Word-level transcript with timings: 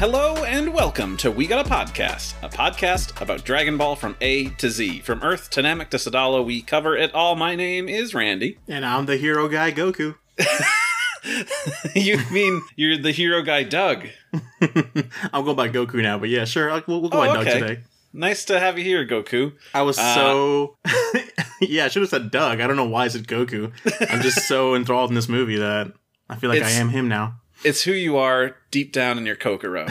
hello, 0.00 0.44
and 0.44 0.72
welcome 0.72 1.14
to 1.18 1.30
We 1.30 1.46
Got 1.46 1.66
a 1.66 1.68
Podcast, 1.68 2.32
a 2.42 2.48
podcast 2.48 3.20
about 3.20 3.44
Dragon 3.44 3.76
Ball 3.76 3.94
from 3.94 4.16
A 4.22 4.48
to 4.48 4.70
Z. 4.70 5.00
From 5.00 5.22
Earth 5.22 5.50
to 5.50 5.60
Namek 5.60 5.90
to 5.90 5.98
Sadala, 5.98 6.42
we 6.42 6.62
cover 6.62 6.96
it 6.96 7.12
all. 7.12 7.36
My 7.36 7.54
name 7.54 7.86
is 7.86 8.14
Randy. 8.14 8.56
And 8.66 8.86
I'm 8.86 9.04
the 9.04 9.18
hero 9.18 9.46
guy, 9.46 9.72
Goku. 9.72 10.16
you 11.94 12.18
mean 12.30 12.62
you're 12.76 12.96
the 12.96 13.12
hero 13.12 13.42
guy, 13.42 13.62
Doug? 13.62 14.06
I'll 15.34 15.42
go 15.42 15.52
by 15.52 15.68
Goku 15.68 15.96
now, 16.02 16.18
but 16.18 16.30
yeah, 16.30 16.46
sure. 16.46 16.82
We'll, 16.86 17.02
we'll 17.02 17.10
go 17.10 17.22
Oh, 17.22 17.26
by 17.26 17.34
Doug 17.34 17.46
okay. 17.46 17.60
today. 17.60 17.80
Nice 18.14 18.46
to 18.46 18.58
have 18.58 18.78
you 18.78 18.84
here, 18.84 19.06
Goku. 19.06 19.52
I 19.74 19.82
was 19.82 19.98
Uh, 19.98 20.14
so. 20.14 20.76
yeah, 21.60 21.84
I 21.84 21.88
should 21.88 22.00
have 22.00 22.08
said 22.08 22.30
Doug. 22.30 22.60
I 22.62 22.66
don't 22.66 22.76
know 22.76 22.88
why 22.88 23.04
I 23.04 23.08
said 23.08 23.26
Goku. 23.28 23.70
I'm 24.10 24.22
just 24.22 24.48
so 24.48 24.74
enthralled 24.74 25.10
in 25.10 25.14
this 25.14 25.28
movie 25.28 25.58
that 25.58 25.92
I 26.30 26.36
feel 26.36 26.48
like 26.48 26.62
I 26.62 26.70
am 26.70 26.88
him 26.88 27.06
now. 27.06 27.39
It's 27.62 27.82
who 27.82 27.92
you 27.92 28.16
are 28.16 28.56
deep 28.70 28.90
down 28.92 29.18
in 29.18 29.26
your 29.26 29.36
Kokoro. 29.36 29.86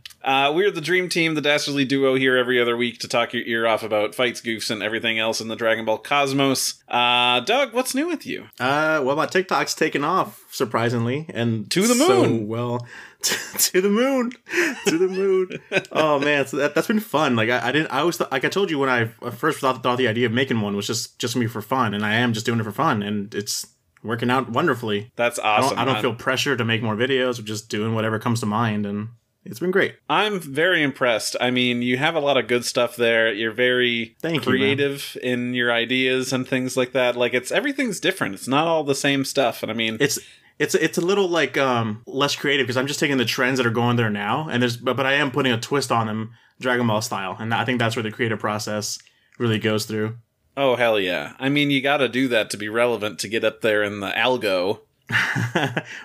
Uh, 0.28 0.52
we're 0.54 0.70
the 0.70 0.82
Dream 0.82 1.08
Team, 1.08 1.34
the 1.36 1.40
Dastardly 1.40 1.86
Duo, 1.86 2.14
here 2.14 2.36
every 2.36 2.60
other 2.60 2.76
week 2.76 2.98
to 2.98 3.08
talk 3.08 3.32
your 3.32 3.42
ear 3.44 3.66
off 3.66 3.82
about 3.82 4.14
fights, 4.14 4.42
goofs, 4.42 4.70
and 4.70 4.82
everything 4.82 5.18
else 5.18 5.40
in 5.40 5.48
the 5.48 5.56
Dragon 5.56 5.86
Ball 5.86 5.96
cosmos. 5.96 6.82
Uh, 6.86 7.40
Doug, 7.40 7.72
what's 7.72 7.94
new 7.94 8.06
with 8.06 8.26
you? 8.26 8.42
Uh, 8.60 9.00
well, 9.02 9.16
my 9.16 9.24
TikTok's 9.24 9.74
taken 9.74 10.04
off 10.04 10.44
surprisingly, 10.50 11.24
and 11.32 11.70
To 11.70 11.86
the 11.86 11.94
so 11.94 12.24
moon. 12.26 12.46
well, 12.46 12.86
to 13.22 13.80
the 13.80 13.88
moon, 13.88 14.32
to 14.86 14.98
the 14.98 15.08
moon. 15.08 15.48
oh 15.92 16.18
man, 16.18 16.46
so 16.46 16.58
that, 16.58 16.74
that's 16.74 16.88
been 16.88 17.00
fun. 17.00 17.34
Like 17.34 17.48
I, 17.48 17.68
I 17.68 17.72
didn't, 17.72 17.90
I 17.90 18.00
always 18.00 18.18
th- 18.18 18.30
like 18.30 18.44
I 18.44 18.50
told 18.50 18.70
you 18.70 18.78
when 18.78 18.90
I 18.90 19.06
first 19.30 19.60
thought, 19.60 19.82
thought 19.82 19.96
the 19.96 20.08
idea 20.08 20.26
of 20.26 20.32
making 20.32 20.60
one 20.60 20.76
was 20.76 20.86
just 20.86 21.18
just 21.18 21.36
me 21.36 21.46
for 21.46 21.62
fun, 21.62 21.94
and 21.94 22.04
I 22.04 22.16
am 22.16 22.34
just 22.34 22.44
doing 22.44 22.60
it 22.60 22.64
for 22.64 22.72
fun, 22.72 23.02
and 23.02 23.34
it's 23.34 23.66
working 24.02 24.30
out 24.30 24.50
wonderfully. 24.50 25.10
That's 25.16 25.38
I 25.38 25.58
awesome. 25.58 25.76
don't, 25.76 25.88
I 25.88 25.92
don't 25.92 26.02
feel 26.02 26.14
pressure 26.14 26.56
to 26.56 26.64
make 26.64 26.82
more 26.82 26.96
videos. 26.96 27.38
We're 27.38 27.46
just 27.46 27.68
doing 27.68 27.94
whatever 27.94 28.18
comes 28.18 28.40
to 28.40 28.46
mind, 28.46 28.86
and 28.86 29.08
it's 29.44 29.60
been 29.60 29.70
great. 29.70 29.96
I'm 30.10 30.40
very 30.40 30.82
impressed. 30.82 31.36
I 31.40 31.50
mean, 31.50 31.82
you 31.82 31.96
have 31.96 32.14
a 32.14 32.20
lot 32.20 32.36
of 32.36 32.48
good 32.48 32.64
stuff 32.64 32.96
there. 32.96 33.32
You're 33.32 33.52
very 33.52 34.16
Thank 34.20 34.36
you, 34.36 34.40
creative 34.40 35.16
in 35.22 35.54
your 35.54 35.72
ideas 35.72 36.32
and 36.32 36.46
things 36.46 36.76
like 36.76 36.92
that. 36.92 37.16
Like 37.16 37.34
it's 37.34 37.50
everything's 37.50 38.00
different. 38.00 38.34
It's 38.34 38.48
not 38.48 38.66
all 38.66 38.84
the 38.84 38.94
same 38.94 39.24
stuff. 39.24 39.62
And 39.62 39.70
I 39.72 39.74
mean, 39.74 39.96
It's 40.00 40.18
it's 40.58 40.74
it's 40.74 40.98
a 40.98 41.00
little 41.00 41.28
like 41.28 41.56
um 41.56 42.02
less 42.06 42.36
creative 42.36 42.66
because 42.66 42.76
I'm 42.76 42.86
just 42.86 43.00
taking 43.00 43.16
the 43.16 43.24
trends 43.24 43.58
that 43.58 43.66
are 43.66 43.70
going 43.70 43.96
there 43.96 44.10
now, 44.10 44.48
and 44.50 44.60
there's 44.60 44.76
but, 44.76 44.96
but 44.96 45.06
I 45.06 45.14
am 45.14 45.30
putting 45.30 45.52
a 45.52 45.60
twist 45.60 45.90
on 45.92 46.06
them, 46.06 46.32
Dragon 46.60 46.86
Ball 46.86 47.00
style, 47.00 47.36
and 47.38 47.54
I 47.54 47.64
think 47.64 47.78
that's 47.78 47.96
where 47.96 48.02
the 48.02 48.10
creative 48.10 48.40
process 48.40 48.98
really 49.38 49.58
goes 49.58 49.86
through. 49.86 50.16
Oh 50.58 50.76
hell 50.76 51.00
yeah. 51.00 51.32
I 51.38 51.48
mean, 51.48 51.70
you 51.70 51.80
got 51.80 51.98
to 51.98 52.08
do 52.08 52.28
that 52.28 52.50
to 52.50 52.56
be 52.58 52.68
relevant 52.68 53.18
to 53.20 53.28
get 53.28 53.44
up 53.44 53.62
there 53.62 53.82
in 53.82 54.00
the 54.00 54.10
algo. 54.10 54.80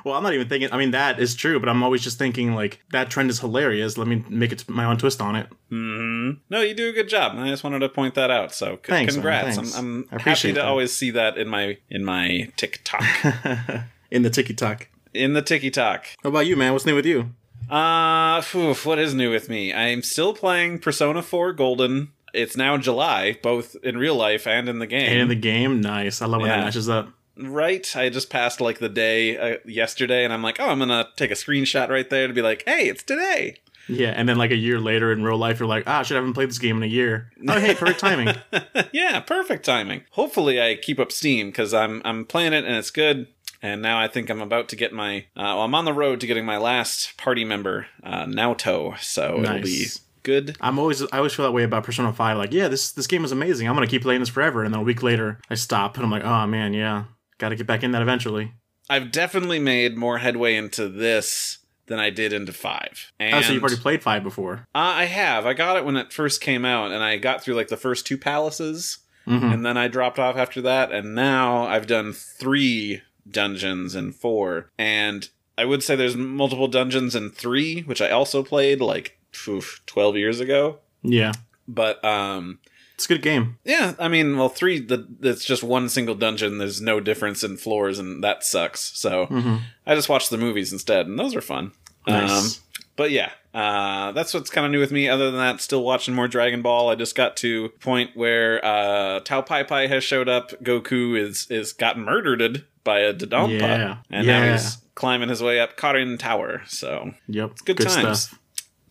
well, 0.06 0.16
I'm 0.16 0.24
not 0.24 0.34
even 0.34 0.48
thinking. 0.48 0.72
I 0.72 0.78
mean, 0.78 0.92
that 0.92 1.20
is 1.20 1.36
true, 1.36 1.60
but 1.60 1.68
I'm 1.68 1.84
always 1.84 2.02
just 2.02 2.18
thinking 2.18 2.56
like 2.56 2.80
that 2.94 3.10
trend 3.10 3.30
is 3.30 3.40
hilarious. 3.42 3.98
Let 3.98 4.08
me 4.08 4.24
make 4.30 4.54
it 4.54 4.68
my 4.70 4.86
own 4.86 4.98
twist 4.98 5.20
on 5.22 5.36
it. 5.36 5.48
hmm 5.70 6.32
No, 6.50 6.62
you 6.62 6.74
do 6.74 6.88
a 6.90 6.94
good 6.94 7.10
job. 7.10 7.34
I 7.38 7.50
just 7.50 7.66
wanted 7.66 7.80
to 7.80 7.90
point 7.90 8.16
that 8.16 8.32
out. 8.32 8.54
So 8.54 8.76
c- 8.78 8.80
Thanks, 8.92 9.14
man, 9.16 9.22
congrats. 9.24 9.56
thanks. 9.58 9.78
I'm, 9.78 9.84
I'm 9.86 10.06
I 10.10 10.14
happy 10.14 10.22
appreciate 10.22 10.52
to 10.54 10.60
that. 10.62 10.66
always 10.68 10.94
see 10.96 11.12
that 11.12 11.38
in 11.38 11.50
my 11.50 11.78
in 11.90 12.06
my 12.06 12.50
TikTok. 12.56 13.04
In 14.12 14.22
the 14.22 14.30
Tiki 14.30 14.54
Talk. 14.54 14.88
in 15.16 15.34
the 15.34 15.42
Tiki 15.42 15.72
Talk. 15.72 16.06
How 16.22 16.30
about 16.30 16.46
you, 16.46 16.56
man? 16.56 16.72
What's 16.72 16.86
new 16.86 16.94
with 16.94 17.06
you? 17.08 17.32
Uh, 17.68 18.42
phew, 18.42 18.76
what 18.76 19.00
is 19.00 19.16
new 19.16 19.32
with 19.32 19.50
me? 19.50 19.74
I'm 19.74 20.04
still 20.04 20.34
playing 20.36 20.80
Persona 20.80 21.24
4 21.24 21.52
Golden. 21.54 22.12
It's 22.34 22.58
now 22.58 22.78
July, 22.78 23.38
both 23.42 23.76
in 23.84 23.98
real 23.98 24.16
life 24.16 24.48
and 24.48 24.68
in 24.68 24.80
the 24.80 24.88
game. 24.88 25.08
And 25.12 25.20
in 25.22 25.28
the 25.28 25.36
game, 25.36 25.82
nice. 25.82 26.22
I 26.22 26.26
love 26.26 26.42
when 26.42 26.50
Yeah. 26.50 26.58
that 26.58 26.66
matches 26.66 26.90
up. 26.90 27.10
right? 27.38 27.96
I 27.96 28.10
just 28.10 28.30
passed 28.30 28.60
like 28.62 28.80
the 28.80 28.90
day 28.90 29.38
uh, 29.38 29.58
yesterday, 29.66 30.24
and 30.24 30.34
I'm 30.34 30.44
like, 30.44 30.60
oh, 30.60 30.68
I'm 30.70 30.80
gonna 30.80 31.08
take 31.16 31.32
a 31.32 31.36
screenshot 31.36 31.90
right 31.90 32.10
there 32.10 32.28
to 32.28 32.34
be 32.34 32.42
like, 32.42 32.64
hey, 32.66 32.88
it's 32.90 33.04
today. 33.04 33.58
Yeah, 33.90 34.14
and 34.16 34.30
then 34.30 34.38
like 34.38 34.52
a 34.52 34.56
year 34.56 34.80
later 34.80 35.12
in 35.12 35.24
real 35.24 35.38
life, 35.38 35.60
you're 35.60 35.68
like, 35.68 35.84
ah, 35.88 36.00
I 36.00 36.04
should 36.04 36.16
haven't 36.16 36.34
played 36.34 36.50
this 36.50 36.58
game 36.60 36.78
in 36.78 36.84
a 36.84 36.88
year. 36.88 37.32
Oh, 37.50 37.60
hey, 37.60 37.76
perfect 37.76 38.00
timing. 38.00 38.34
yeah, 38.94 39.20
perfect 39.20 39.66
timing. 39.66 40.04
Hopefully, 40.12 40.62
I 40.62 40.76
keep 40.76 41.00
up 41.00 41.12
steam 41.12 41.48
because 41.48 41.74
I'm 41.74 42.02
I'm 42.06 42.24
playing 42.26 42.54
it 42.54 42.64
and 42.66 42.76
it's 42.76 42.92
good. 42.92 43.28
And 43.62 43.82
now 43.82 43.98
I 44.00 44.08
think 44.10 44.30
I'm 44.30 44.42
about 44.42 44.68
to 44.70 44.76
get 44.76 44.92
my. 44.94 45.20
Uh, 45.36 45.56
well, 45.56 45.62
I'm 45.64 45.74
on 45.76 45.86
the 45.86 45.94
road 45.94 46.20
to 46.22 46.28
getting 46.28 46.46
my 46.46 46.58
last 46.58 47.18
party 47.18 47.44
member, 47.46 47.88
uh, 48.04 48.26
Naoto. 48.26 48.98
So 49.00 49.40
it'll 49.42 49.56
be 49.62 49.80
Nice. 49.80 50.00
Good. 50.24 50.58
I'm 50.62 50.80
always 50.80 51.02
I 51.12 51.18
always 51.18 51.34
feel 51.34 51.46
that 51.46 51.52
way 51.52 51.64
about 51.64 51.84
Persona 51.84 52.12
5. 52.14 52.38
Like, 52.38 52.54
yeah, 52.54 52.68
this 52.68 52.92
this 52.92 53.08
game 53.08 53.24
is 53.26 53.32
amazing. 53.32 53.68
I'm 53.68 53.76
gonna 53.76 53.88
keep 53.88 54.02
playing 54.02 54.22
this 54.22 54.30
forever. 54.30 54.64
And 54.64 54.74
then 54.74 54.82
a 54.82 54.84
week 54.84 55.04
later, 55.04 55.40
I 55.50 55.56
stop 55.56 55.96
and 55.98 56.06
I'm 56.06 56.12
like, 56.12 56.24
oh 56.24 56.48
man, 56.48 56.74
yeah, 56.74 57.06
got 57.38 57.50
to 57.50 57.56
get 57.56 57.68
back 57.68 57.84
in 57.84 57.92
that 57.92 58.02
eventually. 58.02 58.54
I've 58.90 59.12
definitely 59.12 59.60
made 59.60 59.96
more 59.98 60.18
headway 60.18 60.56
into 60.56 60.90
this 60.90 61.60
than 61.88 62.00
I 62.00 62.10
did 62.10 62.32
into 62.34 62.54
five. 62.54 63.12
And 63.20 63.36
oh, 63.36 63.42
so 63.42 63.54
you've 63.54 63.64
already 63.64 63.80
played 63.82 64.02
five 64.04 64.24
before. 64.24 64.68
Uh, 64.74 64.80
I 64.96 65.06
have. 65.06 65.46
I 65.46 65.54
got 65.54 65.78
it 65.78 65.86
when 65.86 65.98
it 65.98 66.12
first 66.14 66.42
came 66.42 66.64
out, 66.66 66.92
and 66.92 67.04
I 67.04 67.18
got 67.18 67.42
through 67.44 67.56
like 67.56 67.68
the 67.68 67.78
first 67.78 68.06
two 68.08 68.18
palaces, 68.18 69.00
Mhm. 69.28 69.54
and 69.54 69.66
then 69.66 69.78
I 69.78 69.88
dropped 69.90 70.20
off 70.20 70.36
after 70.38 70.62
that. 70.62 70.92
And 70.92 71.14
now 71.16 71.66
I've 71.66 71.88
done 71.88 72.14
three 72.14 73.02
dungeons 73.30 73.96
in 73.96 74.12
four, 74.12 74.70
and 74.78 75.28
I 75.58 75.66
would 75.66 75.84
say 75.84 75.96
there's 75.96 76.16
multiple 76.16 76.68
dungeons 76.68 77.16
in 77.16 77.30
three, 77.30 77.82
which 77.82 78.02
I 78.02 78.10
also 78.10 78.44
played 78.44 78.82
like 78.82 79.18
oof, 79.48 79.82
twelve 79.86 80.16
years 80.18 80.40
ago. 80.40 80.80
Yeah, 81.04 81.34
But 81.68 82.04
um, 82.06 82.60
it's 82.96 83.06
a 83.06 83.08
good 83.10 83.22
game. 83.22 83.58
yeah, 83.66 83.94
I 84.00 84.08
mean, 84.08 84.38
well, 84.38 84.50
three 84.50 84.80
the 84.80 85.06
it's 85.22 85.44
just 85.46 85.64
one 85.64 85.90
single 85.90 86.16
dungeon. 86.16 86.58
There's 86.60 86.82
no 86.82 87.00
difference 87.00 87.44
in 87.44 87.58
floors, 87.58 88.00
and 88.00 88.24
that 88.24 88.44
sucks. 88.44 88.80
So 88.98 89.26
hmm 89.28 89.58
I 89.86 89.96
just 89.96 90.08
watched 90.10 90.30
the 90.30 90.38
movies 90.38 90.72
instead, 90.72 91.08
and 91.08 91.20
those 91.20 91.36
are 91.36 91.42
fun. 91.42 91.72
Nice. 92.08 92.30
Um, 92.58 92.64
but 92.96 93.12
yeah, 93.12 93.32
uh, 93.54 94.12
that's 94.14 94.34
what's 94.34 94.50
kind 94.50 94.66
of 94.66 94.72
new 94.72 94.80
with 94.80 94.92
me. 94.92 95.10
Other 95.10 95.32
than 95.32 95.40
that, 95.40 95.60
still 95.62 95.84
watching 95.84 96.14
more 96.14 96.28
Dragon 96.28 96.62
Ball. 96.62 96.90
I 96.90 96.96
just 96.96 97.16
got 97.16 97.36
to 97.38 97.66
a 97.66 97.70
point 97.70 98.12
where 98.16 98.64
uh, 98.64 99.20
Tao 99.22 99.42
Pai 99.42 99.64
Pai 99.64 99.88
has 99.88 100.04
showed 100.04 100.30
up. 100.30 100.52
Goku 100.64 101.18
is 101.20 101.48
is 101.50 101.74
gotten 101.74 102.04
murdered 102.04 102.66
by 102.84 103.00
a 103.00 103.14
Dodonpa, 103.14 103.60
Yeah. 103.62 103.98
and 104.12 104.28
now 104.28 104.52
he's 104.52 104.78
climbing 104.96 105.30
his 105.30 105.42
way 105.42 105.60
up 105.60 105.76
Karin 105.76 106.18
Tower. 106.18 106.62
So 106.68 107.14
yep, 107.28 107.52
it's 107.52 107.62
good 107.62 107.80
times. 107.80 108.34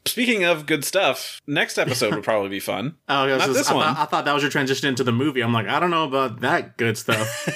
Speaking 0.06 0.44
of 0.44 0.66
good 0.66 0.84
stuff, 0.84 1.40
next 1.46 1.78
episode 1.78 2.14
would 2.14 2.24
probably 2.24 2.48
be 2.48 2.60
fun. 2.60 2.96
Oh, 3.08 3.14
I, 3.24 3.26
was 3.26 3.38
Not 3.38 3.46
just- 3.46 3.58
this 3.58 3.68
I, 3.70 3.74
one. 3.74 3.86
thought, 3.94 3.98
I 3.98 4.04
thought 4.06 4.24
that 4.24 4.32
was 4.34 4.42
your 4.42 4.50
transition 4.50 4.88
into 4.88 5.04
the 5.04 5.12
movie. 5.12 5.40
I'm 5.42 5.52
like, 5.52 5.68
I 5.68 5.78
don't 5.80 5.90
know 5.90 6.04
about 6.04 6.40
that 6.40 6.76
good 6.76 6.96
stuff. 6.98 7.48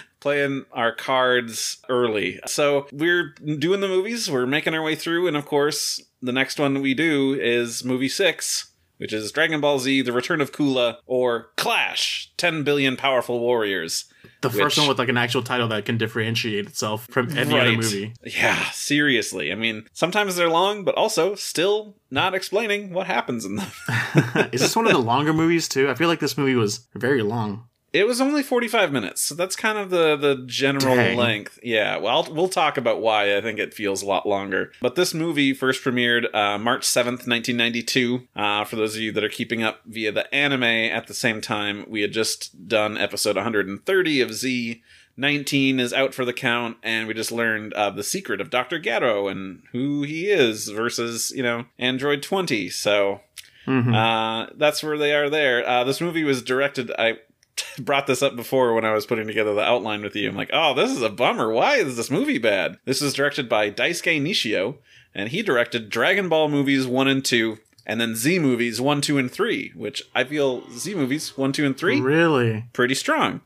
playing 0.20 0.64
our 0.72 0.92
cards 0.94 1.78
early. 1.88 2.40
So 2.46 2.86
we're 2.92 3.30
doing 3.58 3.80
the 3.80 3.88
movies, 3.88 4.30
we're 4.30 4.46
making 4.46 4.74
our 4.74 4.82
way 4.82 4.94
through, 4.94 5.26
and 5.28 5.36
of 5.36 5.46
course, 5.46 6.00
the 6.22 6.32
next 6.32 6.58
one 6.58 6.80
we 6.82 6.94
do 6.94 7.34
is 7.34 7.84
movie 7.84 8.08
six, 8.08 8.70
which 8.96 9.12
is 9.12 9.30
Dragon 9.32 9.60
Ball 9.60 9.78
Z 9.78 10.02
The 10.02 10.12
Return 10.12 10.40
of 10.40 10.52
Kula 10.52 10.96
or 11.06 11.50
Clash 11.56 12.32
10 12.36 12.64
Billion 12.64 12.96
Powerful 12.96 13.38
Warriors. 13.40 14.06
The 14.40 14.50
first 14.50 14.78
one 14.78 14.86
with 14.86 14.98
like 14.98 15.08
an 15.08 15.16
actual 15.16 15.42
title 15.42 15.68
that 15.68 15.84
can 15.84 15.98
differentiate 15.98 16.66
itself 16.66 17.06
from 17.10 17.36
any 17.36 17.58
other 17.58 17.72
movie. 17.72 18.14
Yeah, 18.24 18.70
seriously. 18.70 19.50
I 19.50 19.56
mean, 19.56 19.86
sometimes 19.92 20.36
they're 20.36 20.48
long, 20.48 20.84
but 20.84 20.94
also 20.94 21.34
still 21.34 21.96
not 22.10 22.34
explaining 22.34 22.92
what 22.92 23.06
happens 23.06 23.44
in 23.44 23.56
them. 23.56 23.66
Is 24.52 24.60
this 24.60 24.76
one 24.76 24.86
of 24.86 24.92
the 24.92 24.98
longer 24.98 25.32
movies 25.32 25.68
too? 25.68 25.90
I 25.90 25.94
feel 25.94 26.08
like 26.08 26.20
this 26.20 26.38
movie 26.38 26.54
was 26.54 26.86
very 26.94 27.22
long. 27.22 27.64
It 27.98 28.06
was 28.06 28.20
only 28.20 28.42
45 28.42 28.92
minutes, 28.92 29.22
so 29.22 29.34
that's 29.34 29.56
kind 29.56 29.76
of 29.78 29.90
the 29.90 30.16
the 30.16 30.42
general 30.46 30.94
Dang. 30.94 31.16
length. 31.16 31.58
Yeah, 31.62 31.96
well, 31.96 32.22
I'll, 32.24 32.32
we'll 32.34 32.48
talk 32.48 32.76
about 32.76 33.00
why 33.00 33.36
I 33.36 33.40
think 33.40 33.58
it 33.58 33.74
feels 33.74 34.02
a 34.02 34.06
lot 34.06 34.26
longer. 34.26 34.72
But 34.80 34.94
this 34.94 35.12
movie 35.14 35.52
first 35.52 35.82
premiered 35.82 36.32
uh, 36.34 36.58
March 36.58 36.82
7th, 36.86 37.26
1992. 37.26 38.28
Uh, 38.36 38.64
for 38.64 38.76
those 38.76 38.94
of 38.94 39.00
you 39.00 39.10
that 39.12 39.24
are 39.24 39.28
keeping 39.28 39.62
up 39.62 39.80
via 39.86 40.12
the 40.12 40.32
anime, 40.34 40.62
at 40.62 41.06
the 41.08 41.14
same 41.14 41.40
time, 41.40 41.84
we 41.88 42.02
had 42.02 42.12
just 42.12 42.68
done 42.68 42.96
episode 42.96 43.36
130 43.36 44.20
of 44.20 44.32
Z. 44.32 44.82
19 45.16 45.80
is 45.80 45.92
out 45.92 46.14
for 46.14 46.24
the 46.24 46.32
count, 46.32 46.76
and 46.84 47.08
we 47.08 47.14
just 47.14 47.32
learned 47.32 47.72
uh, 47.74 47.90
the 47.90 48.04
secret 48.04 48.40
of 48.40 48.50
Dr. 48.50 48.78
Gatto 48.78 49.26
and 49.26 49.62
who 49.72 50.02
he 50.04 50.30
is 50.30 50.68
versus, 50.68 51.32
you 51.34 51.42
know, 51.42 51.64
Android 51.78 52.22
20. 52.22 52.68
So 52.70 53.22
Mhm. 53.66 53.92
uh, 53.94 54.50
that's 54.56 54.82
where 54.82 54.96
they 54.96 55.12
are 55.12 55.28
there. 55.28 55.68
Uh, 55.68 55.82
this 55.82 56.00
movie 56.00 56.22
was 56.24 56.40
directed. 56.42 56.92
I 56.96 57.18
brought 57.78 58.06
this 58.06 58.22
up 58.22 58.36
before 58.36 58.74
when 58.74 58.84
I 58.84 58.92
was 58.92 59.06
putting 59.06 59.26
together 59.26 59.54
the 59.54 59.62
outline 59.62 60.02
with 60.02 60.14
you. 60.16 60.28
I'm 60.28 60.36
like, 60.36 60.50
oh, 60.52 60.74
this 60.74 60.90
is 60.90 61.02
a 61.02 61.08
bummer. 61.10 61.52
Why 61.52 61.76
is 61.76 61.96
this 61.96 62.10
movie 62.10 62.38
bad? 62.38 62.78
This 62.84 63.00
is 63.02 63.14
directed 63.14 63.48
by 63.48 63.70
Daisuke 63.70 64.20
Nishio, 64.22 64.76
and 65.14 65.28
he 65.30 65.42
directed 65.42 65.90
Dragon 65.90 66.28
Ball 66.28 66.48
movies 66.48 66.86
1 66.86 67.08
and 67.08 67.24
2, 67.24 67.58
and 67.86 68.00
then 68.00 68.14
Z 68.14 68.38
movies 68.38 68.80
1, 68.80 69.00
2, 69.00 69.18
and 69.18 69.30
3, 69.30 69.72
which 69.74 70.02
I 70.14 70.24
feel 70.24 70.70
Z 70.72 70.94
movies 70.94 71.36
1, 71.36 71.52
2, 71.52 71.64
and 71.66 71.76
3, 71.76 72.00
Really? 72.00 72.64
pretty 72.72 72.94
strong. 72.94 73.40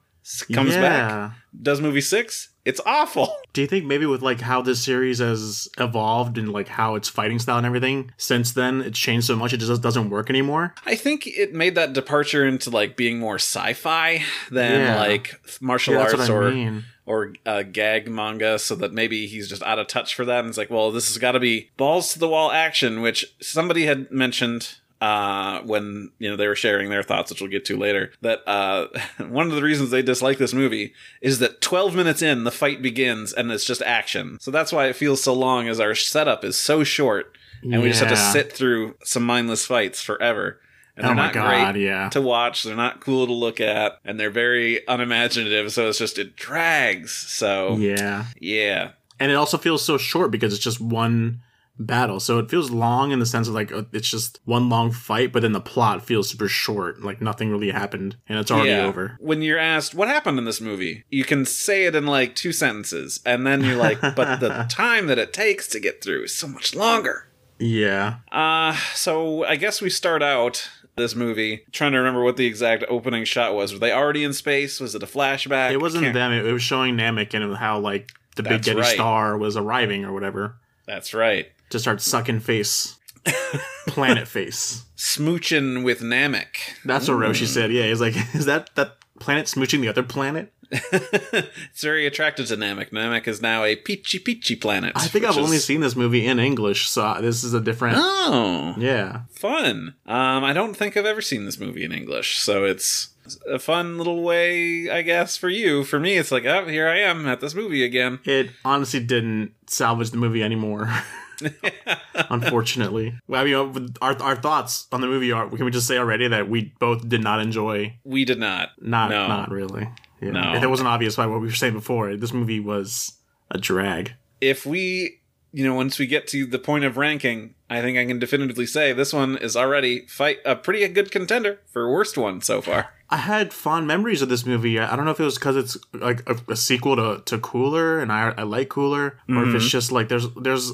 Comes 0.52 0.74
back, 0.74 1.32
does 1.60 1.80
movie 1.80 2.00
6, 2.00 2.48
it's 2.64 2.80
awful. 2.86 3.34
Do 3.52 3.60
you 3.60 3.66
think 3.66 3.84
maybe 3.84 4.06
with 4.06 4.22
like 4.22 4.40
how 4.40 4.62
this 4.62 4.82
series 4.82 5.18
has 5.18 5.68
evolved 5.78 6.38
and 6.38 6.52
like 6.52 6.68
how 6.68 6.94
its 6.94 7.08
fighting 7.08 7.38
style 7.40 7.58
and 7.58 7.66
everything 7.66 8.12
since 8.16 8.52
then 8.52 8.80
it's 8.82 8.98
changed 8.98 9.26
so 9.26 9.34
much 9.36 9.52
it 9.52 9.58
just 9.58 9.82
doesn't 9.82 10.10
work 10.10 10.30
anymore? 10.30 10.74
I 10.86 10.94
think 10.94 11.26
it 11.26 11.52
made 11.52 11.74
that 11.74 11.92
departure 11.92 12.46
into 12.46 12.70
like 12.70 12.96
being 12.96 13.18
more 13.18 13.34
sci-fi 13.36 14.22
than 14.50 14.80
Yeah. 14.80 14.96
like 15.00 15.34
martial 15.60 15.94
Yeah, 15.94 16.00
arts 16.02 16.12
what 16.16 16.30
I 16.30 16.32
or 16.32 16.50
mean. 16.52 16.84
or 17.04 17.34
uh, 17.44 17.62
gag 17.64 18.08
manga 18.08 18.58
so 18.60 18.74
that 18.76 18.92
maybe 18.92 19.26
he's 19.26 19.48
just 19.48 19.62
out 19.64 19.78
of 19.80 19.88
touch 19.88 20.14
for 20.14 20.24
that. 20.24 20.38
And 20.40 20.48
it's 20.48 20.56
like, 20.58 20.70
well, 20.70 20.92
this 20.92 21.08
has 21.08 21.18
got 21.18 21.32
to 21.32 21.40
be 21.40 21.70
balls 21.76 22.12
to 22.12 22.18
the 22.20 22.28
wall 22.28 22.52
action, 22.52 23.02
which 23.02 23.26
somebody 23.40 23.86
had 23.86 24.10
mentioned 24.12 24.78
uh, 25.02 25.60
when 25.62 26.10
you 26.20 26.30
know 26.30 26.36
they 26.36 26.46
were 26.46 26.54
sharing 26.54 26.88
their 26.88 27.02
thoughts, 27.02 27.30
which 27.30 27.40
we'll 27.40 27.50
get 27.50 27.64
to 27.66 27.76
later. 27.76 28.12
That 28.20 28.40
uh, 28.46 28.86
one 29.18 29.48
of 29.48 29.56
the 29.56 29.62
reasons 29.62 29.90
they 29.90 30.02
dislike 30.02 30.38
this 30.38 30.54
movie 30.54 30.94
is 31.20 31.40
that 31.40 31.60
12 31.60 31.96
minutes 31.96 32.22
in, 32.22 32.44
the 32.44 32.52
fight 32.52 32.80
begins 32.82 33.32
and 33.32 33.50
it's 33.50 33.64
just 33.64 33.82
action. 33.82 34.38
So 34.40 34.50
that's 34.52 34.70
why 34.72 34.86
it 34.86 34.96
feels 34.96 35.22
so 35.22 35.34
long, 35.34 35.66
as 35.68 35.80
our 35.80 35.94
setup 35.96 36.44
is 36.44 36.56
so 36.56 36.84
short, 36.84 37.36
and 37.62 37.82
we 37.82 37.88
just 37.88 38.00
have 38.00 38.10
to 38.10 38.16
sit 38.16 38.52
through 38.52 38.94
some 39.04 39.24
mindless 39.24 39.66
fights 39.66 40.00
forever. 40.02 40.60
And 40.96 41.04
Oh 41.06 41.08
they're 41.08 41.16
my 41.16 41.24
not 41.26 41.32
god, 41.34 41.72
great 41.74 41.84
yeah. 41.84 42.08
to 42.10 42.20
watch. 42.20 42.62
They're 42.64 42.76
not 42.76 43.00
cool 43.00 43.26
to 43.26 43.32
look 43.32 43.60
at, 43.60 43.98
and 44.04 44.20
they're 44.20 44.30
very 44.30 44.80
unimaginative. 44.86 45.72
So 45.72 45.88
it's 45.88 45.98
just 45.98 46.18
it 46.18 46.36
drags. 46.36 47.12
So 47.12 47.76
Yeah. 47.76 48.26
yeah, 48.40 48.90
And 49.18 49.32
it 49.32 49.34
also 49.34 49.56
feels 49.58 49.82
so 49.84 49.96
short 49.96 50.30
because 50.30 50.52
it's 50.54 50.62
just 50.62 50.80
one 50.82 51.40
battle. 51.78 52.20
So 52.20 52.38
it 52.38 52.50
feels 52.50 52.70
long 52.70 53.12
in 53.12 53.18
the 53.18 53.26
sense 53.26 53.48
of 53.48 53.54
like 53.54 53.72
uh, 53.72 53.84
it's 53.92 54.10
just 54.10 54.40
one 54.44 54.68
long 54.68 54.90
fight, 54.90 55.32
but 55.32 55.42
then 55.42 55.52
the 55.52 55.60
plot 55.60 56.04
feels 56.04 56.30
super 56.30 56.48
short. 56.48 57.02
Like 57.02 57.20
nothing 57.20 57.50
really 57.50 57.70
happened 57.70 58.16
and 58.28 58.38
it's 58.38 58.50
already 58.50 58.70
yeah. 58.70 58.84
over. 58.84 59.16
When 59.20 59.42
you're 59.42 59.58
asked 59.58 59.94
what 59.94 60.08
happened 60.08 60.38
in 60.38 60.44
this 60.44 60.60
movie, 60.60 61.04
you 61.10 61.24
can 61.24 61.44
say 61.44 61.84
it 61.84 61.94
in 61.94 62.06
like 62.06 62.34
two 62.34 62.52
sentences, 62.52 63.20
and 63.24 63.46
then 63.46 63.64
you're 63.64 63.76
like, 63.76 64.00
but 64.16 64.40
the 64.40 64.66
time 64.68 65.06
that 65.06 65.18
it 65.18 65.32
takes 65.32 65.68
to 65.68 65.80
get 65.80 66.02
through 66.02 66.24
is 66.24 66.34
so 66.34 66.46
much 66.46 66.74
longer. 66.74 67.28
Yeah. 67.58 68.16
Uh, 68.30 68.76
so 68.94 69.44
I 69.44 69.56
guess 69.56 69.80
we 69.80 69.88
start 69.90 70.22
out 70.22 70.68
this 70.96 71.14
movie 71.14 71.64
trying 71.72 71.92
to 71.92 71.98
remember 71.98 72.22
what 72.22 72.36
the 72.36 72.46
exact 72.46 72.84
opening 72.88 73.24
shot 73.24 73.54
was. 73.54 73.72
Were 73.72 73.78
they 73.78 73.92
already 73.92 74.24
in 74.24 74.32
space? 74.32 74.80
Was 74.80 74.94
it 74.94 75.02
a 75.02 75.06
flashback? 75.06 75.72
It 75.72 75.80
wasn't 75.80 76.04
Can't- 76.04 76.14
them. 76.14 76.32
It, 76.32 76.52
was 76.52 76.62
showing 76.62 76.96
Namek 76.96 77.34
and 77.34 77.56
how 77.56 77.78
like 77.78 78.10
the 78.36 78.42
big 78.42 78.52
That's 78.52 78.66
Getty 78.66 78.80
right. 78.80 78.94
star 78.94 79.38
was 79.38 79.56
arriving 79.56 80.04
or 80.04 80.12
whatever 80.12 80.56
That's 80.86 81.14
right. 81.14 81.48
To 81.72 81.78
start 81.78 82.00
sucking 82.00 82.40
face, 82.40 82.98
planet 83.86 84.28
face. 84.28 84.84
Smooching 84.96 85.84
with 85.84 86.00
Namek. 86.00 86.56
That's 86.84 87.08
what 87.08 87.18
Roshi 87.18 87.46
said. 87.46 87.72
Yeah, 87.72 87.86
he's 87.86 88.00
like, 88.00 88.14
is 88.34 88.46
that 88.46 88.74
that 88.76 88.96
planet 89.20 89.46
smooching 89.46 89.80
the 89.80 89.88
other 89.88 90.02
planet? 90.02 90.52
it's 90.70 91.82
very 91.82 92.06
attractive 92.06 92.46
to 92.48 92.56
Namek. 92.56 92.90
Namek 92.92 93.28
is 93.28 93.42
now 93.42 93.62
a 93.64 93.76
peachy 93.76 94.18
peachy 94.18 94.56
planet. 94.56 94.92
I 94.94 95.06
think 95.06 95.24
I've 95.26 95.36
only 95.36 95.58
seen 95.58 95.80
this 95.82 95.94
movie 95.94 96.26
in 96.26 96.38
English, 96.38 96.88
so 96.88 97.18
this 97.20 97.44
is 97.44 97.52
a 97.52 97.60
different. 97.60 97.96
Oh, 97.98 98.74
Yeah, 98.78 99.22
fun. 99.30 99.94
Um, 100.06 100.44
I 100.44 100.54
don't 100.54 100.74
think 100.74 100.96
I've 100.96 101.04
ever 101.04 101.20
seen 101.20 101.44
this 101.44 101.58
movie 101.60 101.84
in 101.84 101.92
English, 101.92 102.38
so 102.38 102.64
it's 102.64 103.10
a 103.50 103.58
fun 103.58 103.98
little 103.98 104.22
way, 104.22 104.88
I 104.90 105.02
guess, 105.02 105.36
for 105.36 105.50
you. 105.50 105.84
For 105.84 106.00
me, 106.00 106.16
it's 106.16 106.32
like, 106.32 106.46
oh, 106.46 106.66
here 106.66 106.88
I 106.88 107.00
am 107.00 107.28
at 107.28 107.40
this 107.40 107.54
movie 107.54 107.84
again. 107.84 108.20
it 108.24 108.50
honestly 108.64 109.00
didn't 109.00 109.52
salvage 109.66 110.10
the 110.10 110.16
movie 110.16 110.42
anymore. 110.42 110.90
Unfortunately, 112.14 113.18
well, 113.26 113.42
I 113.42 113.44
mean, 113.44 113.54
uh, 113.54 114.04
our 114.04 114.22
our 114.22 114.36
thoughts 114.36 114.86
on 114.92 115.00
the 115.00 115.06
movie 115.06 115.32
are. 115.32 115.48
Can 115.48 115.64
we 115.64 115.70
just 115.70 115.86
say 115.86 115.98
already 115.98 116.28
that 116.28 116.48
we 116.48 116.74
both 116.78 117.08
did 117.08 117.22
not 117.22 117.40
enjoy? 117.40 117.96
We 118.04 118.24
did 118.24 118.38
not. 118.38 118.70
Not, 118.80 119.10
No. 119.10 119.26
not 119.28 119.50
really. 119.50 119.88
Yeah. 120.20 120.30
No. 120.30 120.54
If 120.54 120.62
it 120.62 120.68
wasn't 120.68 120.88
obvious 120.88 121.16
by 121.16 121.26
what 121.26 121.40
we 121.40 121.46
were 121.48 121.54
saying 121.54 121.74
before, 121.74 122.16
this 122.16 122.32
movie 122.32 122.60
was 122.60 123.12
a 123.50 123.58
drag. 123.58 124.14
if 124.40 124.66
we 124.66 125.20
you 125.52 125.64
know 125.64 125.74
once 125.74 125.98
we 125.98 126.06
get 126.06 126.26
to 126.26 126.46
the 126.46 126.58
point 126.58 126.84
of 126.84 126.96
ranking 126.96 127.54
i 127.68 127.80
think 127.82 127.98
i 127.98 128.06
can 128.06 128.18
definitively 128.18 128.64
say 128.66 128.92
this 128.92 129.12
one 129.12 129.36
is 129.36 129.54
already 129.54 130.06
fight 130.06 130.38
a 130.46 130.56
pretty 130.56 130.88
good 130.88 131.10
contender 131.10 131.60
for 131.70 131.92
worst 131.92 132.16
one 132.16 132.40
so 132.40 132.62
far 132.62 132.88
I 133.12 133.16
had 133.18 133.52
fond 133.52 133.86
memories 133.86 134.22
of 134.22 134.30
this 134.30 134.46
movie. 134.46 134.78
I 134.78 134.96
don't 134.96 135.04
know 135.04 135.10
if 135.10 135.20
it 135.20 135.24
was 135.24 135.34
because 135.34 135.54
it's 135.54 135.76
like 135.92 136.26
a, 136.26 136.34
a 136.50 136.56
sequel 136.56 136.96
to, 136.96 137.22
to 137.26 137.38
Cooler, 137.38 138.00
and 138.00 138.10
I 138.10 138.32
I 138.38 138.42
like 138.44 138.70
Cooler, 138.70 139.04
or 139.04 139.10
if 139.12 139.18
mm-hmm. 139.28 139.56
it's 139.56 139.68
just 139.68 139.92
like 139.92 140.08
there's 140.08 140.32
there's 140.32 140.72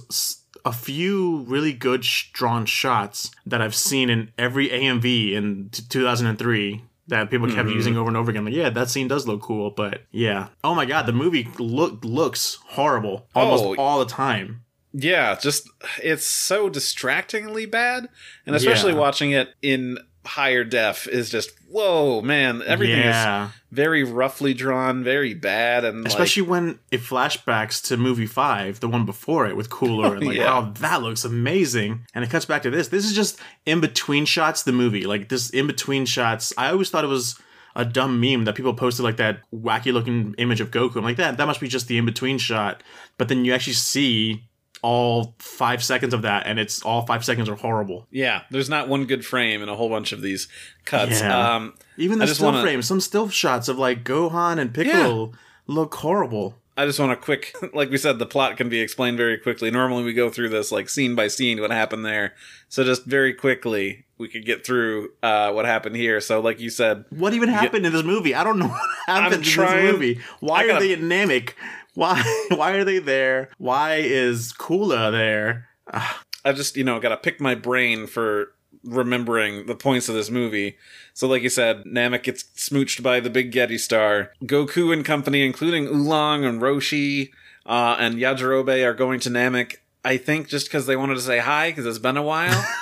a 0.68 0.72
few 0.72 1.38
really 1.48 1.72
good 1.72 2.04
sh- 2.04 2.30
drawn 2.32 2.66
shots 2.66 3.30
that 3.46 3.62
I've 3.62 3.74
seen 3.74 4.10
in 4.10 4.30
every 4.36 4.68
AMV 4.68 5.32
in 5.32 5.70
t- 5.70 5.82
2003 5.88 6.82
that 7.08 7.30
people 7.30 7.46
kept 7.48 7.60
mm-hmm. 7.68 7.74
using 7.74 7.96
over 7.96 8.08
and 8.08 8.16
over 8.18 8.30
again. 8.30 8.44
Like, 8.44 8.52
yeah, 8.54 8.68
that 8.68 8.90
scene 8.90 9.08
does 9.08 9.26
look 9.26 9.40
cool, 9.40 9.70
but 9.70 10.02
yeah. 10.10 10.48
Oh 10.62 10.74
my 10.74 10.84
god, 10.84 11.06
the 11.06 11.12
movie 11.12 11.48
look 11.58 12.04
looks 12.04 12.58
horrible 12.66 13.26
almost 13.34 13.64
Oh. 13.64 13.76
all 13.76 13.98
the 14.00 14.04
time. 14.04 14.62
yeah 14.92 15.36
just 15.38 15.68
it's 16.02 16.24
so 16.24 16.68
distractingly 16.70 17.66
bad 17.66 18.08
and 18.46 18.56
especially 18.56 18.92
Yeah. 18.92 18.98
watching 18.98 19.32
it 19.32 19.50
in 19.60 19.98
higher 20.28 20.62
def 20.62 21.08
is 21.08 21.30
just 21.30 21.50
whoa 21.70 22.20
man 22.20 22.62
everything 22.66 22.98
yeah. 22.98 23.46
is 23.46 23.52
very 23.70 24.04
roughly 24.04 24.54
drawn 24.54 25.02
very 25.02 25.34
bad 25.34 25.84
and 25.84 26.06
Especially 26.06 26.42
when 26.42 26.78
it 26.90 27.00
flashbacks 27.00 27.86
to 27.88 27.96
movie 27.96 28.26
five, 28.26 28.80
the 28.80 28.88
one 28.88 29.04
before 29.04 29.46
it 29.46 29.56
with 29.56 29.70
Cooler, 29.70 30.08
oh, 30.08 30.12
and 30.12 30.26
like 30.26 30.36
Yeah. 30.36 30.46
how 30.46 30.60
that 30.80 31.02
looks 31.02 31.24
amazing. 31.24 32.06
And 32.14 32.24
it 32.24 32.30
cuts 32.30 32.44
back 32.44 32.62
to 32.62 32.70
this. 32.70 32.88
This 32.88 33.04
is 33.04 33.14
just 33.14 33.38
in 33.66 33.80
between 33.80 34.24
shots, 34.24 34.62
the 34.62 34.72
movie. 34.72 35.06
Like 35.06 35.28
this 35.28 35.50
in 35.50 35.66
between 35.66 36.06
shots. 36.06 36.52
I 36.56 36.70
always 36.70 36.90
thought 36.90 37.04
it 37.04 37.08
was 37.08 37.38
a 37.76 37.84
dumb 37.84 38.20
meme 38.20 38.44
that 38.44 38.54
people 38.54 38.74
posted 38.74 39.04
like 39.04 39.18
that 39.18 39.40
wacky 39.54 39.92
looking 39.92 40.34
image 40.38 40.60
of 40.60 40.70
Goku. 40.70 40.96
I'm 40.96 41.04
like 41.04 41.16
that 41.18 41.36
that 41.36 41.46
must 41.46 41.60
be 41.60 41.68
just 41.68 41.88
the 41.88 41.98
in 41.98 42.06
between 42.06 42.38
shot. 42.38 42.82
But 43.18 43.28
then 43.28 43.44
you 43.44 43.52
actually 43.52 43.74
see 43.74 44.47
all 44.82 45.34
five 45.38 45.82
seconds 45.82 46.14
of 46.14 46.22
that, 46.22 46.46
and 46.46 46.58
it's 46.58 46.82
all 46.82 47.04
five 47.06 47.24
seconds 47.24 47.48
are 47.48 47.56
horrible. 47.56 48.06
yeah 48.10 48.42
there's 48.50 48.68
not 48.68 48.88
one 48.88 49.04
good 49.06 49.24
frame 49.24 49.62
in 49.62 49.68
a 49.68 49.74
whole 49.76 49.88
bunch 49.88 50.12
of 50.12 50.20
these 50.22 50.48
cuts 50.84 51.20
Yeah. 51.20 51.54
um 51.56 51.74
Even 51.96 52.18
the 52.18 52.26
still 52.26 52.46
wanna- 52.46 52.62
frames, 52.62 52.86
some 52.86 53.00
still 53.00 53.28
shots 53.28 53.68
of 53.68 53.78
like 53.78 54.04
Gohan 54.04 54.58
and 54.58 54.72
Piccolo 54.74 55.32
look 55.66 55.94
horrible. 55.96 56.56
I 56.76 56.86
just 56.86 57.00
want 57.00 57.10
to 57.10 57.16
quick, 57.16 57.56
like 57.74 57.90
we 57.90 57.98
said, 57.98 58.20
the 58.20 58.24
plot 58.26 58.56
can 58.56 58.68
be 58.68 58.78
explained 58.80 59.16
very 59.16 59.36
quickly. 59.36 59.68
Normally, 59.68 60.04
we 60.04 60.12
go 60.12 60.30
through 60.30 60.50
this 60.50 60.70
like 60.70 60.88
scene 60.88 61.16
by 61.16 61.26
scene, 61.26 61.60
what 61.60 61.72
happened 61.72 62.06
there. 62.06 62.34
So 62.68 62.84
just 62.84 63.04
very 63.04 63.34
quickly, 63.34 64.04
we 64.16 64.28
could 64.28 64.46
get 64.46 64.64
through 64.64 65.10
uh, 65.20 65.50
what 65.50 65.64
happened 65.66 65.96
here. 65.96 66.20
So, 66.20 66.38
like 66.40 66.60
you 66.60 66.70
said, 66.70 67.04
What 67.10 67.34
even 67.34 67.48
happened 67.48 67.84
in 67.84 67.92
this 67.92 68.04
movie? 68.04 68.32
I 68.32 68.44
don't 68.44 68.60
know 68.60 68.68
what 68.68 68.80
happened 69.08 69.34
in 69.34 69.42
trying- 69.42 69.86
this 69.86 69.92
movie. 69.92 70.20
Why 70.38 70.66
gotta- 70.68 70.76
are 70.76 70.80
they 70.80 70.92
in 70.92 71.00
Namek? 71.08 71.54
Why 71.98 72.22
why 72.50 72.72
are 72.74 72.84
they 72.84 73.00
there? 73.00 73.50
Why 73.58 73.96
is 73.96 74.52
Kula 74.52 75.10
there? 75.10 75.66
I 75.92 76.52
just 76.52 76.76
you 76.76 76.84
know 76.84 77.00
got 77.00 77.08
to 77.08 77.16
pick 77.16 77.40
my 77.40 77.56
brain 77.56 78.06
for 78.06 78.52
remembering 78.84 79.66
the 79.66 79.74
points 79.74 80.08
of 80.08 80.14
this 80.14 80.30
movie. 80.30 80.76
So, 81.12 81.26
like 81.26 81.42
you 81.42 81.48
said, 81.48 81.82
Namek 81.84 82.22
gets 82.22 82.44
smooched 82.56 83.02
by 83.02 83.18
the 83.18 83.30
big 83.30 83.50
Getty 83.50 83.78
star. 83.78 84.30
Goku 84.44 84.92
and 84.92 85.04
company, 85.04 85.44
including 85.44 85.88
Oolong 85.88 86.44
and 86.44 86.62
Roshi 86.62 87.30
uh, 87.66 87.96
and 87.98 88.14
Yajirobe, 88.14 88.84
are 88.86 88.94
going 88.94 89.18
to 89.18 89.28
Namek. 89.30 89.78
I 90.04 90.18
think 90.18 90.46
just 90.46 90.68
because 90.68 90.86
they 90.86 90.94
wanted 90.94 91.16
to 91.16 91.20
say 91.20 91.40
hi 91.40 91.70
because 91.72 91.84
it's 91.84 91.98
been 91.98 92.16
a 92.16 92.22
while. 92.22 92.64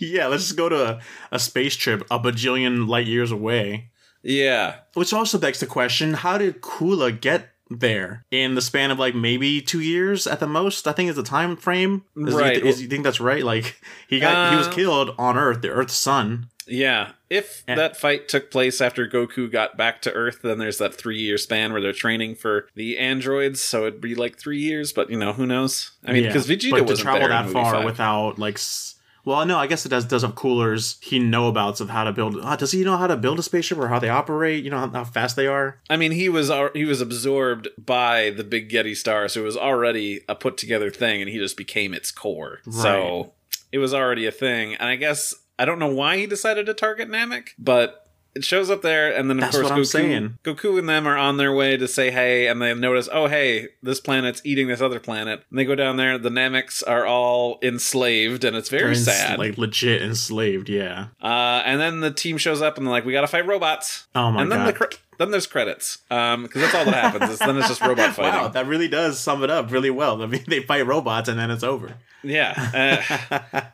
Yeah, 0.00 0.26
let's 0.26 0.42
just 0.42 0.56
go 0.56 0.68
to 0.68 0.84
a, 0.96 1.00
a 1.30 1.38
space 1.38 1.76
trip 1.76 2.02
a 2.10 2.18
bajillion 2.18 2.88
light 2.88 3.06
years 3.06 3.30
away. 3.30 3.90
yeah, 4.24 4.78
Which 4.94 5.12
also 5.12 5.38
begs 5.38 5.60
the 5.60 5.66
question, 5.66 6.14
how 6.14 6.36
did 6.36 6.60
Kula 6.60 7.18
get 7.18 7.50
there 7.80 8.24
in 8.30 8.54
the 8.54 8.62
span 8.62 8.90
of 8.90 8.98
like 8.98 9.14
maybe 9.14 9.60
two 9.60 9.80
years 9.80 10.26
at 10.26 10.40
the 10.40 10.46
most? 10.46 10.86
I 10.86 10.92
think 10.92 11.10
is 11.10 11.16
the 11.16 11.22
time 11.22 11.56
frame. 11.56 12.04
Is, 12.16 12.34
Right. 12.34 12.64
Is, 12.64 12.82
you 12.82 12.88
think 12.88 13.04
that's 13.04 13.20
right? 13.20 13.44
Like 13.44 13.80
he 14.08 14.20
got 14.20 14.52
he 14.52 14.56
was 14.58 14.68
Uh, 14.68 14.72
killed 14.72 15.14
on 15.18 15.36
Earth, 15.36 15.62
the 15.62 15.70
Earth's 15.70 15.94
sun. 15.94 16.48
Yeah, 16.66 17.10
if 17.28 17.62
And- 17.68 17.78
that 17.78 17.94
fight 18.00 18.26
took 18.26 18.50
place 18.50 18.80
after 18.80 19.06
Goku 19.06 19.52
got 19.52 19.76
back 19.76 20.00
to 20.02 20.12
Earth, 20.14 20.38
then 20.42 20.56
there's 20.58 20.78
that 20.78 20.94
three 20.94 21.18
year 21.18 21.36
span 21.36 21.72
where 21.72 21.80
they're 21.82 21.92
training 21.92 22.36
for 22.36 22.68
the 22.74 22.96
androids, 22.98 23.60
so 23.60 23.86
it'd 23.86 24.00
be 24.00 24.14
like 24.14 24.38
three 24.38 24.60
years. 24.60 24.90
But 24.92 25.10
you 25.10 25.18
know, 25.18 25.34
who 25.34 25.44
knows? 25.46 25.90
I 26.06 26.12
mean, 26.12 26.22
Yeah, 26.24 26.28
because 26.30 26.46
Vegeta 26.48 26.70
but 26.70 26.76
to 26.78 26.82
wasn't 26.84 27.00
travel 27.00 27.28
that 27.28 27.50
far 27.50 27.74
five. 27.74 27.84
without 27.84 28.38
like. 28.38 28.54
s- 28.54 28.93
Well, 29.24 29.44
no, 29.46 29.58
I 29.58 29.66
guess 29.66 29.86
it 29.86 29.88
does 29.88 30.04
does 30.04 30.22
have 30.22 30.34
coolers. 30.34 30.98
He 31.00 31.18
know 31.18 31.48
abouts 31.48 31.80
of 31.80 31.88
how 31.90 32.04
to 32.04 32.12
build. 32.12 32.36
Uh, 32.40 32.56
does 32.56 32.72
he 32.72 32.84
know 32.84 32.96
how 32.96 33.06
to 33.06 33.16
build 33.16 33.38
a 33.38 33.42
spaceship 33.42 33.78
or 33.78 33.88
how 33.88 33.98
they 33.98 34.08
operate? 34.08 34.64
You 34.64 34.70
know 34.70 34.78
how, 34.78 34.88
how 34.88 35.04
fast 35.04 35.36
they 35.36 35.46
are. 35.46 35.80
I 35.88 35.96
mean, 35.96 36.12
he 36.12 36.28
was 36.28 36.50
al- 36.50 36.72
he 36.74 36.84
was 36.84 37.00
absorbed 37.00 37.68
by 37.78 38.30
the 38.30 38.44
Big 38.44 38.68
Getty 38.68 38.94
star, 38.94 39.28
so 39.28 39.40
it 39.40 39.44
was 39.44 39.56
already 39.56 40.20
a 40.28 40.34
put 40.34 40.56
together 40.56 40.90
thing, 40.90 41.22
and 41.22 41.30
he 41.30 41.38
just 41.38 41.56
became 41.56 41.94
its 41.94 42.10
core. 42.10 42.60
So 42.70 43.32
it 43.72 43.78
was 43.78 43.94
already 43.94 44.26
a 44.26 44.32
thing, 44.32 44.74
and 44.74 44.88
I 44.88 44.96
guess 44.96 45.34
I 45.58 45.64
don't 45.64 45.78
know 45.78 45.88
why 45.88 46.18
he 46.18 46.26
decided 46.26 46.66
to 46.66 46.74
target 46.74 47.08
Namek, 47.08 47.48
but. 47.58 48.00
It 48.34 48.44
shows 48.44 48.68
up 48.70 48.82
there, 48.82 49.14
and 49.14 49.30
then 49.30 49.38
of 49.38 49.42
That's 49.42 49.56
course 49.56 49.70
Goku, 49.70 49.86
saying. 49.86 50.38
Goku 50.42 50.78
and 50.78 50.88
them 50.88 51.06
are 51.06 51.16
on 51.16 51.36
their 51.36 51.52
way 51.54 51.76
to 51.76 51.86
say 51.86 52.10
hey, 52.10 52.48
and 52.48 52.60
they 52.60 52.74
notice, 52.74 53.08
oh 53.12 53.26
hey, 53.28 53.68
this 53.82 54.00
planet's 54.00 54.40
eating 54.44 54.66
this 54.68 54.80
other 54.80 54.98
planet. 54.98 55.44
And 55.50 55.58
they 55.58 55.64
go 55.64 55.74
down 55.74 55.96
there. 55.96 56.18
The 56.18 56.30
Nameks 56.30 56.82
are 56.86 57.06
all 57.06 57.58
enslaved, 57.62 58.44
and 58.44 58.56
it's 58.56 58.68
very 58.68 58.94
They're 58.94 58.94
sad. 58.96 59.38
like 59.38 59.56
legit 59.56 60.02
enslaved. 60.02 60.68
Yeah. 60.68 61.06
uh, 61.22 61.62
and 61.64 61.80
then 61.80 62.00
the 62.00 62.10
team 62.10 62.36
shows 62.38 62.60
up, 62.60 62.76
and 62.76 62.86
they're 62.86 62.92
like, 62.92 63.04
we 63.04 63.12
gotta 63.12 63.28
fight 63.28 63.46
robots. 63.46 64.06
Oh 64.14 64.30
my 64.32 64.42
and 64.42 64.50
then 64.50 64.60
god. 64.60 64.66
the 64.66 64.72
cre- 64.72 64.96
then 65.16 65.30
there's 65.30 65.46
credits, 65.46 65.98
um, 66.10 66.42
because 66.42 66.62
that's 66.62 66.74
all 66.74 66.84
that 66.86 66.94
happens. 67.12 67.30
Is 67.30 67.38
then 67.38 67.56
it's 67.56 67.68
just 67.68 67.80
robot 67.82 68.14
fighting. 68.16 68.32
Wow, 68.32 68.48
that 68.48 68.66
really 68.66 68.88
does 68.88 69.20
sum 69.20 69.44
it 69.44 69.50
up 69.50 69.70
really 69.70 69.90
well. 69.90 70.20
I 70.22 70.26
mean, 70.26 70.42
they 70.48 70.60
fight 70.60 70.86
robots 70.86 71.28
and 71.28 71.38
then 71.38 71.52
it's 71.52 71.62
over. 71.62 71.94
Yeah. 72.24 73.04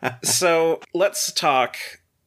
Uh, 0.03 0.11
so 0.23 0.81
let's 0.93 1.33
talk. 1.33 1.77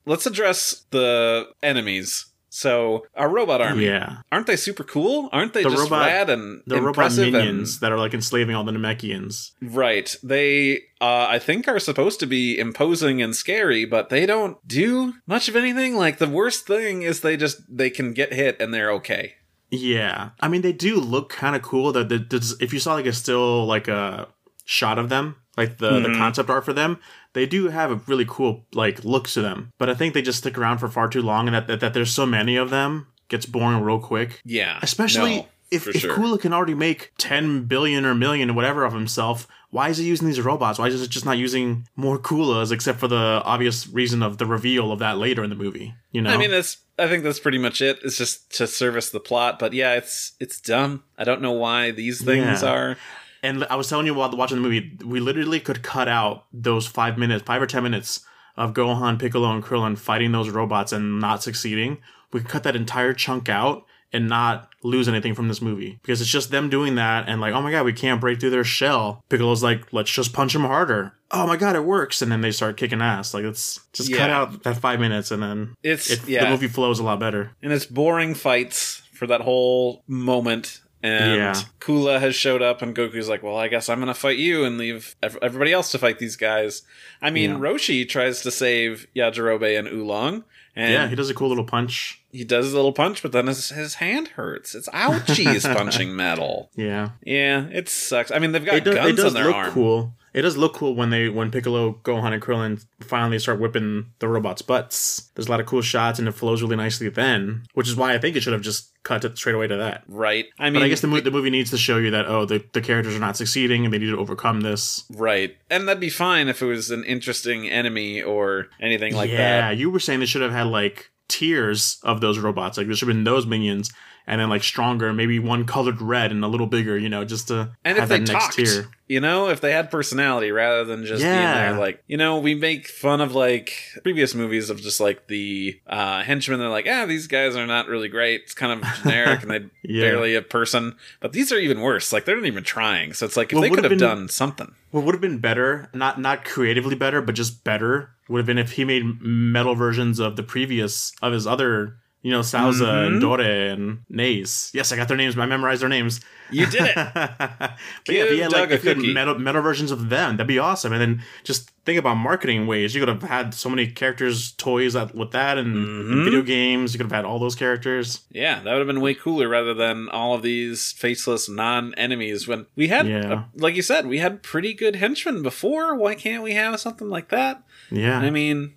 Let's 0.06 0.26
address 0.26 0.86
the 0.92 1.48
enemies 1.62 2.26
So 2.56 3.06
our 3.16 3.30
robot 3.30 3.62
army. 3.62 3.86
Yeah. 3.86 4.18
Aren't 4.32 4.46
they 4.46 4.56
super 4.58 4.84
cool? 4.84 5.28
Aren't 5.32 5.54
they 5.54 5.64
The 5.64 5.72
just 5.72 5.84
robot- 5.90 6.06
rad 6.06 6.30
and 6.30 6.62
The 6.68 6.76
robot 6.76 6.90
impressive 6.90 7.32
minions 7.34 7.74
and 7.76 7.82
that 7.82 7.92
are 7.92 7.98
like 7.98 8.14
enslaving 8.14 8.56
all 8.56 8.64
the 8.64 8.72
Namekians. 8.74 9.52
right? 9.60 10.16
They 10.22 10.84
uh, 11.02 11.26
I 11.36 11.40
think 11.40 11.68
are 11.68 11.80
supposed 11.80 12.20
to 12.20 12.28
be 12.28 12.60
imposing 12.60 13.24
and 13.24 13.36
scary, 13.36 13.86
but 13.86 14.10
they 14.10 14.28
don't 14.28 14.58
do 14.68 15.14
much 15.26 15.50
of 15.50 15.56
anything. 15.56 15.96
Like 15.98 16.20
the 16.20 16.30
worst 16.30 16.68
thing 16.68 17.02
is 17.02 17.22
they 17.22 17.38
just 17.38 17.58
they 17.76 17.90
can 17.90 18.14
get 18.14 18.32
hit 18.34 18.62
and 18.62 18.72
they're 18.72 18.92
okay. 19.02 19.34
Yeah, 19.72 20.30
I 20.40 20.48
mean 20.50 20.62
they 20.62 20.74
do 20.74 21.00
look 21.00 21.30
kind 21.30 21.56
of 21.56 21.64
cool. 21.64 21.92
That 21.92 22.10
the, 22.10 22.20
the, 22.20 22.56
if 22.62 22.72
you 22.72 22.80
saw 22.80 22.94
like 22.94 23.08
a 23.08 23.14
still 23.14 23.66
like 23.66 23.88
a 23.88 24.28
shot 24.66 25.00
of 25.00 25.10
them, 25.10 25.38
like 25.58 25.80
the 25.80 26.00
the 26.00 26.10
Mhm. 26.10 26.18
concept 26.20 26.52
art 26.52 26.66
for 26.66 26.74
them, 26.74 27.00
they 27.34 27.46
do 27.46 27.68
have 27.70 27.92
a 27.92 27.96
really 28.08 28.26
cool 28.28 28.66
like 28.74 29.04
looks 29.04 29.34
to 29.36 29.42
them. 29.42 29.72
But 29.78 29.90
I 29.90 29.94
think 29.94 30.14
they 30.14 30.22
just 30.22 30.40
stick 30.40 30.58
around 30.58 30.78
for 30.80 30.88
far 30.88 31.08
too 31.08 31.22
long, 31.22 31.48
and 31.48 31.56
that 31.56 31.68
that, 31.68 31.80
that 31.82 31.94
there's 31.94 32.12
so 32.12 32.26
many 32.26 32.56
of 32.56 32.70
them 32.70 33.08
gets 33.30 33.46
boring 33.46 33.82
real 33.82 34.00
quick. 34.00 34.42
Yeah, 34.46 34.80
Especially 34.82 35.38
No, 35.38 35.48
if 35.72 35.88
if 35.88 35.96
sure. 36.02 36.16
Kula 36.16 36.40
can 36.40 36.54
already 36.54 36.76
make 36.76 37.12
ten 37.18 37.64
billion 37.66 38.06
or 38.06 38.14
million 38.16 38.50
or 38.52 38.54
whatever 38.54 38.84
of 38.86 38.94
himself. 38.94 39.48
Why 39.72 39.90
is 39.90 39.98
he 39.98 40.06
using 40.06 40.28
these 40.28 40.40
robots? 40.40 40.78
Why 40.78 40.88
is 40.90 41.02
it 41.02 41.10
just 41.10 41.26
not 41.26 41.40
using 41.40 41.88
more 41.96 42.20
Kulas, 42.20 42.72
except 42.72 43.00
for 43.00 43.08
the 43.08 43.42
obvious 43.44 43.88
reason 43.88 44.22
of 44.22 44.38
the 44.38 44.46
reveal 44.46 44.92
of 44.92 45.00
that 45.00 45.18
later 45.18 45.44
in 45.44 45.50
the 45.50 45.56
movie? 45.56 45.96
You 46.12 46.22
know, 46.22 46.30
I 46.30 46.38
mean, 46.38 46.52
that's. 46.52 46.78
I 47.00 47.08
think 47.08 47.24
that's 47.24 47.40
pretty 47.40 47.58
much 47.58 47.82
it. 47.82 47.98
It's 48.04 48.20
just 48.20 48.56
to 48.58 48.68
service 48.68 49.10
the 49.10 49.20
plot, 49.20 49.58
but 49.58 49.74
yeah, 49.74 49.96
it's 49.96 50.34
it's 50.40 50.62
dumb. 50.62 51.04
I 51.18 51.24
don't 51.24 51.42
know 51.42 51.54
why 51.54 51.90
these 51.90 52.24
things 52.24 52.62
Yeah. 52.62 52.70
are. 52.72 52.98
And 53.44 53.66
I 53.66 53.76
was 53.76 53.90
telling 53.90 54.06
you 54.08 54.14
while 54.14 54.32
watching 54.36 54.58
the 54.58 54.64
movie, 54.64 54.98
we 55.06 55.20
literally 55.20 55.60
could 55.60 55.84
cut 55.84 56.08
out 56.08 56.46
those 56.54 56.88
five 56.88 57.18
minutes, 57.18 57.44
five 57.44 57.62
or 57.62 57.68
ten 57.68 57.84
minutes 57.84 58.26
of 58.56 58.74
Gohan, 58.74 59.20
Piccolo, 59.20 59.52
and 59.52 59.64
Krillin 59.64 59.98
fighting 59.98 60.32
those 60.32 60.50
robots 60.50 60.92
and 60.94 61.20
not 61.20 61.44
succeeding. 61.44 61.98
We 62.32 62.40
could 62.40 62.50
cut 62.50 62.64
that 62.64 62.76
entire 62.76 63.14
chunk 63.14 63.50
out 63.50 63.86
and 64.14 64.30
not 64.30 64.70
lose 64.84 65.08
anything 65.08 65.34
from 65.34 65.48
this 65.48 65.62
movie 65.62 65.98
because 66.04 66.22
it's 66.22 66.30
just 66.30 66.52
them 66.52 66.70
doing 66.70 66.96
that 66.96 67.28
and 67.28 67.42
like, 67.42 67.54
oh 67.54 67.62
my 67.64 67.72
god, 67.72 67.84
we 67.84 67.94
can't 67.94 68.22
break 68.22 68.40
through 68.40 68.52
their 68.52 68.64
shell. 68.64 69.24
Piccolo's 69.28 69.64
like, 69.64 69.92
let's 69.92 70.12
just 70.12 70.34
punch 70.34 70.54
him 70.56 70.62
harder. 70.62 71.14
Oh 71.32 71.48
my 71.48 71.58
god, 71.58 71.76
it 71.76 71.84
works, 71.84 72.22
and 72.22 72.32
then 72.32 72.42
they 72.42 72.52
start 72.52 72.78
kicking 72.78 73.02
ass. 73.02 73.34
Like 73.34 73.44
it's 73.44 73.80
just 73.92 74.14
cut 74.14 74.30
out 74.30 74.62
that 74.64 74.78
five 74.78 75.00
minutes 75.00 75.32
and 75.32 75.42
then 75.42 75.76
It's 75.82 76.12
it, 76.12 76.28
yeah, 76.28 76.46
the 76.46 76.52
movie 76.52 76.68
flows 76.68 77.00
a 77.00 77.04
lot 77.04 77.20
better. 77.20 77.52
and 77.64 77.74
it's 77.74 77.88
boring 77.88 78.36
fights 78.36 79.02
for 79.14 79.26
that 79.28 79.42
whole 79.42 80.04
moment. 80.08 80.80
And 81.04 81.36
Yeah. 81.36 81.54
Kula 81.82 82.22
has 82.22 82.34
showed 82.34 82.62
up, 82.62 82.82
and 82.82 82.96
Goku's 82.96 83.28
like, 83.28 83.44
"Well, 83.44 83.58
I 83.58 83.68
guess 83.68 83.90
I'm 83.90 84.00
gonna 84.00 84.14
fight 84.14 84.38
you 84.38 84.64
and 84.64 84.78
leave 84.78 85.16
ev- 85.22 85.38
everybody 85.42 85.74
else 85.74 85.92
to 85.92 86.00
fight 86.00 86.18
these 86.18 86.38
guys." 86.38 86.84
I 87.22 87.30
mean, 87.30 87.52
Yeah. 87.52 87.58
Roshi 87.58 88.08
tries 88.08 88.42
to 88.44 88.52
save 88.52 89.06
Yajirobe 89.14 89.78
and 89.78 89.90
Oolong, 89.90 90.46
and 90.78 90.94
yeah, 90.94 91.08
he 91.10 91.16
does 91.16 91.30
a 91.30 91.34
cool 91.34 91.50
little 91.50 91.66
punch. 91.66 92.22
he 92.32 92.46
does 92.46 92.72
a 92.72 92.76
little 92.78 92.94
punch, 92.94 93.22
but 93.22 93.34
then 93.34 93.48
his, 93.48 93.70
his 93.70 93.96
hand 93.96 94.30
hurts. 94.30 94.74
It's 94.76 94.88
ouchie. 94.90 95.52
He's 95.52 95.64
punching 95.68 96.16
metal. 96.16 96.72
Yeah. 96.76 97.10
Yeah, 97.26 97.66
it 97.68 97.90
sucks. 97.90 98.32
I 98.32 98.40
mean, 98.40 98.54
they've 98.54 98.64
got 98.66 98.76
it 98.76 98.84
does, 98.86 98.96
guns 98.96 99.10
it 99.12 99.16
does 99.18 99.26
on 99.26 99.34
their 99.34 99.46
look 99.48 99.56
arm. 99.56 99.74
cool. 99.74 100.14
It 100.34 100.42
does 100.42 100.58
look 100.58 100.74
cool 100.74 100.96
when 100.96 101.12
they 101.12 101.30
when 101.30 101.52
Piccolo, 101.52 101.94
Gohan, 102.04 102.34
and 102.34 102.42
Krillin 102.42 102.84
finally 103.02 103.38
start 103.38 103.60
whipping 103.60 104.08
the 104.20 104.28
robots' 104.28 104.62
butts. 104.64 105.30
There's 105.36 105.48
a 105.48 105.52
lot 105.52 105.60
of 105.60 105.66
cool 105.66 105.82
shots, 105.82 106.18
and 106.20 106.28
it 106.28 106.32
flows 106.32 106.62
really 106.62 106.76
nicely 106.76 107.08
then, 107.10 107.64
which 107.74 107.88
is 107.88 107.96
why 107.96 108.14
I 108.14 108.18
think 108.18 108.36
it 108.36 108.42
should 108.42 108.54
have 108.54 108.62
just 108.62 108.92
cut 109.04 109.24
it 109.26 109.38
straight 109.38 109.54
away 109.54 109.68
to 109.68 109.78
that. 109.78 110.04
Right. 110.08 110.46
I 110.58 110.70
mean, 110.70 110.80
But 110.80 110.86
I 110.86 110.90
guess 110.90 111.02
the, 111.02 111.08
mo- 111.08 111.20
the 111.20 111.30
movie 111.30 111.50
needs 111.50 111.70
to 111.72 111.78
show 111.78 111.98
you 111.98 112.10
that 112.12 112.26
oh, 112.26 112.46
the, 112.46 112.64
the 112.74 112.82
characters 112.82 113.16
are 113.16 113.20
not 113.20 113.38
succeeding, 113.38 113.86
and 113.86 113.94
they 113.94 114.00
need 114.00 114.10
to 114.10 114.18
overcome 114.18 114.62
this. 114.62 115.04
right. 115.14 115.56
And 115.70 115.88
that'd 115.88 116.00
be 116.00 116.10
fine 116.10 116.48
if 116.48 116.62
it 116.62 116.66
was 116.66 116.90
an 116.90 117.04
interesting 117.04 117.70
enemy 117.70 118.22
or 118.22 118.68
anything 118.80 119.16
like 119.16 119.30
yeah, 119.30 119.38
that. 119.38 119.58
Yeah, 119.58 119.72
you 119.72 119.90
were 119.90 120.00
saying 120.00 120.20
they 120.20 120.26
should 120.26 120.42
have 120.42 120.52
had 120.52 120.68
like 120.68 121.12
tiers 121.28 122.00
of 122.04 122.22
those 122.22 122.40
robots. 122.40 122.78
Like 122.78 122.88
there 122.88 122.96
should 122.96 123.08
have 123.08 123.16
been 123.16 123.24
those 123.24 123.46
minions, 123.46 123.92
and 124.28 124.40
then 124.40 124.50
like 124.50 124.64
stronger, 124.64 125.12
maybe 125.14 125.40
one 125.40 125.66
colored 125.66 126.02
red 126.02 126.32
and 126.32 126.44
a 126.44 126.48
little 126.48 126.68
bigger. 126.68 126.98
You 126.98 127.10
know, 127.10 127.26
just 127.26 127.48
to 127.50 127.72
And 127.84 127.98
have 127.98 128.12
if 128.12 128.20
they 128.26 128.32
talked, 128.34 128.56
tier. 128.56 128.88
you 129.08 129.20
know, 129.20 129.50
if 129.50 129.60
they 129.62 129.72
had 129.72 129.92
personality 129.92 130.52
rather 130.52 130.86
than 130.86 131.06
just 131.06 131.22
being 131.22 131.34
Yeah. 131.34 131.72
there, 131.72 131.80
like, 131.80 132.04
you 132.08 132.18
know, 132.18 132.40
we 132.40 132.56
make 132.56 132.88
fun 132.88 133.20
of 133.22 133.36
like 133.36 133.74
previous 134.04 134.34
movies 134.34 134.70
of 134.70 134.82
just 134.82 135.00
like 135.00 135.28
the 135.28 135.80
uh, 135.88 136.24
henchmen. 136.24 136.60
They're 136.60 136.70
like, 136.70 136.88
ah, 136.90 137.06
these 137.06 137.28
guys 137.28 137.56
are 137.56 137.68
not 137.68 137.88
really 137.88 138.08
great. 138.10 138.42
It's 138.44 138.54
kind 138.54 138.72
of 138.72 138.88
generic 139.04 139.42
and 139.44 139.52
they 139.52 139.66
Yeah. 139.84 140.04
barely 140.10 140.36
a 140.36 140.42
person. 140.42 140.96
But 141.20 141.34
these 141.34 141.52
are 141.52 141.58
even 141.60 141.82
worse. 141.82 142.14
Like, 142.14 142.26
they're 142.26 142.38
not 142.38 142.46
even 142.46 142.64
trying. 142.64 143.14
So 143.14 143.26
it's 143.26 143.36
like, 143.38 143.50
if 143.52 143.54
Well, 143.54 143.62
they 143.64 143.70
could 143.70 143.84
have 143.84 143.90
been- 143.90 144.00
done 144.00 144.30
something. 144.30 144.74
What 144.92 145.06
would 145.06 145.16
have 145.16 145.22
been 145.22 145.40
better, 145.40 145.90
not 145.96 146.22
not 146.22 146.46
creatively 146.46 146.94
better, 146.94 147.20
but 147.20 147.34
just 147.34 147.64
better, 147.64 148.12
would 148.30 148.38
have 148.38 148.46
been 148.46 148.60
if 148.60 148.74
he 148.74 148.86
made 148.86 149.04
metal 149.24 149.74
versions 149.74 150.20
of 150.20 150.36
the 150.36 150.44
previous 150.44 151.12
of 151.20 151.34
his 151.34 151.48
other, 151.48 151.96
you 152.24 152.32
know, 152.32 152.40
Salza 152.40 152.88
Mhm. 152.88 153.08
and 153.08 153.22
Dore 153.22 153.42
and 153.42 154.00
Naze. 154.10 154.72
Yes, 154.74 154.92
I 154.92 154.96
got 154.96 155.08
their 155.10 155.18
names. 155.18 155.38
I 155.38 155.46
memorized 155.46 155.82
their 155.82 155.90
names. 155.90 156.22
You 156.50 156.66
did 156.66 156.82
it. 156.84 156.96
but 157.14 157.78
Give 158.06 158.16
yeah, 158.16 158.24
if 158.24 158.30
he 158.32 158.40
had, 158.40 158.52
Doug 158.52 158.62
like, 158.62 158.72
if 158.72 158.84
he 158.84 158.90
had 158.90 158.98
metal, 159.00 159.38
metal 159.40 159.62
versions 159.62 159.92
of 159.92 160.10
them, 160.10 160.38
that'd 160.38 160.48
be 160.48 160.58
awesome. 160.60 160.94
And 160.94 161.02
then 161.02 161.22
just 161.44 161.72
think 161.86 162.00
about 162.00 162.16
marketing 162.16 162.66
ways. 162.66 162.96
You 162.96 163.02
could 163.02 163.10
have 163.10 163.24
had 163.24 163.54
so 163.54 163.70
many 163.70 163.88
characters, 163.88 164.52
toys 164.54 164.94
that, 164.94 165.14
with 165.14 165.32
that, 165.32 165.58
and, 165.58 165.76
and 165.76 166.06
Mhm. 166.22 166.24
video 166.24 166.42
games. 166.42 166.94
You 166.94 166.98
could 167.00 167.06
have 167.12 167.12
had 167.16 167.26
all 167.26 167.40
those 167.40 167.56
characters. 167.56 168.22
Yeah, 168.32 168.60
that 168.64 168.72
would 168.72 168.78
have 168.80 168.88
been 168.88 169.02
way 169.02 169.16
cooler 169.16 169.50
rather 169.50 169.74
than 169.74 170.08
all 170.10 170.34
of 170.34 170.44
these 170.44 170.92
faceless 170.94 171.50
non 171.50 171.94
enemies. 171.96 172.48
When 172.48 172.68
we 172.76 172.88
had, 172.88 173.08
Yeah. 173.08 173.34
uh, 173.34 173.44
like 173.58 173.76
you 173.76 173.82
said, 173.82 174.06
we 174.08 174.20
had 174.20 174.44
pretty 174.44 174.74
good 174.74 174.96
henchmen 174.96 175.42
before. 175.44 175.96
Why 175.96 176.16
can't 176.16 176.42
we 176.44 176.54
have 176.54 176.80
something 176.80 177.10
like 177.10 177.30
that? 177.30 177.64
Yeah. 177.92 178.20
I 178.20 178.30
mean, 178.30 178.76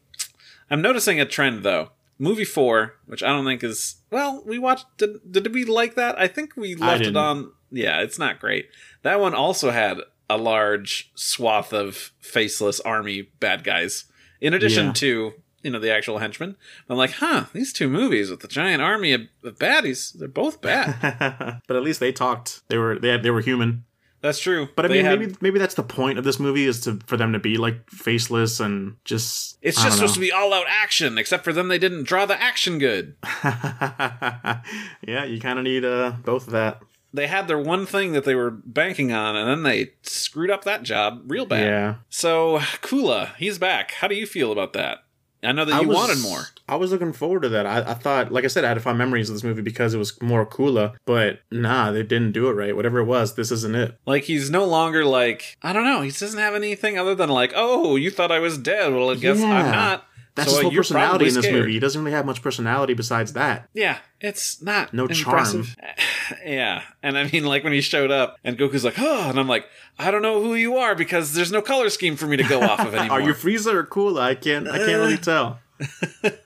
I'm 0.71 0.83
noticing 0.83 1.21
a 1.21 1.25
trend 1.27 1.63
though. 1.63 1.91
Movie 2.19 2.45
four, 2.45 2.95
which 3.07 3.23
I 3.23 3.29
don't 3.29 3.45
think 3.45 3.63
is 3.63 3.97
well, 4.11 4.43
we 4.47 4.59
watched. 4.59 4.87
Did, 4.97 5.11
did 5.31 5.53
we 5.53 5.65
like 5.65 5.95
that? 5.97 6.19
I 6.19 6.29
think 6.29 6.57
we 6.57 6.75
left 6.75 7.05
it 7.05 7.17
on. 7.17 7.53
Yeah, 7.71 8.01
it's 8.01 8.19
not 8.19 8.41
great. 8.41 8.69
That 9.03 9.21
one 9.21 9.35
also 9.35 9.71
had 9.71 9.99
a 10.31 10.37
large 10.39 11.11
swath 11.15 11.73
of 11.73 12.13
faceless 12.21 12.81
army 12.81 13.23
bad 13.41 13.65
guys, 13.65 14.05
in 14.41 14.55
addition 14.55 14.87
Yeah. 14.87 14.93
to 14.95 15.33
you 15.63 15.71
know 15.71 15.79
the 15.81 15.93
actual 15.93 16.19
henchmen. 16.19 16.57
I'm 16.89 16.97
like, 16.97 17.13
huh, 17.13 17.47
these 17.53 17.73
two 17.73 17.89
movies 17.89 18.31
with 18.31 18.41
the 18.41 18.49
giant 18.49 18.83
army 18.83 19.13
of, 19.13 19.23
of 19.45 19.59
baddies, 19.59 20.13
they're 20.19 20.29
both 20.29 20.61
bad. 20.63 21.61
but 21.67 21.77
at 21.77 21.83
least 21.83 22.01
they 22.01 22.13
talked. 22.13 22.63
They 22.69 22.79
were 22.79 22.99
they 22.99 23.09
had, 23.09 23.23
they 23.23 23.31
were 23.31 23.41
human. 23.41 23.85
That's 24.27 24.41
true. 24.41 24.69
But 24.75 24.87
I 24.87 24.89
mean, 24.89 25.05
had- 25.05 25.21
maybe 25.21 25.37
maybe 25.41 25.59
that's 25.61 25.75
the 25.75 25.85
point 25.85 26.19
of 26.19 26.25
this 26.25 26.41
movie 26.41 26.67
is 26.67 26.81
to 26.81 26.99
for 27.07 27.17
them 27.17 27.33
to 27.33 27.39
be 27.39 27.57
like 27.59 27.89
faceless 27.89 28.59
and 28.59 28.97
just. 29.05 29.57
it's 29.63 29.81
just 29.81 29.97
supposed 29.97 30.15
to 30.15 30.21
be 30.21 30.33
all 30.33 30.53
out 30.53 30.67
action. 30.69 31.17
Except 31.17 31.45
for 31.45 31.53
them, 31.53 31.69
they 31.69 31.79
didn't 31.79 32.03
draw 32.09 32.27
the 32.27 32.41
action 32.43 32.81
good. 32.81 33.15
yeah, 33.45 35.25
you 35.25 35.39
kind 35.41 35.59
of 35.61 35.65
need 35.65 35.85
uh, 35.85 36.15
both 36.25 36.49
of 36.49 36.53
that. 36.55 36.83
They 37.15 37.29
had 37.29 37.47
their 37.47 37.59
one 37.59 37.87
thing 37.87 38.13
that 38.13 38.25
they 38.25 38.35
were 38.35 38.51
banking 38.51 39.13
on, 39.13 39.37
and 39.37 39.49
then 39.49 39.63
they 39.63 39.93
screwed 40.03 40.51
up 40.51 40.65
that 40.65 40.83
job 40.83 41.23
real 41.29 41.47
bad. 41.47 41.65
Yeah, 41.65 41.95
So 42.09 42.59
Kula, 42.83 43.35
he's 43.37 43.59
back. 43.59 43.93
How 43.93 44.09
do 44.09 44.17
you 44.17 44.27
feel 44.27 44.51
about 44.51 44.73
that? 44.73 45.05
I 45.47 45.53
know 45.53 45.65
that 45.65 45.75
I 45.75 45.81
you 45.81 45.89
was- 45.89 45.97
wanted 45.97 46.19
more. 46.23 46.47
I 46.69 46.75
was 46.77 46.91
looking 46.91 47.13
forward 47.13 47.43
to 47.43 47.49
that. 47.51 47.65
I, 47.65 47.79
I 47.91 47.95
thought, 47.95 48.33
like 48.33 48.43
I 48.45 48.49
said, 48.49 48.65
I 48.65 48.69
had 48.69 48.83
fond 48.83 48.99
memories 48.99 49.31
of 49.31 49.37
this 49.37 49.45
movie 49.45 49.63
because 49.63 49.95
it 49.95 49.99
was 49.99 50.21
more 50.21 50.45
cooler. 50.45 50.93
But 51.05 51.41
nah, 51.51 51.93
they 51.93 52.03
didn't 52.03 52.33
do 52.33 52.49
it 52.49 52.55
right. 52.55 52.75
Whatever 52.75 52.99
it 52.99 53.05
was, 53.05 53.35
this 53.37 53.53
isn't 53.53 53.77
it. 53.77 53.97
Like 54.05 54.25
he's 54.25 54.51
no 54.51 54.65
longer 54.65 55.05
like 55.05 55.57
I 55.63 55.73
don't 55.73 55.85
know. 55.85 56.01
He 56.01 56.11
doesn't 56.11 56.39
have 56.41 56.55
anything 56.55 56.99
other 56.99 57.15
than 57.15 57.29
like, 57.29 57.53
oh, 57.55 57.95
you 57.97 58.11
thought 58.11 58.33
I 58.33 58.41
was 58.41 58.59
dead. 58.59 58.93
Well, 58.93 59.11
I 59.11 59.15
guess 59.15 59.39
Yeah. 59.39 59.47
I'm 59.47 59.71
not. 59.71 60.05
That's 60.37 60.51
So, 60.51 60.57
his 60.57 60.63
whole 60.63 60.71
personality 60.73 61.27
in 61.29 61.35
this 61.35 61.45
scared. 61.45 61.61
movie. 61.63 61.73
He 61.73 61.79
doesn't 61.81 62.01
really 62.01 62.15
have 62.15 62.27
much 62.27 62.43
personality 62.43 62.95
besides 62.95 63.33
that. 63.33 63.69
Yeah, 63.75 63.99
it's 64.21 64.63
not 64.63 64.93
No 64.95 65.07
impressive. 65.07 65.75
yeah, 66.47 66.83
and 67.03 67.17
I 67.19 67.25
mean, 67.29 67.45
like 67.45 67.65
when 67.65 67.73
he 67.73 67.81
showed 67.81 68.11
up, 68.11 68.37
and 68.45 68.57
Goku's 68.59 68.85
like, 68.85 68.99
oh, 68.99 69.29
and 69.31 69.41
I'm 69.41 69.49
like, 69.49 69.67
I 69.99 70.11
don't 70.11 70.23
know 70.23 70.41
who 70.43 70.55
you 70.55 70.77
are 70.77 70.95
because 70.95 71.33
there's 71.33 71.51
no 71.51 71.63
color 71.63 71.89
scheme 71.91 72.17
for 72.17 72.27
me 72.27 72.37
to 72.37 72.45
go 72.45 72.61
off 72.63 72.81
of 72.81 72.95
anymore. 72.95 73.19
Are 73.19 73.21
you 73.23 73.33
Frieza 73.33 73.73
or 73.73 73.85
Cooler? 73.85 74.23
I 74.23 74.35
can't. 74.35 74.69
I 74.69 74.79
can't 74.79 74.89
really 75.01 75.15
uh. 75.15 75.17
tell. 75.17 75.59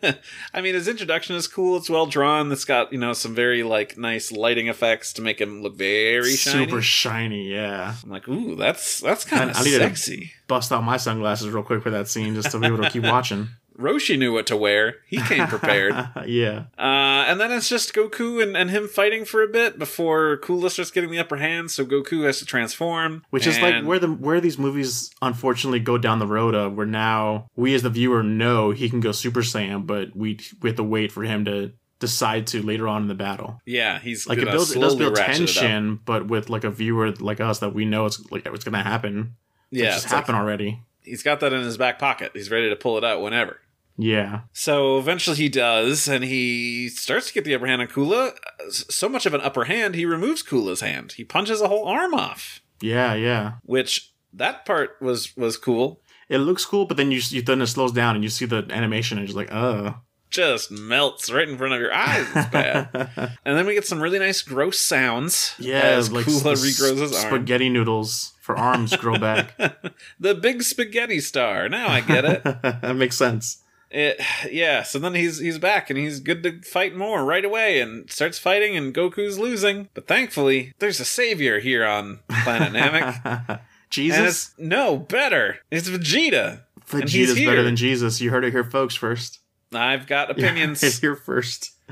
I 0.52 0.60
mean, 0.60 0.74
his 0.74 0.88
introduction 0.88 1.36
is 1.36 1.46
cool. 1.46 1.76
It's 1.76 1.88
well 1.88 2.06
drawn. 2.06 2.50
It's 2.50 2.64
got 2.64 2.92
you 2.92 2.98
know 2.98 3.12
some 3.12 3.34
very 3.34 3.62
like 3.62 3.96
nice 3.96 4.32
lighting 4.32 4.66
effects 4.68 5.12
to 5.14 5.22
make 5.22 5.40
him 5.40 5.62
look 5.62 5.76
very 5.76 6.34
shiny. 6.34 6.66
Super 6.66 6.82
shiny. 6.82 7.52
Yeah. 7.52 7.94
I'm 8.02 8.10
like, 8.10 8.28
ooh, 8.28 8.56
that's 8.56 9.00
that's 9.00 9.24
kind 9.24 9.50
of 9.50 9.56
I- 9.56 9.60
I 9.60 9.62
need 9.64 9.70
to- 9.70 9.78
sexy. 9.78 10.32
Bust 10.48 10.72
out 10.72 10.82
my 10.82 10.96
sunglasses 10.96 11.48
real 11.48 11.62
quick 11.62 11.80
for 11.82 11.90
that 11.90 12.08
scene 12.08 12.34
just 12.34 12.50
to 12.50 12.58
be 12.58 12.66
able 12.66 12.78
to 12.82 12.90
keep 12.90 13.02
watching. 13.04 13.48
Roshi 13.80 14.18
knew 14.18 14.32
what 14.32 14.46
to 14.48 14.56
wear. 14.56 14.96
He 15.06 15.16
came 15.22 15.46
prepared. 15.46 15.94
yeah. 16.26 16.64
Uh, 16.78 17.24
and 17.26 17.40
then 17.40 17.50
it's 17.50 17.68
just 17.68 17.94
Goku 17.94 18.42
and, 18.42 18.56
and 18.56 18.70
him 18.70 18.86
fighting 18.88 19.24
for 19.24 19.42
a 19.42 19.48
bit 19.48 19.78
before 19.78 20.36
Cooler 20.38 20.68
starts 20.68 20.90
getting 20.90 21.10
the 21.10 21.18
upper 21.18 21.36
hand. 21.36 21.70
So 21.70 21.84
Goku 21.84 22.24
has 22.26 22.38
to 22.40 22.44
transform, 22.44 23.24
Which 23.30 23.46
is 23.46 23.58
like 23.60 23.84
where 23.84 23.98
the 23.98 24.08
where 24.08 24.40
these 24.40 24.58
movies 24.58 25.10
unfortunately 25.22 25.80
go 25.80 25.98
down 25.98 26.18
the 26.18 26.26
road 26.26 26.54
of 26.54 26.74
where 26.76 26.86
now 26.86 27.46
we 27.56 27.74
as 27.74 27.82
the 27.82 27.90
viewer 27.90 28.22
know 28.22 28.70
he 28.70 28.90
can 28.90 29.00
go 29.00 29.12
Super 29.12 29.40
Saiyan, 29.40 29.86
but 29.86 30.14
we 30.14 30.38
we 30.62 30.68
have 30.70 30.76
to 30.76 30.84
wait 30.84 31.10
for 31.12 31.22
him 31.22 31.44
to 31.46 31.72
decide 31.98 32.46
to 32.48 32.62
later 32.62 32.88
on 32.88 33.02
in 33.02 33.08
the 33.08 33.14
battle. 33.14 33.60
yeah, 33.66 33.98
he's 33.98 34.26
Like 34.26 34.38
it 34.38 34.50
builds 34.50 34.74
it 34.74 34.80
does 34.80 34.96
build 34.96 35.18
ratchet 35.18 35.42
it 35.42 35.56
up. 35.56 35.62
tension, 35.62 36.00
but 36.04 36.28
with 36.28 36.48
like 36.48 36.64
a 36.64 36.70
viewer 36.70 37.12
like 37.12 37.40
us 37.40 37.58
that 37.58 37.74
we 37.74 37.84
know 37.84 38.06
it's 38.06 38.30
like 38.30 38.46
it's 38.46 38.64
gonna 38.64 38.82
happen. 38.82 39.36
Yeah, 39.70 39.86
it's 39.88 39.96
it's 39.96 40.02
just 40.04 40.12
like 40.14 40.20
happened 40.22 40.38
already. 40.38 40.82
he's 41.02 41.22
got 41.22 41.40
that 41.40 41.52
in 41.52 41.62
his 41.62 41.76
back 41.76 41.98
pocket. 41.98 42.32
He's 42.34 42.50
ready 42.50 42.68
to 42.70 42.76
pull 42.76 42.96
it 42.98 43.04
out 43.04 43.20
whenever. 43.20 43.58
Yeah. 44.02 44.40
So 44.52 44.98
eventually 44.98 45.36
he 45.36 45.48
does, 45.48 46.08
and 46.08 46.24
he 46.24 46.88
starts 46.88 47.28
to 47.28 47.34
get 47.34 47.44
the 47.44 47.54
upper 47.54 47.66
hand 47.66 47.82
on 47.82 47.88
Kula. 47.88 48.32
So 48.70 49.08
much 49.08 49.26
of 49.26 49.34
an 49.34 49.40
upper 49.42 49.64
hand, 49.64 49.94
he 49.94 50.06
removes 50.06 50.42
Kula's 50.42 50.80
hand. 50.80 51.12
He 51.12 51.24
punches 51.24 51.60
a 51.60 51.68
whole 51.68 51.86
arm 51.86 52.14
off, 52.14 52.60
Yeah, 52.80 53.14
yeah. 53.14 53.52
which 53.64 54.12
that 54.32 54.64
part 54.64 54.96
was 55.00 55.36
was 55.36 55.56
cool. 55.56 56.00
It 56.28 56.38
looks 56.38 56.64
cool, 56.64 56.86
but 56.86 56.96
then 56.96 57.10
you, 57.10 57.20
you 57.30 57.42
then 57.42 57.60
it 57.60 57.66
slows 57.66 57.92
down 57.92 58.14
and 58.14 58.22
you 58.24 58.30
see 58.30 58.46
the 58.46 58.66
animation 58.70 59.18
and 59.18 59.28
you're 59.28 59.36
like, 59.36 59.52
uh. 59.52 59.94
Just 60.30 60.70
melts 60.70 61.28
right 61.32 61.48
in 61.48 61.58
front 61.58 61.74
of 61.74 61.80
your 61.80 61.92
eyes. 61.92 62.24
It's 62.36 62.50
bad. 62.50 62.88
and 63.44 63.58
then 63.58 63.66
we 63.66 63.74
get 63.74 63.84
some 63.84 64.00
really 64.00 64.20
nice 64.20 64.42
gross 64.42 64.78
sounds 64.78 65.56
Yeah, 65.58 65.80
as 65.80 66.12
like 66.12 66.24
Kula 66.24 66.52
s- 66.52 66.62
regrows 66.64 67.00
his 67.00 67.12
arm. 67.12 67.34
spaghetti 67.34 67.68
noodles 67.68 68.32
for 68.40 68.56
arms 68.56 68.96
grow 68.96 69.18
back. 69.18 69.58
the 70.20 70.36
big 70.36 70.62
spaghetti 70.62 71.18
star. 71.18 71.68
Now 71.68 71.88
I 71.88 72.00
get 72.00 72.24
it. 72.24 72.44
that 72.44 72.94
makes 72.96 73.16
sense. 73.16 73.58
It, 73.90 74.20
yeah, 74.50 74.84
so 74.84 74.98
then 75.00 75.14
he's 75.14 75.38
he's 75.40 75.58
back 75.58 75.90
and 75.90 75.98
he's 75.98 76.20
good 76.20 76.42
to 76.44 76.60
fight 76.62 76.94
more 76.94 77.24
right 77.24 77.44
away 77.44 77.80
and 77.80 78.08
starts 78.10 78.38
fighting 78.38 78.76
and 78.76 78.94
Goku's 78.94 79.38
losing. 79.38 79.88
But 79.94 80.06
thankfully, 80.06 80.72
there's 80.78 81.00
a 81.00 81.04
savior 81.04 81.58
here 81.58 81.84
on 81.84 82.20
Planet 82.44 82.72
Namek. 82.72 83.60
Jesus? 83.90 84.54
no 84.56 84.96
better. 84.96 85.58
It's 85.72 85.88
Vegeta. 85.88 86.62
Vegeta's 86.86 87.36
here. 87.36 87.50
better 87.50 87.64
than 87.64 87.74
Jesus. 87.74 88.20
You 88.20 88.30
heard 88.30 88.44
it 88.44 88.52
here, 88.52 88.62
folks, 88.62 88.94
first. 88.94 89.40
I've 89.72 90.06
got 90.06 90.30
It's 90.30 90.38
opinions. 90.40 91.00
here 91.00 91.16
first. 91.16 91.72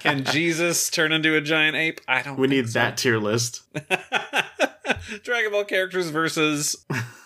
Can 0.00 0.24
Jesus 0.24 0.90
turn 0.90 1.12
into 1.12 1.34
a 1.34 1.40
giant 1.40 1.76
ape? 1.76 2.00
I 2.06 2.20
don't. 2.22 2.38
We 2.38 2.46
need 2.46 2.68
so. 2.68 2.78
that 2.78 2.96
tier 2.98 3.18
list. 3.18 3.62
Dragon 5.22 5.52
Ball 5.52 5.64
characters 5.64 6.10
versus 6.10 6.76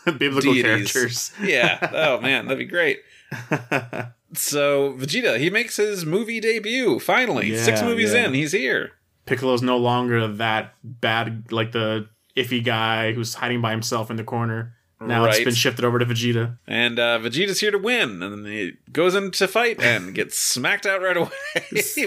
Biblical 0.04 0.52
deities. 0.54 0.92
characters. 0.92 1.32
Yeah. 1.42 1.90
Oh 1.92 2.20
man, 2.20 2.46
that'd 2.46 2.58
be 2.58 2.64
great. 2.64 3.00
So 4.34 4.94
Vegeta, 4.94 5.38
he 5.38 5.50
makes 5.50 5.76
his 5.76 6.06
movie 6.06 6.40
debut 6.40 6.98
finally. 6.98 7.56
Six 7.56 7.82
movies 7.82 8.14
yeah. 8.14 8.26
in, 8.26 8.34
he's 8.34 8.52
here. 8.52 8.92
Piccolo's 9.26 9.62
no 9.62 9.76
longer 9.76 10.26
that 10.26 10.74
bad, 10.82 11.52
like 11.52 11.72
the 11.72 12.08
iffy 12.36 12.64
guy 12.64 13.12
who's 13.12 13.34
hiding 13.34 13.60
by 13.60 13.70
himself 13.70 14.10
in 14.10 14.16
the 14.16 14.24
corner. 14.24 14.74
Now 15.00 15.24
it's 15.24 15.42
been 15.42 15.54
shifted 15.54 15.84
over 15.84 15.98
to 15.98 16.06
Vegeta. 16.06 16.58
And 16.66 16.98
uh, 16.98 17.18
Vegeta's 17.18 17.58
here 17.58 17.72
to 17.72 17.78
win, 17.78 18.22
and 18.22 18.46
then 18.46 18.52
he 18.52 18.74
goes 18.92 19.16
into 19.16 19.48
fight 19.48 19.82
and 19.82 20.14
gets 20.14 20.38
smacked 20.38 20.86
out 20.86 21.02
right 21.02 21.16
away. 21.16 21.30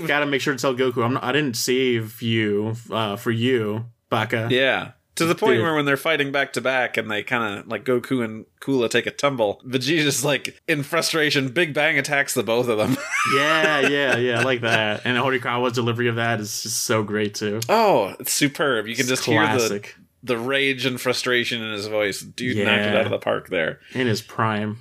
Gotta 0.08 0.26
make 0.26 0.40
sure 0.40 0.54
to 0.54 0.60
tell 0.60 0.74
Goku, 0.74 1.04
I'm 1.04 1.16
not, 1.16 1.24
I 1.24 1.34
didn't 1.34 1.58
save 1.58 2.22
you 2.22 2.76
uh, 2.90 3.18
for 3.18 3.32
you, 3.32 3.86
Baka. 4.10 4.48
yeah. 4.50 4.92
To 5.16 5.26
the 5.26 5.34
point 5.36 5.56
Dude. 5.56 5.64
where 5.64 5.74
when 5.74 5.86
they're 5.86 5.96
fighting 5.96 6.32
back 6.34 6.52
to 6.54 6.62
back 6.62 6.98
and 6.98 7.10
they 7.10 7.24
kind 7.24 7.60
of 7.60 7.68
like 7.68 7.86
Goku 7.86 8.24
and 8.24 8.46
Kula 8.60 8.90
take 8.90 9.06
a 9.06 9.12
tumble, 9.12 9.62
Vegeta's 9.66 10.26
like 10.26 10.60
in 10.68 10.84
frustration, 10.84 11.50
Big 11.50 11.74
Bang 11.74 11.98
attacks 11.98 12.34
the 12.34 12.44
both 12.44 12.68
of 12.68 12.78
them. 12.78 12.98
yeah, 13.36 13.80
yeah, 13.88 14.18
yeah, 14.18 14.40
I 14.42 14.44
like 14.44 14.62
that. 14.62 15.02
And 15.06 15.18
Horikawa's 15.18 15.72
delivery 15.74 16.10
of 16.10 16.16
that 16.16 16.42
is 16.42 16.64
just 16.64 16.84
so 16.84 17.02
great 17.04 17.34
too. 17.34 17.62
oh, 17.70 18.14
it's 18.20 18.34
superb. 18.34 18.88
You 18.88 18.96
can 18.96 19.04
It's 19.04 19.10
just 19.10 19.26
hear 19.26 19.42
the, 19.58 19.88
the 20.22 20.38
rage 20.38 20.86
and 20.86 21.00
frustration 21.00 21.62
in 21.62 21.72
his 21.72 21.88
voice. 21.88 22.20
Dude 22.20 22.58
knocked 22.58 22.82
it 22.82 22.96
out 22.96 23.06
of 23.06 23.12
the 23.12 23.18
park 23.20 23.48
there. 23.50 23.80
in 23.94 24.08
his 24.08 24.22
prime. 24.22 24.80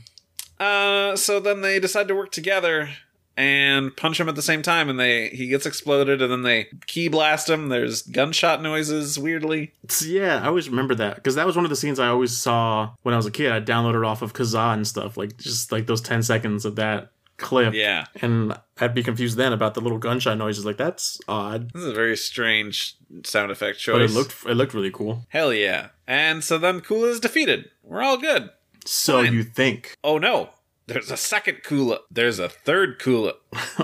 Uh, 0.59 1.15
so 1.17 1.39
then 1.41 1.61
they 1.61 1.79
decide 1.79 2.09
to 2.09 2.15
work 2.15 2.31
together 2.33 2.89
and 3.37 3.97
punch 3.97 4.21
him 4.21 4.29
at 4.29 4.37
the 4.37 4.43
same 4.43 4.63
time, 4.63 4.89
and 4.89 4.99
they 4.99 5.29
he 5.29 5.49
gets 5.49 5.67
exploded, 5.67 6.23
and 6.23 6.31
then 6.31 6.43
they 6.43 6.69
ki 6.87 7.09
blast 7.09 7.49
him. 7.49 7.69
There's 7.69 8.03
gunshot 8.03 8.63
noises, 8.63 9.19
weirdly. 9.19 9.73
Yeah, 10.05 10.41
I 10.43 10.47
always 10.47 10.69
remember 10.69 10.95
that 10.97 11.17
because 11.17 11.35
that 11.35 11.47
was 11.47 11.57
one 11.57 11.65
of 11.65 11.71
the 11.71 11.77
scenes 11.77 11.99
I 11.99 12.09
always 12.09 12.37
saw 12.37 12.91
when 13.03 13.13
I 13.15 13.17
was 13.17 13.27
a 13.27 13.31
kid. 13.31 13.51
I 13.53 13.61
downloaded 13.61 14.07
off 14.07 14.23
of 14.23 14.33
Kazaa 14.33 14.75
and 14.75 14.87
stuff, 14.87 15.17
like 15.17 15.37
just 15.39 15.73
like 15.73 15.87
those 15.87 16.01
ten 16.01 16.23
seconds 16.23 16.65
of 16.65 16.77
that 16.77 17.11
clip. 17.37 17.75
Yeah, 17.75 18.07
And 18.23 18.57
I'd 18.79 18.95
be 18.95 19.03
confused 19.03 19.37
then 19.37 19.53
about 19.53 19.75
the 19.75 19.81
little 19.81 19.99
gunshot 19.99 20.39
noises. 20.39 20.65
Like 20.65 20.77
that's 20.77 21.19
odd, 21.27 21.73
this 21.73 21.83
is 21.83 21.89
a 21.89 21.95
very 21.95 22.17
strange 22.17 22.97
sound 23.25 23.51
effect 23.51 23.81
choice. 23.81 23.95
but 23.95 24.03
it 24.03 24.11
looked 24.11 24.47
it 24.47 24.55
looked 24.55 24.75
really 24.75 24.93
cool. 24.93 25.27
hell 25.29 25.53
yeah. 25.53 25.89
And 26.07 26.45
so 26.45 26.59
then 26.59 26.81
Kula 26.81 27.09
is 27.09 27.19
defeated. 27.21 27.71
We're 27.83 28.03
all 28.03 28.19
good. 28.19 28.51
So 28.85 29.23
Fine. 29.25 29.33
you 29.33 29.43
think? 29.43 29.97
Oh 30.05 30.19
no. 30.19 30.51
There's 30.87 31.11
a 31.11 31.17
second 31.17 31.63
Kula. 31.65 32.01
There's 32.11 32.39
a 32.39 32.49
third 32.49 33.01
Kula. 33.01 33.35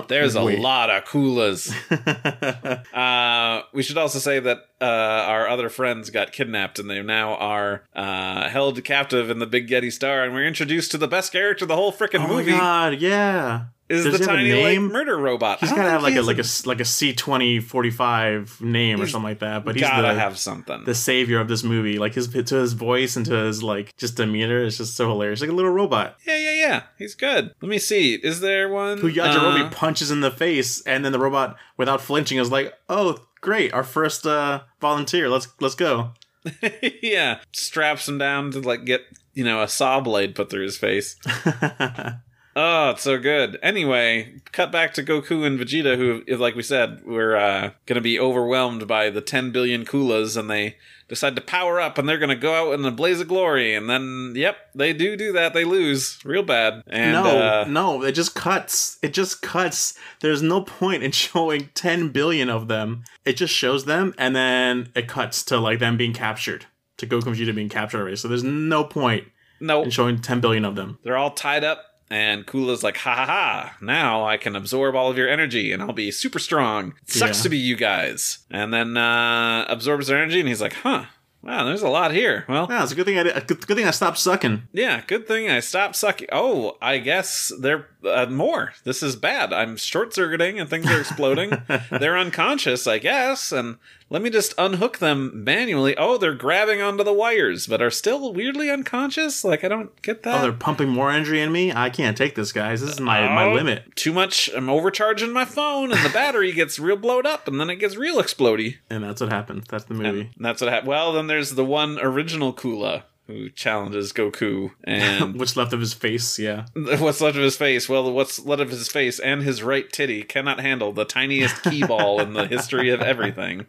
There's 0.07 0.35
a 0.35 0.41
lot 0.61 0.89
of 0.89 1.03
Kulas. 1.05 1.73
Uh, 2.91 3.63
we 3.73 3.81
should 3.83 3.97
also 3.97 4.19
say 4.19 4.39
that 4.39 4.57
uh, 4.79 4.85
our 4.85 5.47
other 5.47 5.69
friends 5.69 6.09
got 6.09 6.31
kidnapped 6.31 6.77
and 6.79 6.89
they 6.89 7.01
now 7.01 7.35
are 7.35 7.83
uh, 7.95 8.49
held 8.49 8.83
captive 8.83 9.29
in 9.29 9.39
the 9.39 9.45
Big 9.47 9.67
Getty 9.67 9.89
Star. 9.89 10.23
And 10.23 10.33
we're 10.33 10.45
introduced 10.45 10.91
to 10.91 10.97
the 10.97 11.07
best 11.07 11.31
character 11.31 11.65
of 11.65 11.69
the 11.69 11.75
whole 11.75 11.91
freaking 11.91 12.25
oh 12.25 12.27
movie 12.27 12.51
god, 12.51 12.99
yeah. 12.99 13.65
Is 13.91 14.03
Does 14.05 14.13
the 14.13 14.17
he 14.19 14.23
have 14.23 14.33
a 14.33 14.37
tiny 14.37 14.79
like, 14.79 14.91
murder 14.91 15.17
robot. 15.17 15.59
He's 15.59 15.69
gotta 15.69 15.89
have 15.89 16.03
like 16.03 16.15
a 16.15 16.21
like 16.21 16.39
a 16.39 16.45
like 16.65 16.79
a 16.79 16.85
C 16.85 17.13
twenty 17.13 17.59
forty 17.59 17.91
five 17.91 18.59
name 18.61 19.01
or 19.01 19.07
something 19.07 19.29
like 19.29 19.39
that. 19.39 19.65
But 19.65 19.75
he's 19.75 19.83
gotta 19.83 20.13
the 20.13 20.19
have 20.19 20.37
something. 20.37 20.83
the 20.85 20.95
savior 20.95 21.39
of 21.39 21.47
this 21.47 21.63
movie. 21.63 21.99
Like 21.99 22.13
his 22.13 22.27
to 22.27 22.55
his 22.55 22.73
voice 22.73 23.15
and 23.15 23.25
to 23.25 23.33
his 23.33 23.61
like 23.61 23.95
just 23.97 24.17
demeanor 24.17 24.63
is 24.63 24.77
just 24.77 24.95
so 24.95 25.07
hilarious. 25.09 25.41
Like 25.41 25.49
a 25.49 25.53
little 25.53 25.71
robot 25.71 26.17
yeah, 26.25 26.37
yeah, 26.37 26.51
yeah. 26.51 26.83
He's 26.97 27.15
good. 27.15 27.53
Let 27.61 27.69
me 27.69 27.79
see. 27.79 28.15
Is 28.15 28.41
there 28.41 28.69
one? 28.69 28.99
who 28.99 29.11
Yajirobe 29.11 29.67
Uh, 29.67 29.69
punches 29.69 30.11
in 30.11 30.21
the 30.21 30.31
face, 30.31 30.81
and 30.81 31.03
then 31.03 31.11
the 31.11 31.19
robot 31.19 31.57
without 31.77 32.01
flinching 32.01 32.37
is 32.37 32.51
like, 32.51 32.73
"Oh, 32.89 33.17
great, 33.41 33.73
our 33.73 33.83
first 33.83 34.25
uh, 34.25 34.61
volunteer. 34.79 35.29
Let's 35.29 35.47
let's 35.59 35.75
go." 35.75 36.11
yeah, 37.01 37.39
straps 37.51 38.07
him 38.07 38.17
down 38.17 38.51
to 38.51 38.59
like 38.59 38.85
get 38.85 39.01
you 39.33 39.43
know 39.43 39.61
a 39.61 39.67
saw 39.67 39.99
blade 39.99 40.35
put 40.35 40.49
through 40.49 40.63
his 40.63 40.77
face. 40.77 41.17
Oh, 42.55 42.89
it's 42.91 43.03
so 43.03 43.17
good. 43.17 43.57
Anyway, 43.63 44.41
cut 44.51 44.71
back 44.71 44.93
to 44.95 45.03
Goku 45.03 45.45
and 45.45 45.59
Vegeta, 45.59 45.95
who, 45.95 46.23
like 46.35 46.55
we 46.55 46.63
said, 46.63 47.03
were 47.05 47.35
uh, 47.35 47.71
going 47.85 47.95
to 47.95 48.01
be 48.01 48.19
overwhelmed 48.19 48.87
by 48.87 49.09
the 49.09 49.21
10 49.21 49.51
billion 49.51 49.85
Kulas, 49.85 50.35
and 50.35 50.49
they 50.49 50.75
decide 51.07 51.35
to 51.35 51.41
power 51.41 51.79
up, 51.79 51.97
and 51.97 52.07
they're 52.07 52.17
going 52.17 52.29
to 52.29 52.35
go 52.35 52.53
out 52.53 52.77
in 52.77 52.85
a 52.85 52.91
blaze 52.91 53.21
of 53.21 53.29
glory. 53.29 53.73
And 53.73 53.89
then, 53.89 54.33
yep, 54.35 54.57
they 54.75 54.91
do 54.91 55.15
do 55.15 55.31
that. 55.33 55.53
They 55.53 55.63
lose 55.63 56.19
real 56.25 56.43
bad. 56.43 56.83
And 56.87 57.13
no, 57.13 57.23
uh, 57.23 57.65
no, 57.67 58.03
it 58.03 58.13
just 58.13 58.35
cuts. 58.35 58.97
It 59.01 59.13
just 59.13 59.41
cuts. 59.41 59.93
There's 60.19 60.41
no 60.41 60.61
point 60.61 61.03
in 61.03 61.11
showing 61.13 61.69
10 61.73 62.09
billion 62.09 62.49
of 62.49 62.67
them. 62.67 63.03
It 63.23 63.33
just 63.33 63.53
shows 63.53 63.85
them, 63.85 64.13
and 64.17 64.35
then 64.35 64.91
it 64.93 65.07
cuts 65.07 65.43
to 65.43 65.57
like 65.57 65.79
them 65.79 65.95
being 65.95 66.13
captured, 66.13 66.65
to 66.97 67.07
Goku 67.07 67.27
and 67.27 67.35
Vegeta 67.35 67.55
being 67.55 67.69
captured 67.69 67.99
already. 68.01 68.17
So 68.17 68.27
there's 68.27 68.43
no 68.43 68.83
point 68.83 69.25
no, 69.61 69.83
in 69.83 69.89
showing 69.89 70.19
10 70.19 70.41
billion 70.41 70.65
of 70.65 70.75
them. 70.75 70.99
they're 71.03 71.17
all 71.17 71.31
tied 71.31 71.63
up. 71.63 71.85
And 72.11 72.45
Kula's 72.45 72.83
like, 72.83 72.97
ha 72.97 73.15
ha 73.15 73.25
ha, 73.25 73.77
now 73.81 74.25
I 74.25 74.35
can 74.35 74.55
absorb 74.55 74.95
all 74.95 75.09
of 75.09 75.17
your 75.17 75.29
energy 75.29 75.71
and 75.71 75.81
I'll 75.81 75.93
be 75.93 76.11
super 76.11 76.39
strong. 76.39 76.93
It 77.03 77.11
sucks 77.13 77.37
Yeah. 77.39 77.43
to 77.43 77.49
be 77.49 77.57
you 77.57 77.77
guys. 77.77 78.39
And 78.51 78.73
then 78.73 78.97
uh, 78.97 79.65
absorbs 79.69 80.07
their 80.07 80.17
energy 80.17 80.41
and 80.41 80.49
he's 80.49 80.61
like, 80.61 80.73
huh, 80.73 81.05
wow, 81.41 81.63
there's 81.63 81.81
a 81.83 81.87
lot 81.89 82.11
here. 82.11 82.43
Well, 82.49 82.67
Yeah, 82.69 82.83
it's 82.83 82.91
a 82.91 82.95
good 82.95 83.05
thing 83.05 83.17
I 83.17 83.23
did, 83.23 83.47
good, 83.47 83.65
good 83.65 83.77
thing 83.77 83.87
I 83.87 83.91
stopped 83.91 84.17
sucking. 84.17 84.63
Yeah, 84.73 85.03
good 85.07 85.25
thing 85.25 85.49
I 85.49 85.61
stopped 85.61 85.95
sucking. 85.95 86.27
Oh, 86.33 86.75
I 86.81 86.97
guess 86.97 87.49
they're 87.57 87.87
uh, 88.05 88.25
more. 88.25 88.73
This 88.83 89.01
is 89.01 89.15
bad. 89.15 89.53
I'm 89.53 89.77
short 89.77 90.13
circuiting 90.13 90.59
and 90.59 90.69
things 90.69 90.87
are 90.87 90.99
exploding. 90.99 91.63
they're 91.91 92.17
unconscious, 92.17 92.87
I 92.87 92.97
guess. 92.99 93.53
And 93.53 93.77
let 94.11 94.21
me 94.21 94.29
just 94.29 94.53
unhook 94.57 94.97
them 94.97 95.43
manually. 95.45 95.95
Oh, 95.97 96.17
they're 96.17 96.35
grabbing 96.35 96.81
onto 96.81 97.03
the 97.03 97.13
wires, 97.13 97.65
but 97.65 97.81
are 97.81 97.89
still 97.89 98.33
weirdly 98.33 98.69
unconscious. 98.69 99.43
Like 99.45 99.63
I 99.63 99.69
don't 99.69 99.99
get 100.01 100.23
that. 100.23 100.39
Oh, 100.39 100.41
they're 100.43 100.51
pumping 100.51 100.89
more 100.89 101.09
energy 101.09 101.39
in 101.39 101.51
me. 101.51 101.71
I 101.73 101.89
can't 101.89 102.17
take 102.17 102.35
this, 102.35 102.51
guys. 102.51 102.81
This 102.81 102.91
is 102.91 102.99
my, 102.99 103.21
my 103.33 103.45
Oh, 103.45 103.53
limit. 103.53 103.95
Too 103.95 104.11
much. 104.11 104.49
I'm 104.53 104.69
overcharging 104.69 105.31
my 105.31 105.45
phone, 105.45 105.91
and 105.93 106.03
the 106.05 106.09
battery 106.13 106.51
gets 106.51 106.77
real 106.77 106.97
blowed 106.97 107.25
up, 107.25 107.47
and 107.47 107.57
then 107.59 107.69
it 107.69 107.77
gets 107.77 107.95
real 107.95 108.17
explodey. 108.17 108.75
And 108.89 109.01
that's 109.03 109.21
what 109.21 109.31
happens. 109.31 109.65
That's 109.69 109.85
the 109.85 109.93
movie. 109.93 110.29
And 110.35 110.45
that's 110.45 110.61
what 110.61 110.69
happened. 110.69 110.89
Well, 110.89 111.13
then 111.13 111.27
there's 111.27 111.51
the 111.51 111.65
one 111.65 111.97
original 111.99 112.53
Kula 112.53 113.03
who 113.27 113.49
challenges 113.49 114.11
Goku, 114.11 114.71
and 114.83 115.35
What's 115.39 115.55
left 115.55 115.71
of 115.71 115.79
his 115.79 115.93
face? 115.93 116.37
Yeah. 116.37 116.65
What's 116.75 117.21
left 117.21 117.37
of 117.37 117.43
his 117.43 117.55
face? 117.55 117.87
Well, 117.87 118.11
what's 118.11 118.43
left 118.45 118.61
of 118.61 118.71
his 118.71 118.89
face 118.89 119.19
and 119.19 119.41
his 119.41 119.63
right 119.63 119.89
titty 119.89 120.23
cannot 120.23 120.59
handle 120.59 120.91
the 120.91 121.05
tiniest 121.05 121.63
ki 121.63 121.85
ball 121.85 122.19
in 122.19 122.33
the 122.33 122.45
history 122.47 122.89
of 122.89 122.99
everything. 122.99 123.67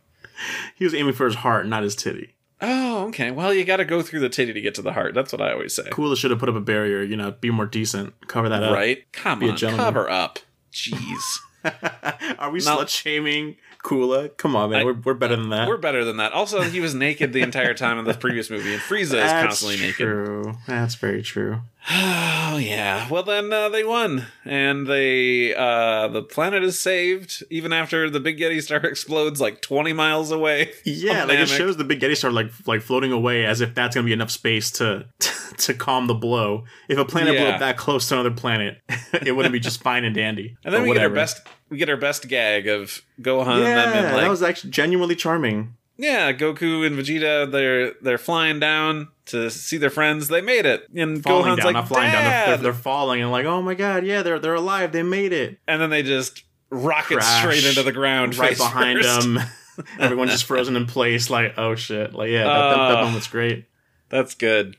He 0.74 0.84
was 0.84 0.94
aiming 0.94 1.14
for 1.14 1.26
his 1.26 1.36
heart, 1.36 1.66
not 1.66 1.82
his 1.82 1.94
titty. 1.96 2.34
Oh, 2.60 3.06
okay. 3.08 3.30
Well, 3.32 3.52
you 3.52 3.64
got 3.64 3.78
to 3.78 3.84
go 3.84 4.02
through 4.02 4.20
the 4.20 4.28
titty 4.28 4.52
to 4.52 4.60
get 4.60 4.74
to 4.76 4.82
the 4.82 4.92
heart. 4.92 5.14
That's 5.14 5.32
what 5.32 5.40
I 5.42 5.52
always 5.52 5.74
say. 5.74 5.82
Kula 5.90 6.16
should 6.16 6.30
have 6.30 6.38
put 6.38 6.48
up 6.48 6.54
a 6.54 6.60
barrier. 6.60 7.02
You 7.02 7.16
know, 7.16 7.32
be 7.32 7.50
more 7.50 7.66
decent. 7.66 8.14
Cover 8.28 8.48
that 8.48 8.62
up. 8.62 8.72
Right? 8.72 9.10
Come 9.12 9.40
Be 9.40 9.48
a 9.48 9.50
on, 9.50 9.56
gentleman. 9.56 9.84
cover 9.86 10.08
up. 10.08 10.38
Jeez. 10.72 11.18
Are 12.38 12.50
we 12.50 12.60
No. 12.60 12.78
slut 12.78 12.88
shaming 12.88 13.56
Kula? 13.84 14.36
Come 14.36 14.54
on, 14.56 14.70
man. 14.70 14.80
I- 14.80 14.84
we're, 14.84 14.94
we're 14.94 15.14
better 15.14 15.34
than 15.36 15.48
that. 15.50 15.66
We're 15.68 15.76
better 15.76 16.04
than 16.04 16.18
that. 16.18 16.32
Also, 16.32 16.62
he 16.62 16.78
was 16.80 16.94
naked 16.94 17.32
the 17.32 17.42
entire 17.42 17.74
time 17.74 17.98
in 17.98 18.04
the 18.04 18.14
previous 18.18 18.48
movie, 18.50 18.72
and 18.72 18.80
Frieza 18.82 19.00
is 19.02 19.10
That's 19.10 19.46
constantly 19.46 19.78
naked. 19.80 20.56
That's 20.66 20.94
very 20.94 21.22
true. 21.22 21.60
Oh 21.90 22.56
yeah. 22.62 23.08
Well 23.10 23.22
then 23.22 23.52
uh, 23.52 23.68
they 23.68 23.84
won, 23.84 24.26
and 24.44 24.86
they 24.86 25.54
uh, 25.54 26.08
the 26.08 26.22
planet 26.22 26.62
is 26.62 26.78
saved 26.78 27.42
even 27.50 27.72
after 27.72 28.08
the 28.08 28.20
Big 28.20 28.38
Yeti 28.38 28.62
star 28.62 28.78
explodes 28.84 29.40
like 29.40 29.60
twenty 29.62 29.92
miles 29.92 30.30
away. 30.30 30.72
Yeah, 30.84 31.24
like 31.24 31.38
it 31.38 31.48
shows 31.48 31.76
the 31.76 31.84
big 31.84 32.00
Getty 32.00 32.14
star 32.14 32.30
like 32.30 32.50
like 32.66 32.82
floating 32.82 33.12
away 33.12 33.44
as 33.44 33.60
if 33.60 33.74
that's 33.74 33.94
gonna 33.94 34.06
be 34.06 34.12
enough 34.12 34.30
space 34.30 34.70
to 34.72 35.06
to 35.58 35.74
calm 35.74 36.06
the 36.06 36.14
blow. 36.14 36.64
If 36.88 36.98
a 36.98 37.04
planet 37.04 37.36
blew 37.36 37.46
up 37.46 37.60
that 37.60 37.76
close 37.76 38.08
to 38.08 38.14
another 38.14 38.30
planet, 38.30 38.80
it 39.12 39.32
wouldn't 39.32 39.52
be 39.52 39.60
just 39.60 39.82
fine 39.82 40.04
and 40.04 40.14
dandy. 40.14 40.56
And 40.64 40.72
then 40.72 40.82
we 40.82 40.92
get 40.92 41.02
our 41.02 41.10
best 41.10 41.40
we 41.68 41.78
get 41.78 41.88
our 41.88 41.96
best 41.96 42.28
gag 42.28 42.68
of 42.68 43.02
Gohan 43.20 43.62
Yeah, 43.62 43.84
and 43.84 43.92
then 43.92 44.12
like 44.12 44.22
that 44.22 44.30
was 44.30 44.42
actually 44.42 44.70
genuinely 44.70 45.16
charming. 45.16 45.74
yeah, 45.96 46.32
Goku 46.32 46.86
and 46.86 46.96
Vegeta 46.96 47.50
they're 47.50 47.92
they're 48.02 48.18
flying 48.18 48.60
down 48.60 49.08
to 49.26 49.50
see 49.50 49.76
their 49.78 49.90
friends. 49.90 50.28
They 50.28 50.40
made 50.40 50.66
it, 50.66 50.86
and 50.94 51.22
Falling 51.22 51.46
Gohan's 51.46 51.56
down, 51.58 51.66
like, 51.66 51.74
not 51.74 51.88
flying 51.88 52.12
down. 52.12 52.24
They're, 52.24 52.56
they're, 52.58 52.72
falling 52.72 53.22
and 53.22 53.30
like, 53.30 53.46
oh 53.46 53.62
my 53.62 53.74
god, 53.74 54.04
yeah, 54.04 54.22
they're 54.22 54.38
they're 54.38 54.54
alive. 54.54 54.92
They 54.92 55.02
made 55.02 55.32
it. 55.32 55.58
and 55.66 55.80
then 55.80 55.90
they 55.90 56.02
just 56.02 56.44
rocket 56.70 57.18
Crash 57.18 57.40
straight 57.40 57.64
into 57.64 57.82
the 57.82 57.92
ground 57.92 58.36
right 58.36 58.56
behind 58.56 59.00
first. 59.00 59.20
them. 59.20 59.38
Everyone's 59.98 60.32
just 60.32 60.44
frozen 60.44 60.76
in 60.76 60.86
place. 60.86 61.30
Like, 61.30 61.54
oh 61.56 61.74
shit. 61.74 62.12
Like, 62.12 62.30
yeah, 62.30 62.44
that, 62.44 62.70
that, 62.76 62.88
that 62.88 62.98
Uh, 62.98 63.04
moment's 63.06 63.26
great. 63.26 63.66
That's 64.10 64.34
good. 64.34 64.76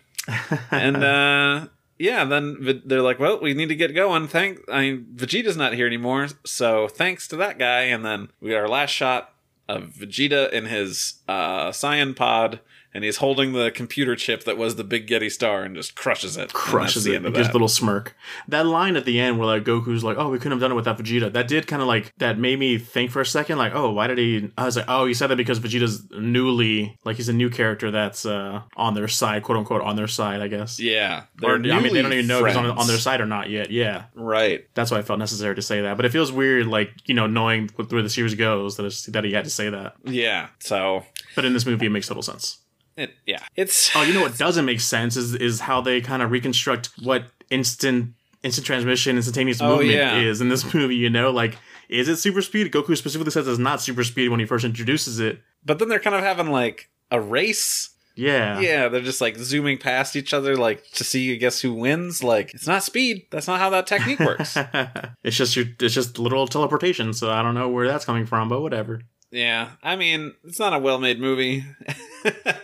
and 0.72 1.04
uh 1.04 1.68
yeah, 2.00 2.26
then 2.26 2.82
they're 2.86 3.02
like, 3.02 3.20
"Well, 3.20 3.40
we 3.40 3.54
need 3.54 3.70
to 3.70 3.76
get 3.76 3.94
going." 3.96 4.28
Thank, 4.28 4.60
I 4.70 4.82
mean, 4.82 5.06
Vegeta's 5.16 5.56
not 5.56 5.74
here 5.74 5.88
anymore, 5.88 6.28
so 6.44 6.88
thanks 6.88 7.28
to 7.30 7.36
that 7.38 7.58
guy. 7.60 7.82
And 7.84 8.04
then 8.04 8.30
we 8.42 8.50
got 8.50 8.58
our 8.58 8.68
last 8.68 8.90
shot 8.90 9.34
of 9.70 9.94
Vegeta 9.94 10.52
in 10.52 10.66
his 10.66 11.22
uh, 11.30 11.70
Saiyan 11.70 12.16
pod, 12.16 12.60
and 12.94 13.04
he's 13.04 13.18
holding 13.18 13.54
the 13.54 13.72
computer 13.72 14.16
chip 14.16 14.44
that 14.44 14.58
was 14.58 14.76
the 14.76 14.84
Big 14.84 15.08
Getty 15.08 15.30
Star, 15.30 15.64
and 15.64 15.76
just 15.76 15.96
crushes 15.96 16.38
it. 16.38 16.54
Crushes 16.54 17.06
it. 17.06 17.22
Gives 17.34 17.50
a 17.50 17.52
little 17.52 17.68
smirk. 17.68 18.16
That 18.48 18.66
line 18.66 18.96
at 18.96 19.06
the 19.06 19.20
end 19.20 19.38
where 19.40 19.48
like 19.48 19.64
Goku's 19.64 20.04
like, 20.04 20.18
"Oh, 20.18 20.30
we 20.30 20.38
couldn't 20.38 20.52
have 20.54 20.62
done 20.62 20.72
it 20.72 20.76
without 20.76 20.98
Vegeta." 20.98 21.32
That 21.34 21.48
did 21.48 21.68
kind 21.68 21.82
of 21.82 21.88
like 21.88 22.14
that 22.18 22.38
made 22.38 22.60
me 22.60 22.78
think 22.78 23.12
for 23.12 23.22
a 23.22 23.26
second, 23.26 23.58
like, 23.58 23.74
"Oh, 23.76 23.92
why 23.92 24.08
did 24.08 24.18
he?" 24.18 24.52
I 24.58 24.66
was 24.66 24.76
like, 24.76 24.86
"Oh, 24.88 25.06
he 25.06 25.14
said 25.14 25.28
that 25.28 25.36
because 25.38 25.60
Vegeta's 25.60 26.06
newly 26.12 26.98
like 27.06 27.16
he's 27.18 27.30
a 27.30 27.34
new 27.34 27.50
character 27.50 27.92
that's 27.92 28.26
uh 28.26 28.62
on 28.76 28.94
their 28.94 29.08
side, 29.08 29.44
quote 29.44 29.58
unquote, 29.58 29.82
on 29.82 29.96
their 29.96 30.08
side, 30.08 30.42
I 30.42 30.48
guess." 30.48 30.80
Yeah, 30.80 31.24
Or 31.42 31.56
I 31.56 31.58
mean, 31.58 31.94
they 31.94 32.02
don't 32.02 32.14
even 32.14 32.28
know 32.28 32.40
if 32.42 32.48
he's 32.48 32.56
on, 32.56 32.66
on 32.66 32.88
their 32.88 32.98
side 32.98 33.22
or 33.22 33.26
not 33.26 33.50
yet. 33.50 33.72
Yeah, 33.72 34.04
Right. 34.16 34.66
that's 34.74 34.92
why 34.92 34.98
I 34.98 35.02
felt 35.02 35.20
necessary 35.20 35.56
to 35.56 35.62
say 35.62 35.82
that. 35.82 35.96
But 35.98 36.06
it 36.06 36.12
feels 36.12 36.32
weird, 36.32 36.68
like 36.68 36.92
you 37.06 37.14
know, 37.14 37.28
knowing 37.28 37.70
where 37.76 38.02
the 38.02 38.10
series 38.10 38.36
goes, 38.36 38.78
that 38.78 38.86
it's, 38.86 39.06
that 39.08 39.24
he 39.24 39.32
had 39.34 39.44
to 39.46 39.50
say 39.50 39.70
that. 39.70 39.96
Yeah. 40.04 40.48
So 40.60 41.06
But 41.36 41.46
in 41.46 41.54
this 41.54 41.66
movie, 41.66 41.86
it 41.86 41.90
makes 41.90 42.08
total 42.08 42.24
sense. 42.24 42.58
It. 42.98 43.12
Yeah. 43.26 43.40
It's. 43.56 43.96
Oh, 43.96 44.02
you 44.04 44.14
know 44.14 44.22
what 44.22 44.38
doesn't 44.38 44.66
make 44.66 44.80
sense 44.80 45.18
is 45.18 45.36
is 45.36 45.60
how 45.62 45.82
they 45.82 46.02
kind 46.02 46.22
of 46.22 46.32
reconstruct 46.32 46.90
what 47.02 47.26
instant 47.50 48.14
instant 48.44 48.66
transmission, 48.68 49.16
instantaneous 49.16 49.62
Oh, 49.62 49.78
movement 49.78 49.92
yeah. 49.92 50.18
is 50.18 50.42
in 50.42 50.50
this 50.50 50.74
movie. 50.74 50.96
You 50.96 51.10
know, 51.10 51.32
like 51.32 51.58
is 51.90 52.08
it 52.10 52.18
super 52.18 52.42
speed? 52.42 52.72
Goku 52.72 52.96
specifically 52.98 53.32
says 53.32 53.48
it's 53.48 53.60
not 53.60 53.82
super 53.82 54.04
speed 54.04 54.30
when 54.30 54.40
he 54.40 54.46
first 54.46 54.66
introduces 54.66 55.20
it. 55.20 55.40
But 55.66 55.80
then 55.80 55.90
they're 55.90 56.00
kind 56.00 56.16
of 56.16 56.22
having 56.24 56.48
like 56.52 56.90
a 57.12 57.20
race. 57.22 57.90
Yeah, 58.16 58.60
Yeah, 58.60 58.90
they're 58.90 59.02
just 59.02 59.22
like 59.22 59.38
zooming 59.38 59.80
past 59.80 60.16
each 60.16 60.36
other, 60.36 60.56
like 60.56 60.84
to 60.92 61.04
see, 61.04 61.34
I 61.34 61.36
guess, 61.38 61.62
who 61.62 61.74
wins. 61.74 62.24
Like, 62.24 62.54
it's 62.54 62.68
not 62.68 62.84
speed. 62.84 63.26
That's 63.32 63.48
not 63.48 63.60
how 63.60 63.72
that 63.72 63.88
technique 63.88 64.20
works. 64.20 64.56
it's 65.24 65.36
just 65.36 65.56
your, 65.56 65.66
it's 65.80 65.96
just 65.96 66.20
literal 66.20 66.46
teleportation. 66.48 67.14
So 67.14 67.32
I 67.32 67.42
don't 67.42 67.56
know 67.56 67.70
where 67.70 67.88
that's 67.88 68.06
coming 68.06 68.28
from, 68.28 68.50
but 68.50 68.62
whatever. 68.62 69.02
Yeah, 69.34 69.72
I 69.82 69.96
mean, 69.96 70.34
it's 70.44 70.60
not 70.60 70.74
a 70.74 70.80
well-made 70.80 71.20
movie. 71.20 71.66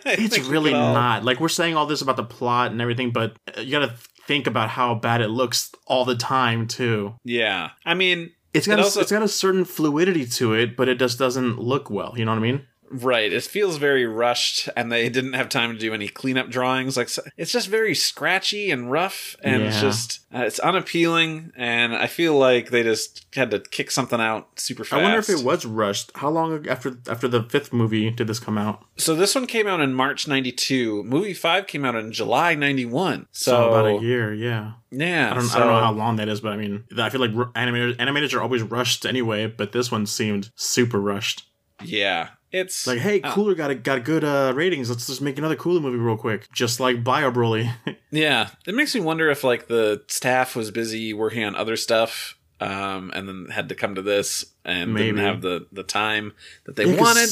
It's 0.06 0.38
really 0.48 0.72
not. 0.72 1.22
Like 1.24 1.38
we're 1.38 1.48
saying 1.48 1.76
all 1.76 1.84
this 1.84 2.00
about 2.00 2.16
the 2.16 2.24
plot 2.24 2.70
and 2.72 2.80
everything, 2.80 3.10
but 3.10 3.36
uh, 3.56 3.60
you 3.60 3.70
got 3.72 3.80
to 3.80 3.94
think 4.26 4.46
about 4.46 4.70
how 4.70 4.94
bad 4.94 5.20
it 5.20 5.28
looks 5.28 5.70
all 5.86 6.04
the 6.06 6.16
time 6.16 6.66
too. 6.66 7.14
Yeah, 7.24 7.70
I 7.84 7.92
mean, 7.94 8.32
It's 8.54 8.66
got 8.66 8.78
It 8.78 8.82
a, 8.82 8.84
also- 8.84 9.00
it's 9.02 9.12
got 9.12 9.22
a 9.22 9.28
certain 9.28 9.64
fluidity 9.66 10.24
to 10.26 10.54
it, 10.54 10.76
but 10.76 10.88
it 10.88 10.98
just 10.98 11.18
doesn't 11.18 11.58
look 11.58 11.90
well. 11.90 12.14
You 12.16 12.24
know 12.24 12.30
what 12.32 12.38
I 12.38 12.42
mean? 12.42 12.66
Right. 12.90 13.32
It 13.32 13.44
feels 13.44 13.76
very 13.76 14.06
rushed, 14.06 14.68
and 14.76 14.90
they 14.90 15.08
didn't 15.08 15.34
have 15.34 15.48
time 15.48 15.72
to 15.72 15.78
do 15.78 15.94
any 15.94 16.08
cleanup 16.08 16.50
drawings. 16.50 16.96
Like, 16.96 17.08
it's 17.36 17.52
just 17.52 17.68
very 17.68 17.94
scratchy 17.94 18.70
and 18.70 18.90
rough, 18.90 19.36
and 19.42 19.62
it's 19.62 19.80
just 19.80 20.20
uh, 20.34 20.40
it's 20.40 20.58
unappealing. 20.58 21.52
And 21.56 21.94
I 21.94 22.06
feel 22.06 22.36
like 22.36 22.70
they 22.70 22.82
just 22.82 23.26
had 23.34 23.50
to 23.52 23.60
kick 23.60 23.90
something 23.90 24.20
out 24.20 24.58
super 24.58 24.84
fast. 24.84 25.00
I 25.00 25.02
wonder 25.02 25.18
if 25.18 25.28
it 25.28 25.44
was 25.44 25.64
rushed. 25.64 26.10
How 26.16 26.28
long 26.28 26.66
after 26.68 26.98
after 27.08 27.28
the 27.28 27.42
fifth 27.44 27.72
movie 27.72 28.10
did 28.10 28.26
this 28.26 28.40
come 28.40 28.58
out? 28.58 28.84
So 28.96 29.14
this 29.14 29.34
one 29.34 29.46
came 29.46 29.66
out 29.66 29.80
in 29.80 29.94
March 29.94 30.26
'92. 30.28 31.04
Movie 31.04 31.34
five 31.34 31.66
came 31.66 31.84
out 31.84 31.94
in 31.94 32.12
July 32.12 32.54
'91. 32.54 33.26
So, 33.32 33.52
So 33.52 33.68
about 33.68 33.86
a 33.86 34.02
year, 34.02 34.34
yeah. 34.34 34.72
yeah, 34.90 35.30
I 35.30 35.34
don't, 35.34 35.44
so, 35.44 35.56
I 35.56 35.60
don't 35.60 35.72
know 35.72 35.80
how 35.80 35.92
long 35.92 36.16
that 36.16 36.28
is, 36.28 36.40
but 36.40 36.52
I 36.52 36.56
mean, 36.56 36.84
I 36.98 37.10
feel 37.10 37.20
like 37.20 37.32
animators 37.54 37.96
animators 37.96 38.34
are 38.34 38.42
always 38.42 38.62
rushed 38.62 39.06
anyway. 39.06 39.46
But 39.46 39.72
this 39.72 39.90
one 39.90 40.06
seemed 40.06 40.50
super 40.54 41.00
rushed. 41.00 41.46
Yeah, 41.82 42.28
it's 42.52 42.86
like, 42.86 42.98
hey, 42.98 43.20
uh, 43.20 43.32
Cooler 43.34 43.54
got 43.54 43.70
a, 43.70 43.74
got 43.74 44.04
good 44.04 44.24
uh, 44.24 44.52
ratings. 44.54 44.90
Let's 44.90 45.06
just 45.06 45.20
make 45.20 45.38
another 45.38 45.56
Cooler 45.56 45.80
movie 45.80 45.98
real 45.98 46.16
quick, 46.16 46.50
just 46.52 46.80
like 46.80 47.04
Bio 47.04 47.30
Broly. 47.30 47.72
yeah. 48.10 48.50
It 48.66 48.74
makes 48.74 48.94
me 48.94 49.00
wonder 49.00 49.30
if 49.30 49.44
like 49.44 49.68
the 49.68 50.02
staff 50.08 50.56
was 50.56 50.70
busy 50.70 51.12
working 51.14 51.44
on 51.44 51.54
other 51.54 51.76
stuff, 51.76 52.36
um, 52.60 53.10
and 53.14 53.28
then 53.28 53.46
had 53.50 53.68
to 53.68 53.74
come 53.74 53.94
to 53.94 54.02
this 54.02 54.44
and 54.64 54.96
didn't 54.96 55.18
have 55.18 55.42
the 55.42 55.66
the 55.72 55.82
time 55.82 56.32
that 56.64 56.76
they 56.76 56.84
Yeah, 56.84 57.00
wanted. 57.00 57.30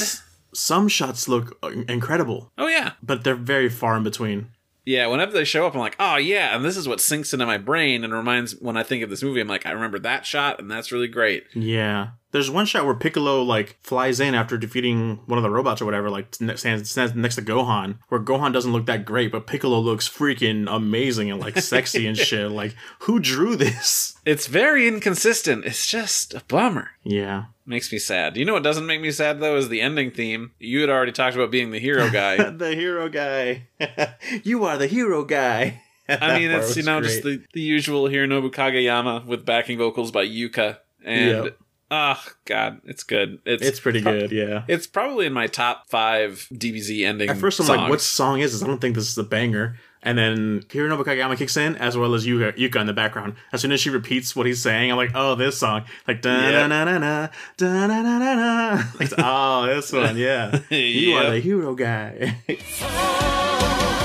Some 0.51 0.87
shots 0.87 1.27
look 1.27 1.57
uh, 1.61 1.67
incredible, 1.87 2.51
Oh 2.57 2.67
yeah, 2.67 2.93
but 3.03 3.23
they're 3.23 3.35
very 3.35 3.69
far 3.69 3.95
in 3.95 4.03
between. 4.03 4.47
Yeah. 4.89 5.05
Whenever 5.05 5.31
they 5.31 5.43
show 5.43 5.67
up, 5.67 5.73
I'm 5.75 5.79
like, 5.79 5.95
oh 5.99 6.17
yeah, 6.17 6.55
and 6.55 6.65
this 6.65 6.75
is 6.75 6.87
what 6.87 6.99
sinks 6.99 7.31
into 7.31 7.45
my 7.45 7.57
brain 7.57 8.03
and 8.03 8.11
reminds 8.11 8.53
when 8.53 8.75
I 8.75 8.83
think 8.83 9.03
of 9.03 9.09
this 9.09 9.21
movie. 9.21 9.39
I'm 9.39 9.47
like, 9.47 9.65
I 9.65 9.71
remember 9.71 9.99
that 9.99 10.25
shot, 10.25 10.59
and 10.59 10.69
that's 10.69 10.91
really 10.91 11.07
great. 11.07 11.45
Yeah. 11.53 12.09
There's 12.31 12.51
one 12.51 12.65
shot 12.65 12.85
where 12.85 12.95
Piccolo 12.95 13.41
like 13.41 13.77
flies 13.81 14.19
in 14.19 14.35
after 14.35 14.57
defeating 14.57 15.19
one 15.25 15.37
of 15.37 15.43
the 15.43 15.49
robots 15.49 15.81
or 15.81 15.85
whatever, 15.85 16.09
like 16.09 16.33
stands, 16.35 16.89
stands 16.89 17.15
next 17.15 17.35
to 17.35 17.41
Gohan, 17.41 17.97
where 18.09 18.19
Gohan 18.19 18.53
doesn't 18.53 18.71
look 18.71 18.85
that 18.85 19.05
great, 19.05 19.31
but 19.31 19.47
Piccolo 19.47 19.79
looks 19.79 20.09
freaking 20.09 20.67
amazing 20.69 21.31
and 21.31 21.39
like 21.39 21.57
sexy 21.59 22.05
and 22.05 22.17
shit. 22.17 22.51
Like, 22.51 22.75
who 22.99 23.19
drew 23.19 23.55
this? 23.55 24.15
It's 24.25 24.47
very 24.47 24.87
inconsistent. 24.87 25.65
It's 25.65 25.87
just 25.87 26.33
a 26.33 26.43
bummer. 26.47 26.91
Yeah. 27.03 27.45
Makes 27.69 27.91
me 27.91 27.99
sad. 27.99 28.35
You 28.35 28.45
know 28.45 28.53
what 28.53 28.63
doesn't 28.63 28.87
make 28.87 28.99
me 28.99 29.11
sad 29.11 29.39
though 29.39 29.55
is 29.55 29.69
the 29.69 29.79
ending 29.79 30.09
theme. 30.09 30.53
You 30.57 30.81
had 30.81 30.89
already 30.89 31.11
talked 31.11 31.35
about 31.35 31.51
being 31.51 31.69
the 31.69 31.77
hero 31.79 32.09
guy. 32.09 32.37
the 32.49 32.73
hero 32.73 33.09
guy. 33.09 33.67
you 34.43 34.65
are 34.65 34.75
the 34.75 34.87
hero 34.87 35.23
guy. 35.23 35.83
I 36.09 36.39
mean, 36.39 36.49
it's 36.49 36.75
you 36.75 36.81
know 36.81 36.99
just 36.99 37.21
the, 37.21 37.43
the 37.53 37.61
usual 37.61 38.05
Hironobu 38.05 38.49
Kageyama 38.51 39.23
with 39.27 39.45
backing 39.45 39.77
vocals 39.77 40.09
by 40.11 40.25
Yuka, 40.25 40.79
and 41.05 41.43
Yep. 41.45 41.57
oh 41.91 42.23
god, 42.45 42.81
it's 42.85 43.03
good. 43.03 43.37
It's 43.45 43.61
It's 43.63 43.79
pretty 43.79 44.01
pro- 44.01 44.21
good, 44.21 44.31
yeah. 44.31 44.63
It's 44.67 44.87
probably 44.87 45.27
in 45.27 45.33
my 45.33 45.45
top 45.45 45.87
five 45.89 46.47
DBZ 46.51 47.05
ending. 47.05 47.29
At 47.29 47.37
first, 47.37 47.59
I'm 47.59 47.67
songs. 47.67 47.77
like, 47.81 47.89
what 47.91 48.01
song 48.01 48.39
is 48.39 48.53
this? 48.53 48.63
I 48.63 48.65
don't 48.67 48.81
think 48.81 48.95
this 48.95 49.07
is 49.11 49.17
a 49.19 49.23
banger. 49.23 49.77
And 50.01 50.17
then 50.17 50.61
Hironobu 50.69 51.03
Kageyama 51.03 51.37
kicks 51.37 51.57
in, 51.57 51.75
as 51.75 51.97
well 51.97 52.13
as 52.13 52.25
Yuka, 52.25 52.57
Yuka 52.57 52.79
in 52.79 52.87
the 52.87 52.93
background. 52.93 53.35
As 53.51 53.61
soon 53.61 53.71
as 53.71 53.81
she 53.81 53.89
repeats 53.89 54.35
what 54.35 54.45
he's 54.45 54.61
saying, 54.61 54.91
I'm 54.91 54.97
like, 54.97 55.11
oh, 55.13 55.35
this 55.35 55.59
song. 55.59 55.83
Like, 56.07 56.21
da 56.21 56.51
na 56.51 56.67
na 56.67 56.85
na 56.85 56.97
na, 56.97 57.27
da 57.57 57.87
na 57.87 58.01
na 58.01 58.17
na 58.17 58.35
na. 58.35 58.83
Like, 58.99 59.11
oh, 59.17 59.65
this 59.67 59.91
one, 59.91 60.17
yeah. 60.17 60.59
You 60.69 61.15
are 61.15 61.31
the 61.31 61.39
hero 61.39 61.75
guy. 61.75 62.37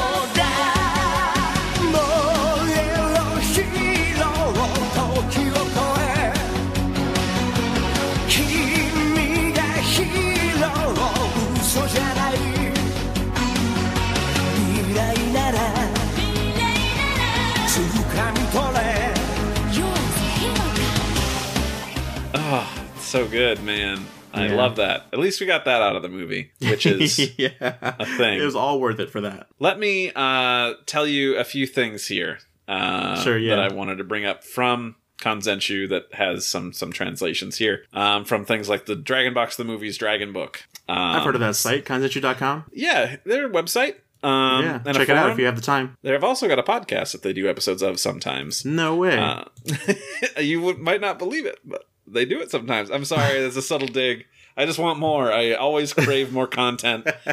so 23.14 23.29
good, 23.29 23.62
man. 23.62 24.05
I 24.33 24.46
Yeah. 24.48 24.55
love 24.57 24.74
that. 24.77 25.07
At 25.12 25.20
least 25.20 25.40
we 25.40 25.46
got 25.46 25.64
that 25.66 25.81
out 25.81 25.94
of 25.94 26.03
the 26.03 26.09
movie, 26.09 26.50
which 26.61 26.85
is 26.87 27.38
yeah. 27.38 27.50
a 27.61 28.05
thing. 28.05 28.40
It 28.40 28.44
was 28.44 28.57
all 28.57 28.81
worth 28.81 28.98
it 28.98 29.09
for 29.09 29.20
that. 29.20 29.46
Let 29.61 29.79
me 29.79 30.11
uh, 30.16 30.74
tell 30.87 31.07
you 31.07 31.37
a 31.37 31.44
few 31.44 31.64
things 31.68 32.09
here 32.09 32.38
uh, 32.66 33.22
Sure, 33.22 33.38
yeah. 33.38 33.55
that 33.55 33.70
I 33.70 33.72
wanted 33.72 33.98
to 33.98 34.05
bring 34.05 34.24
up 34.27 34.42
from 34.42 34.96
Kanzenshuu 35.18 35.88
that 35.90 36.12
has 36.14 36.44
some 36.44 36.72
some 36.72 36.90
translations 36.90 37.57
here 37.59 37.85
um, 37.92 38.24
from 38.24 38.44
things 38.44 38.68
like 38.68 38.87
the 38.87 38.96
Dragon 38.96 39.33
Box, 39.33 39.55
the 39.55 39.64
movies, 39.64 39.96
Dragon 39.96 40.33
Book. 40.33 40.64
Um, 40.88 40.98
I've 40.98 41.22
heard 41.22 41.37
of 41.37 41.40
that 41.40 41.55
site, 41.55 41.85
kanzenshuu.com. 41.85 42.64
Yeah, 42.72 43.16
their 43.24 43.48
website. 43.48 43.94
Um, 44.24 44.64
yeah, 44.64 44.81
and 44.85 44.96
check 44.96 45.09
it 45.09 45.16
out 45.16 45.31
if 45.31 45.38
you 45.38 45.44
have 45.46 45.55
the 45.55 45.62
time. 45.62 45.96
They've 46.03 46.24
also 46.24 46.48
got 46.48 46.59
a 46.59 46.62
podcast 46.64 47.12
that 47.12 47.22
they 47.22 47.33
do 47.33 47.48
episodes 47.48 47.81
of 47.83 48.00
sometimes. 48.00 48.64
No 48.64 48.96
way. 48.96 49.16
Uh, 49.18 49.44
you 50.40 50.62
would, 50.62 50.79
might 50.79 51.00
not 51.03 51.18
believe 51.18 51.44
it, 51.46 51.61
but 51.64 51.85
They 52.06 52.24
do 52.24 52.40
it 52.40 52.50
sometimes. 52.50 52.90
I'm 52.90 53.04
sorry, 53.04 53.40
there's 53.40 53.56
a 53.56 53.62
subtle 53.62 53.88
dig. 53.88 54.26
I 54.56 54.66
just 54.66 54.78
want 54.78 54.98
more. 55.00 55.32
I 55.32 55.52
always 55.54 55.92
crave 55.92 56.32
more 56.32 56.46
content. 56.46 57.04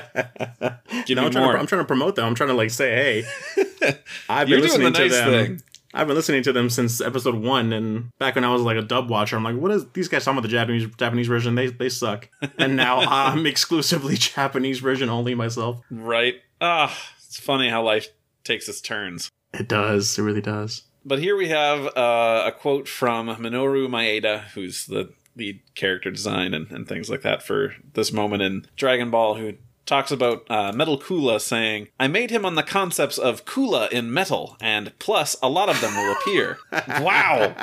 Give 1.05 1.15
No, 1.17 1.25
I'm 1.25 1.31
trying, 1.31 1.43
more. 1.43 1.53
to, 1.53 1.60
I'm 1.60 1.67
trying 1.67 1.81
to 1.81 1.86
promote 1.86 2.15
them. 2.15 2.25
I'm 2.25 2.36
trying 2.36 2.49
to 2.49 2.55
like 2.55 2.71
say, 2.71 3.23
hey, 3.55 3.93
I've 4.29 4.47
been 4.47 4.62
listening 4.62 4.91
the 4.91 4.99
nice 4.99 5.12
to 5.12 5.29
them. 5.29 5.45
thing. 5.57 5.62
I've 5.93 6.07
been 6.07 6.15
listening 6.15 6.41
to 6.43 6.53
them 6.53 6.69
since 6.69 7.01
episode 7.01 7.36
one, 7.36 7.73
and 7.73 8.10
back 8.17 8.36
when 8.36 8.45
I 8.45 8.51
was 8.53 8.62
like 8.62 8.77
a 8.77 8.81
dub 8.81 9.10
watcher, 9.10 9.36
I'm 9.36 9.43
like, 9.43 9.57
what 9.57 9.71
is 9.71 9.86
these 9.91 10.07
guys 10.07 10.23
talking 10.23 10.38
about 10.38 10.43
the 10.43 10.47
Japanese 10.47 10.88
Japanese 10.97 11.27
version? 11.27 11.55
They 11.55 11.67
they 11.67 11.89
suck. 11.89 12.29
And 12.57 12.75
now 12.77 12.99
I'm 13.07 13.45
exclusively 13.45 14.15
Japanese 14.15 14.79
version 14.79 15.10
only 15.10 15.36
myself. 15.36 15.81
right? 15.91 16.36
Ah, 16.62 16.97
it's 17.17 17.39
funny 17.39 17.67
how 17.69 17.84
life 17.84 18.07
takes 18.45 18.69
its 18.69 18.79
turns. 18.81 19.29
It 19.53 19.67
does. 19.67 20.17
It 20.17 20.21
really 20.23 20.41
does. 20.41 20.84
But 21.03 21.19
here 21.19 21.35
we 21.35 21.49
have 21.49 21.85
uh, 21.97 22.43
a 22.45 22.51
quote 22.51 22.87
from 22.87 23.27
Minoru 23.27 23.87
Maeda, 23.87 24.45
who's 24.49 24.85
the 24.85 25.11
lead 25.35 25.61
character 25.75 26.11
design 26.11 26.53
and, 26.53 26.69
and 26.71 26.87
things 26.87 27.09
like 27.09 27.21
that 27.21 27.41
for 27.41 27.75
this 27.93 28.11
moment 28.11 28.43
in 28.43 28.67
Dragon 28.75 29.09
Ball, 29.09 29.35
who 29.35 29.53
talks 29.85 30.11
about 30.11 30.49
uh, 30.49 30.71
Metal 30.71 30.99
Kula 30.99 31.41
saying, 31.41 31.87
I 31.99 32.07
made 32.07 32.29
him 32.29 32.45
on 32.45 32.55
the 32.55 32.63
concepts 32.63 33.17
of 33.17 33.45
Kula 33.45 33.89
in 33.91 34.13
metal, 34.13 34.57
and 34.61 34.97
plus 34.99 35.35
a 35.41 35.49
lot 35.49 35.69
of 35.69 35.81
them 35.81 35.95
will 35.95 36.13
appear. 36.13 36.59
wow! 37.01 37.55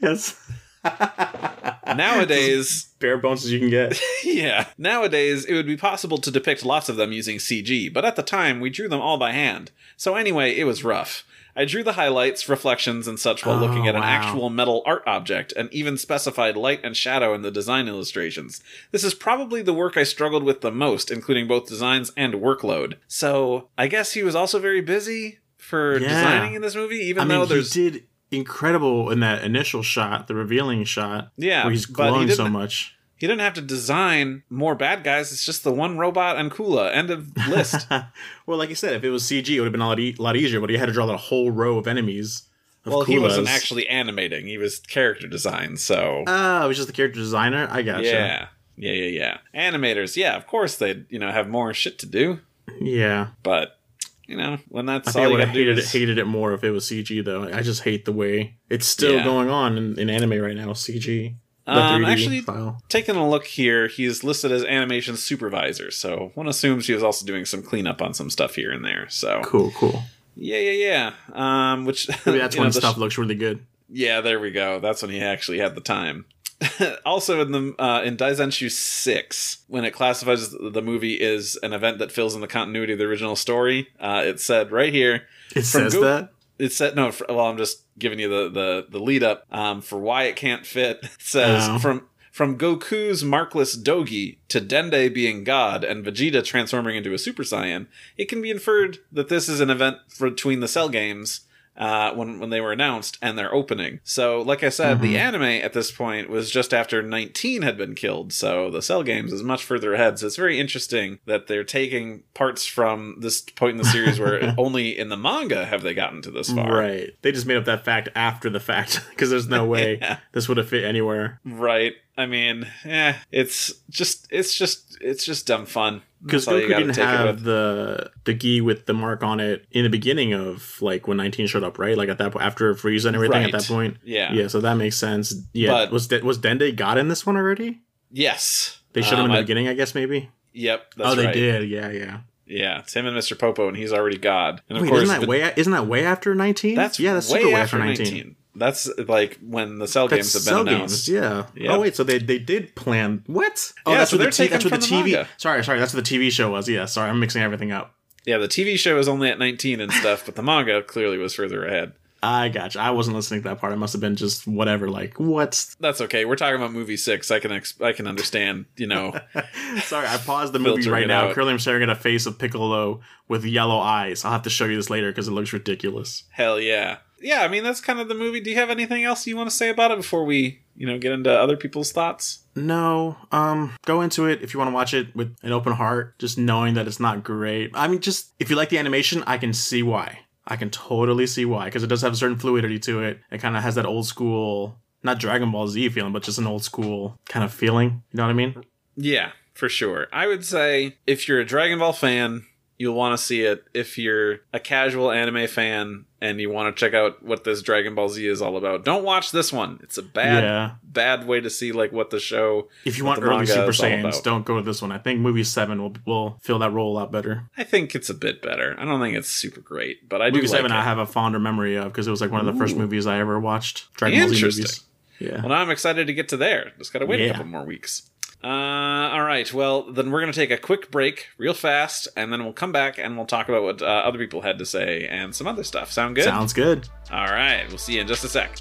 Yes. 0.00 0.40
Nowadays, 1.86 2.88
Bare 2.98 3.18
bones 3.18 3.44
as 3.44 3.52
you 3.52 3.58
can 3.58 3.70
get. 3.70 4.00
yeah, 4.24 4.68
nowadays 4.78 5.44
it 5.44 5.54
would 5.54 5.66
be 5.66 5.76
possible 5.76 6.18
to 6.18 6.30
depict 6.30 6.64
lots 6.64 6.88
of 6.88 6.96
them 6.96 7.12
using 7.12 7.36
CG, 7.36 7.92
but 7.92 8.04
at 8.04 8.16
the 8.16 8.22
time 8.22 8.60
we 8.60 8.70
drew 8.70 8.88
them 8.88 9.00
all 9.00 9.18
by 9.18 9.32
hand. 9.32 9.70
So 9.96 10.16
anyway, 10.16 10.56
it 10.56 10.64
was 10.64 10.84
rough. 10.84 11.24
I 11.60 11.66
drew 11.66 11.82
the 11.82 11.92
highlights, 11.92 12.48
reflections, 12.48 13.06
and 13.06 13.20
such 13.20 13.44
while 13.44 13.56
Oh, 13.62 13.66
looking 13.66 13.86
at 13.86 13.94
an 13.94 14.02
actual 14.02 14.48
metal 14.48 14.82
art 14.86 15.02
object, 15.06 15.52
and 15.58 15.70
even 15.74 15.98
specified 15.98 16.56
light 16.56 16.80
and 16.82 16.96
shadow 16.96 17.34
in 17.34 17.42
the 17.42 17.50
design 17.50 17.86
illustrations. 17.86 18.62
This 18.92 19.04
is 19.04 19.12
probably 19.12 19.60
the 19.60 19.74
work 19.74 19.98
I 19.98 20.04
struggled 20.04 20.42
with 20.42 20.62
the 20.62 20.72
most, 20.72 21.10
including 21.10 21.46
both 21.46 21.68
designs 21.68 22.12
and 22.16 22.32
workload. 22.34 22.94
So 23.08 23.68
I 23.76 23.88
guess 23.88 24.12
he 24.12 24.22
was 24.22 24.34
also 24.34 24.58
very 24.58 24.80
busy 24.80 25.40
for 25.58 25.98
Yeah. 25.98 26.08
designing 26.08 26.54
in 26.54 26.62
this 26.62 26.74
movie, 26.74 26.96
even 26.96 27.24
I 27.24 27.26
though 27.26 27.40
mean, 27.40 27.48
there's 27.50 27.70
did 27.72 28.04
incredible 28.30 29.10
in 29.10 29.20
that 29.20 29.44
initial 29.44 29.82
shot, 29.82 30.28
the 30.28 30.34
revealing 30.34 30.84
shot. 30.84 31.30
Yeah, 31.36 31.64
where 31.64 31.72
he's 31.72 31.84
glowing 31.84 32.30
so 32.30 32.48
much. 32.48 32.94
He 33.20 33.26
didn't 33.26 33.42
have 33.42 33.54
to 33.54 33.60
design 33.60 34.42
more 34.48 34.74
bad 34.74 35.04
guys. 35.04 35.30
It's 35.30 35.44
just 35.44 35.62
the 35.62 35.72
one 35.72 35.98
robot 35.98 36.36
and 36.38 36.50
Kula. 36.50 36.92
End 36.94 37.10
of 37.10 37.36
list. 37.48 37.86
well, 38.46 38.56
like 38.58 38.70
you 38.70 38.74
said, 38.74 38.94
if 38.94 39.04
it 39.04 39.10
was 39.10 39.22
CG, 39.24 39.48
it 39.50 39.60
would 39.60 39.66
have 39.66 39.72
been 39.72 39.82
a 39.82 39.86
lot, 39.86 40.00
e- 40.00 40.16
lot 40.18 40.36
easier. 40.36 40.58
But 40.60 40.70
he 40.70 40.78
had 40.78 40.86
to 40.86 40.92
draw 40.92 41.04
that 41.06 41.16
whole 41.18 41.50
row 41.50 41.76
of 41.78 41.86
enemies. 41.86 42.44
Of 42.86 42.92
Well, 42.92 43.02
he 43.02 43.18
wasn't 43.18 43.48
actually 43.48 43.86
animating; 43.88 44.46
he 44.46 44.56
was 44.56 44.78
character 44.78 45.26
design. 45.28 45.76
So 45.76 46.24
Oh, 46.26 46.64
it 46.64 46.68
was 46.68 46.78
just 46.78 46.86
the 46.88 46.94
character 46.94 47.20
designer. 47.20 47.68
I 47.70 47.82
gotcha. 47.82 48.04
yeah, 48.06 48.46
yeah, 48.76 48.92
yeah, 48.92 49.38
yeah. 49.54 49.70
Animators, 49.70 50.16
yeah, 50.16 50.34
of 50.34 50.46
course 50.46 50.76
they'd 50.76 51.04
you 51.10 51.18
know 51.18 51.30
have 51.30 51.46
more 51.46 51.74
shit 51.74 51.98
to 51.98 52.06
do, 52.06 52.38
yeah. 52.80 53.28
but 53.42 53.78
you 54.26 54.34
know 54.38 54.56
when 54.68 54.86
that's 54.86 55.08
I 55.08 55.12
think 55.12 55.20
I 55.20 55.24
all 55.24 55.30
you 55.32 55.36
would 55.36 55.44
have 55.44 55.52
to 55.52 55.58
do 55.58 55.60
hated 55.60 55.78
it, 55.78 55.84
is 55.84 55.92
hated 55.92 56.16
it 56.18 56.24
more 56.26 56.54
if 56.54 56.64
it 56.64 56.70
was 56.70 56.86
CG 56.86 57.22
though. 57.22 57.42
I 57.52 57.60
just 57.60 57.82
hate 57.82 58.06
the 58.06 58.12
way 58.12 58.54
it's 58.70 58.86
still 58.86 59.16
Yeah. 59.16 59.24
going 59.24 59.50
on 59.50 59.76
in, 59.76 59.98
in 59.98 60.08
anime 60.08 60.40
right 60.40 60.56
now. 60.56 60.68
CG. 60.72 61.34
Um, 61.70 62.04
actually- 62.04 62.40
style. 62.42 62.82
taking 62.88 63.16
a 63.16 63.28
look 63.28 63.46
here. 63.46 63.86
He's 63.88 64.24
listed 64.24 64.50
as 64.52 64.64
animation 64.64 65.16
supervisor, 65.16 65.90
so 65.90 66.32
one 66.34 66.48
assumes 66.48 66.86
he 66.86 66.94
was 66.94 67.02
also 67.02 67.24
doing 67.26 67.44
some 67.44 67.62
cleanup 67.62 68.00
on 68.02 68.14
some 68.14 68.30
stuff 68.30 68.54
here 68.54 68.70
and 68.72 68.84
there. 68.84 69.06
So 69.08 69.42
Cool, 69.44 69.70
cool. 69.76 70.02
yeah, 70.36 70.58
yeah, 70.58 71.12
yeah. 71.34 71.72
Um, 71.72 71.84
which 71.84 72.08
Maybe 72.26 72.38
that's 72.38 72.56
know, 72.56 72.62
when 72.62 72.70
the 72.72 72.80
stuff 72.80 72.96
looks 72.96 73.18
really 73.18 73.34
good. 73.34 73.64
Yeah, 73.92 74.20
there 74.20 74.38
we 74.40 74.50
go. 74.50 74.78
That's 74.80 75.02
when 75.02 75.10
he 75.10 75.20
actually 75.20 75.58
had 75.58 75.74
the 75.74 75.80
time. 75.80 76.24
also 77.06 77.40
in 77.40 77.52
the 77.52 77.74
uh, 77.82 78.02
in 78.02 78.16
Daizenshuu 78.16 78.70
six, 78.70 79.64
when 79.68 79.84
it 79.84 79.92
classifies 79.92 80.50
the 80.50 80.82
movie 80.82 81.18
as 81.20 81.56
an 81.62 81.72
event 81.72 81.98
that 81.98 82.12
fills 82.12 82.34
in 82.34 82.40
the 82.42 82.46
continuity 82.46 82.92
of 82.92 82.98
the 82.98 83.06
original 83.06 83.34
story, 83.34 83.88
uh, 83.98 84.22
it 84.26 84.40
said 84.40 84.70
right 84.70 84.92
here. 84.92 85.22
It 85.56 85.62
says 85.64 85.94
Go- 85.94 86.02
that. 86.02 86.32
It 86.60 86.72
said 86.72 86.94
no. 86.96 87.10
For, 87.12 87.26
well, 87.28 87.46
I'm 87.46 87.56
just 87.58 87.82
giving 87.98 88.18
you 88.18 88.28
the 88.28 88.50
the, 88.50 88.86
the 88.90 88.98
lead 88.98 89.22
up 89.22 89.46
um, 89.50 89.80
for 89.80 89.98
why 89.98 90.24
it 90.24 90.36
can't 90.36 90.66
fit. 90.66 91.00
It 91.04 91.10
says 91.18 91.66
Oh. 91.68 91.78
from 91.78 92.06
from 92.30 92.56
Goku's 92.58 93.24
markless 93.24 93.76
Dogi 93.82 94.38
to 94.48 94.60
Dende 94.60 95.12
being 95.12 95.42
God 95.44 95.82
and 95.84 96.04
Vegeta 96.04 96.44
transforming 96.44 96.96
into 96.96 97.12
a 97.12 97.18
Super 97.18 97.42
Saiyan, 97.42 97.86
it 98.16 98.26
can 98.28 98.40
be 98.40 98.50
inferred 98.50 98.98
that 99.10 99.28
this 99.28 99.48
is 99.48 99.60
an 99.60 99.68
event 99.70 99.96
between 100.18 100.60
the 100.60 100.68
Cell 100.68 100.88
games 100.88 101.40
uh, 101.80 102.12
when 102.12 102.38
when 102.38 102.50
they 102.50 102.60
were 102.60 102.70
announced 102.72 103.18
and 103.20 103.36
their 103.36 103.52
opening. 103.52 103.98
So, 104.04 104.42
like 104.42 104.62
I 104.62 104.68
said, 104.68 105.00
the 105.00 105.16
anime 105.18 105.42
at 105.42 105.72
this 105.72 105.90
point 105.90 106.28
was 106.28 106.50
just 106.50 106.72
after 106.74 107.02
19 107.02 107.62
had 107.62 107.76
been 107.78 107.94
killed. 107.94 108.32
So 108.32 108.70
the 108.70 108.82
Cell 108.82 109.02
games 109.02 109.32
is 109.32 109.42
much 109.42 109.64
further 109.64 109.94
ahead. 109.94 110.18
So 110.18 110.26
it's 110.26 110.36
very 110.36 110.60
interesting 110.60 111.18
that 111.26 111.46
they're 111.46 111.64
taking 111.64 112.22
parts 112.34 112.66
from 112.66 113.16
this 113.20 113.40
point 113.40 113.72
in 113.72 113.76
the 113.78 113.84
series 113.84 114.20
where 114.20 114.54
only 114.58 114.96
in 114.96 115.08
the 115.08 115.16
manga 115.16 115.64
have 115.64 115.82
they 115.82 115.94
gotten 115.94 116.20
to 116.22 116.30
this 116.30 116.52
far. 116.52 116.70
Right. 116.70 117.10
They 117.22 117.32
just 117.32 117.46
made 117.46 117.56
up 117.56 117.64
that 117.64 117.84
fact 117.84 118.10
after 118.14 118.50
the 118.50 118.60
fact 118.60 119.00
because 119.10 119.30
there's 119.30 119.48
no 119.48 119.64
way 119.64 119.98
Yeah. 120.02 120.18
this 120.32 120.48
would 120.48 120.58
have 120.58 120.68
fit 120.68 120.84
anywhere. 120.84 121.40
Right. 121.44 121.94
I 122.16 122.26
mean, 122.26 122.66
eh, 122.84 123.14
it's 123.32 123.72
just 123.88 124.26
it's 124.30 124.54
just 124.54 124.98
it's 125.00 125.24
just 125.24 125.46
dumb 125.46 125.64
fun. 125.64 126.02
Because 126.22 126.46
Goku 126.46 126.68
didn't 126.68 126.96
have 126.96 127.42
the 127.44 128.10
the 128.24 128.34
gi 128.34 128.60
with 128.60 128.86
the 128.86 128.92
mark 128.92 129.22
on 129.22 129.40
it 129.40 129.66
in 129.70 129.84
the 129.84 129.88
beginning 129.88 130.34
of 130.34 130.80
like 130.82 131.08
when 131.08 131.16
19 131.16 131.46
showed 131.46 131.64
up, 131.64 131.78
right? 131.78 131.96
Like 131.96 132.08
at 132.10 132.18
that 132.18 132.32
point 132.32 132.44
after 132.44 132.74
Frieza 132.74 133.06
and 133.06 133.16
everything 133.16 133.42
Right. 133.42 133.54
at 133.54 133.60
that 133.60 133.66
point. 133.68 133.96
Yeah. 134.04 134.32
Yeah, 134.32 134.46
so 134.48 134.60
that 134.60 134.74
makes 134.74 134.96
sense. 134.96 135.34
Yeah. 135.54 135.70
But- 135.70 135.92
was 135.92 136.08
De- 136.08 136.20
was 136.24 136.38
Dende 136.38 136.76
God 136.76 136.98
in 136.98 137.08
this 137.08 137.24
one 137.24 137.36
already? 137.36 137.80
Yes. 138.10 138.80
They 138.92 139.02
showed 139.02 139.14
him 139.14 139.20
Um, 139.20 139.24
in 139.26 139.32
the 139.32 139.38
I- 139.38 139.42
beginning, 139.42 139.68
I 139.68 139.74
guess 139.74 139.94
maybe. 139.94 140.28
Yep. 140.52 140.94
That's 140.96 141.10
oh, 141.10 141.14
they 141.14 141.26
right. 141.26 141.34
did. 141.34 141.70
Yeah, 141.70 141.90
yeah. 141.90 142.18
Yeah. 142.46 142.80
It's 142.80 142.92
him 142.94 143.06
and 143.06 143.16
Mr. 143.16 143.38
Popo, 143.38 143.68
and 143.68 143.76
he's 143.76 143.92
already 143.92 144.18
God. 144.18 144.60
And 144.68 144.76
of 144.78 144.82
Wait, 144.82 144.88
course, 144.90 145.02
isn't 145.04 145.14
that 145.14 145.20
the- 145.22 145.30
way? 145.30 145.52
Isn't 145.56 145.72
that 145.72 145.86
way 145.86 146.04
after 146.04 146.34
19? 146.34 146.74
that's 146.74 146.98
yeah, 146.98 147.14
that's 147.14 147.30
way 147.30 147.40
super 147.42 147.54
way 147.54 147.60
after 147.60 147.76
after 147.76 147.86
19. 147.86 148.04
19. 148.14 148.36
That's 148.60 148.88
like 149.08 149.38
when 149.42 149.78
the 149.80 149.88
Cell 149.88 150.06
That's 150.06 150.18
games 150.18 150.32
have 150.34 150.42
cell 150.42 150.64
been 150.64 150.74
announced. 150.74 151.06
games, 151.08 151.20
yeah. 151.20 151.46
Yep. 151.56 151.70
Oh 151.72 151.80
wait, 151.80 151.96
so 151.96 152.04
they 152.04 152.18
they 152.18 152.38
did 152.38 152.76
plan 152.76 153.24
what? 153.26 153.72
Oh, 153.86 153.90
Yeah, 153.92 153.98
that's 153.98 154.10
so 154.12 154.16
what 154.16 154.18
the 154.18 154.24
they're 154.36 154.46
t- 154.46 154.52
that's 154.52 154.64
what 154.64 154.72
the 154.72 154.86
TV. 154.86 155.02
manga. 155.12 155.28
Sorry, 155.38 155.64
sorry, 155.64 155.80
that's 155.80 155.92
what 155.92 156.04
the 156.04 156.16
TV 156.18 156.30
show 156.30 156.50
was. 156.52 156.68
Yeah, 156.68 156.84
sorry, 156.84 157.10
I'm 157.10 157.18
mixing 157.18 157.42
everything 157.42 157.72
up. 157.72 157.94
Yeah, 158.26 158.36
the 158.38 158.48
TV 158.48 158.78
show 158.78 158.98
is 158.98 159.08
only 159.08 159.30
at 159.30 159.38
19 159.38 159.80
and 159.80 159.90
stuff, 159.90 160.26
but 160.26 160.36
the 160.36 160.42
manga 160.42 160.82
clearly 160.82 161.16
was 161.18 161.34
further 161.34 161.64
ahead. 161.64 161.94
I 162.22 162.50
gotcha. 162.50 162.78
I 162.78 162.90
wasn't 162.90 163.16
listening 163.16 163.40
to 163.44 163.48
that 163.48 163.60
part. 163.60 163.72
It 163.72 163.76
must 163.76 163.94
have 163.94 164.00
been 164.02 164.14
just 164.14 164.46
whatever. 164.46 164.90
Like 164.90 165.18
what? 165.18 165.74
That's 165.80 166.02
okay. 166.02 166.26
We're 166.26 166.36
talking 166.36 166.56
about 166.56 166.70
movie 166.70 166.98
six. 166.98 167.30
I 167.30 167.38
can 167.40 167.50
ex- 167.50 167.80
I 167.80 167.92
can 167.92 168.06
understand. 168.06 168.66
You 168.76 168.88
know, 168.88 169.14
Sorry, 169.84 170.06
I 170.06 170.18
paused 170.18 170.52
the 170.52 170.58
movie 170.58 170.86
right 170.90 171.06
now. 171.06 171.28
out. 171.28 171.34
Currently, 171.34 171.54
I'm 171.54 171.58
staring 171.58 171.82
at 171.82 171.88
a 171.88 171.94
face 171.94 172.26
of 172.26 172.38
Piccolo 172.38 173.00
with 173.26 173.46
yellow 173.46 173.78
eyes. 173.78 174.22
I'll 174.26 174.32
have 174.32 174.42
to 174.42 174.50
show 174.50 174.66
you 174.66 174.76
this 174.76 174.90
later 174.90 175.10
because 175.10 175.28
it 175.28 175.32
looks 175.32 175.54
ridiculous. 175.54 176.24
hell 176.30 176.60
yeah, 176.60 176.98
yeah. 177.20 177.42
I 177.42 177.48
mean, 177.48 177.64
that's 177.64 177.80
kind 177.80 178.00
of 178.00 178.08
the 178.08 178.14
movie. 178.14 178.40
Do 178.40 178.50
you 178.50 178.56
have 178.56 178.70
anything 178.70 179.04
else 179.04 179.26
you 179.26 179.36
want 179.36 179.50
to 179.50 179.56
say 179.56 179.68
about 179.68 179.90
it 179.90 179.98
before 179.98 180.24
we, 180.24 180.62
you 180.76 180.86
know, 180.86 180.98
get 180.98 181.12
into 181.12 181.30
other 181.30 181.56
people's 181.56 181.92
thoughts? 181.92 182.40
No, 182.54 183.16
um, 183.32 183.72
go 183.86 184.00
into 184.02 184.26
it 184.26 184.42
if 184.42 184.52
you 184.52 184.58
want 184.58 184.70
to 184.70 184.74
watch 184.74 184.94
it 184.94 185.14
with 185.14 185.36
an 185.42 185.52
open 185.52 185.72
heart, 185.72 186.18
just 186.18 186.38
knowing 186.38 186.74
that 186.74 186.86
it's 186.86 187.00
not 187.00 187.22
great. 187.22 187.70
I 187.74 187.88
mean, 187.88 188.00
just 188.00 188.32
if 188.38 188.50
you 188.50 188.56
like 188.56 188.68
the 188.68 188.78
animation, 188.78 189.22
I 189.26 189.38
can 189.38 189.52
see 189.52 189.82
why. 189.82 190.20
I 190.46 190.56
can 190.56 190.70
totally 190.70 191.26
see 191.26 191.44
why 191.44 191.66
because 191.66 191.84
it 191.84 191.86
does 191.86 192.02
have 192.02 192.12
a 192.12 192.16
certain 192.16 192.38
fluidity 192.38 192.78
to 192.80 193.02
it. 193.02 193.20
It 193.30 193.38
kind 193.38 193.56
of 193.56 193.62
has 193.62 193.76
that 193.76 193.86
old 193.86 194.06
school, 194.06 194.78
not 195.02 195.20
Dragon 195.20 195.52
Ball 195.52 195.68
Z 195.68 195.88
feeling, 195.90 196.12
but 196.12 196.22
just 196.22 196.38
an 196.38 196.46
old 196.46 196.64
school 196.64 197.18
kind 197.28 197.44
of 197.44 197.52
feeling. 197.52 198.02
You 198.10 198.16
know 198.16 198.24
what 198.24 198.30
I 198.30 198.34
mean? 198.34 198.64
Yeah, 198.96 199.30
for 199.54 199.68
sure. 199.68 200.08
I 200.12 200.26
would 200.26 200.44
say 200.44 200.96
if 201.06 201.28
you're 201.28 201.40
a 201.40 201.44
Dragon 201.44 201.78
Ball 201.78 201.92
fan, 201.92 202.46
you'll 202.78 202.96
want 202.96 203.16
to 203.16 203.24
see 203.24 203.42
it. 203.42 203.64
If 203.74 203.96
you're 203.96 204.40
a 204.52 204.58
casual 204.58 205.12
anime 205.12 205.46
fan 205.46 206.06
and 206.20 206.40
you 206.40 206.50
want 206.50 206.74
to 206.74 206.78
check 206.78 206.92
out 206.94 207.22
what 207.22 207.44
this 207.44 207.62
Dragon 207.62 207.94
Ball 207.94 208.08
Z 208.08 208.26
is 208.26 208.42
all 208.42 208.56
about, 208.56 208.84
don't 208.84 209.04
watch 209.04 209.30
this 209.32 209.52
one. 209.52 209.80
It's 209.82 209.96
a 209.98 210.02
bad, 210.02 210.44
Yeah. 210.44 210.70
bad 210.82 211.26
way 211.26 211.40
to 211.40 211.48
see 211.50 211.72
like 211.72 211.92
what 211.92 212.10
the 212.10 212.20
show. 212.20 212.68
If 212.84 212.98
you 212.98 213.04
want 213.04 213.22
early 213.22 213.46
Super 213.46 213.72
Saiyans, 213.72 214.22
don't 214.22 214.44
go 214.44 214.56
to 214.56 214.62
this 214.62 214.82
one. 214.82 214.92
I 214.92 214.98
think 214.98 215.20
movie 215.20 215.44
seven 215.44 215.80
will 215.82 215.94
will 216.06 216.38
fill 216.42 216.58
that 216.60 216.72
role 216.72 216.92
a 216.92 216.96
lot 217.00 217.10
better. 217.12 217.44
I 217.56 217.64
think 217.64 217.94
it's 217.94 218.10
a 218.10 218.14
bit 218.14 218.42
better. 218.42 218.74
I 218.78 218.84
don't 218.84 219.00
think 219.00 219.16
it's 219.16 219.28
super 219.28 219.60
great, 219.60 220.08
but 220.08 220.20
I 220.20 220.30
do 220.30 220.36
Movie 220.36 220.48
like 220.48 220.56
seven, 220.58 220.72
it. 220.72 220.74
I 220.76 220.82
have 220.82 220.98
a 220.98 221.06
fonder 221.06 221.38
memory 221.38 221.76
of 221.76 221.84
because 221.86 222.06
it 222.06 222.10
was 222.10 222.20
like 222.20 222.30
one 222.30 222.46
of 222.46 222.52
the 222.52 222.58
first 222.60 222.76
movies 222.76 223.06
I 223.06 223.18
ever 223.18 223.38
watched. 223.40 223.92
Dragon 223.94 224.20
Ball 224.20 224.28
Z 224.34 224.42
movies. 224.44 224.84
Yeah. 225.18 225.40
Well, 225.40 225.48
now 225.50 225.56
I'm 225.56 225.70
excited 225.70 226.06
to 226.06 226.14
get 226.14 226.28
to 226.30 226.36
there. 226.36 226.72
Just 226.78 226.92
gotta 226.92 227.04
wait 227.06 227.20
a 227.20 227.30
couple 227.32 227.46
more 227.46 227.64
weeks. 227.64 228.10
Uh, 228.42 228.46
all 228.46 229.22
right. 229.22 229.52
Well, 229.52 229.82
then 229.92 230.10
we're 230.10 230.20
gonna 230.20 230.32
take 230.32 230.50
a 230.50 230.56
quick 230.56 230.90
break, 230.90 231.28
real 231.36 231.54
fast, 231.54 232.08
and 232.16 232.32
then 232.32 232.44
we'll 232.44 232.52
come 232.52 232.72
back 232.72 232.98
and 232.98 233.16
we'll 233.16 233.26
talk 233.26 233.48
about 233.48 233.62
what 233.62 233.82
uh, 233.82 233.84
other 233.84 234.18
people 234.18 234.40
had 234.40 234.58
to 234.58 234.66
say 234.66 235.06
and 235.06 235.34
some 235.34 235.46
other 235.46 235.64
stuff. 235.64 235.92
Sound 235.92 236.16
good? 236.16 236.24
Sounds 236.24 236.52
good. 236.52 236.88
All 237.10 237.26
right. 237.26 237.66
We'll 237.68 237.78
see 237.78 237.94
you 237.94 238.00
in 238.00 238.06
just 238.06 238.24
a 238.24 238.28
sec. 238.28 238.60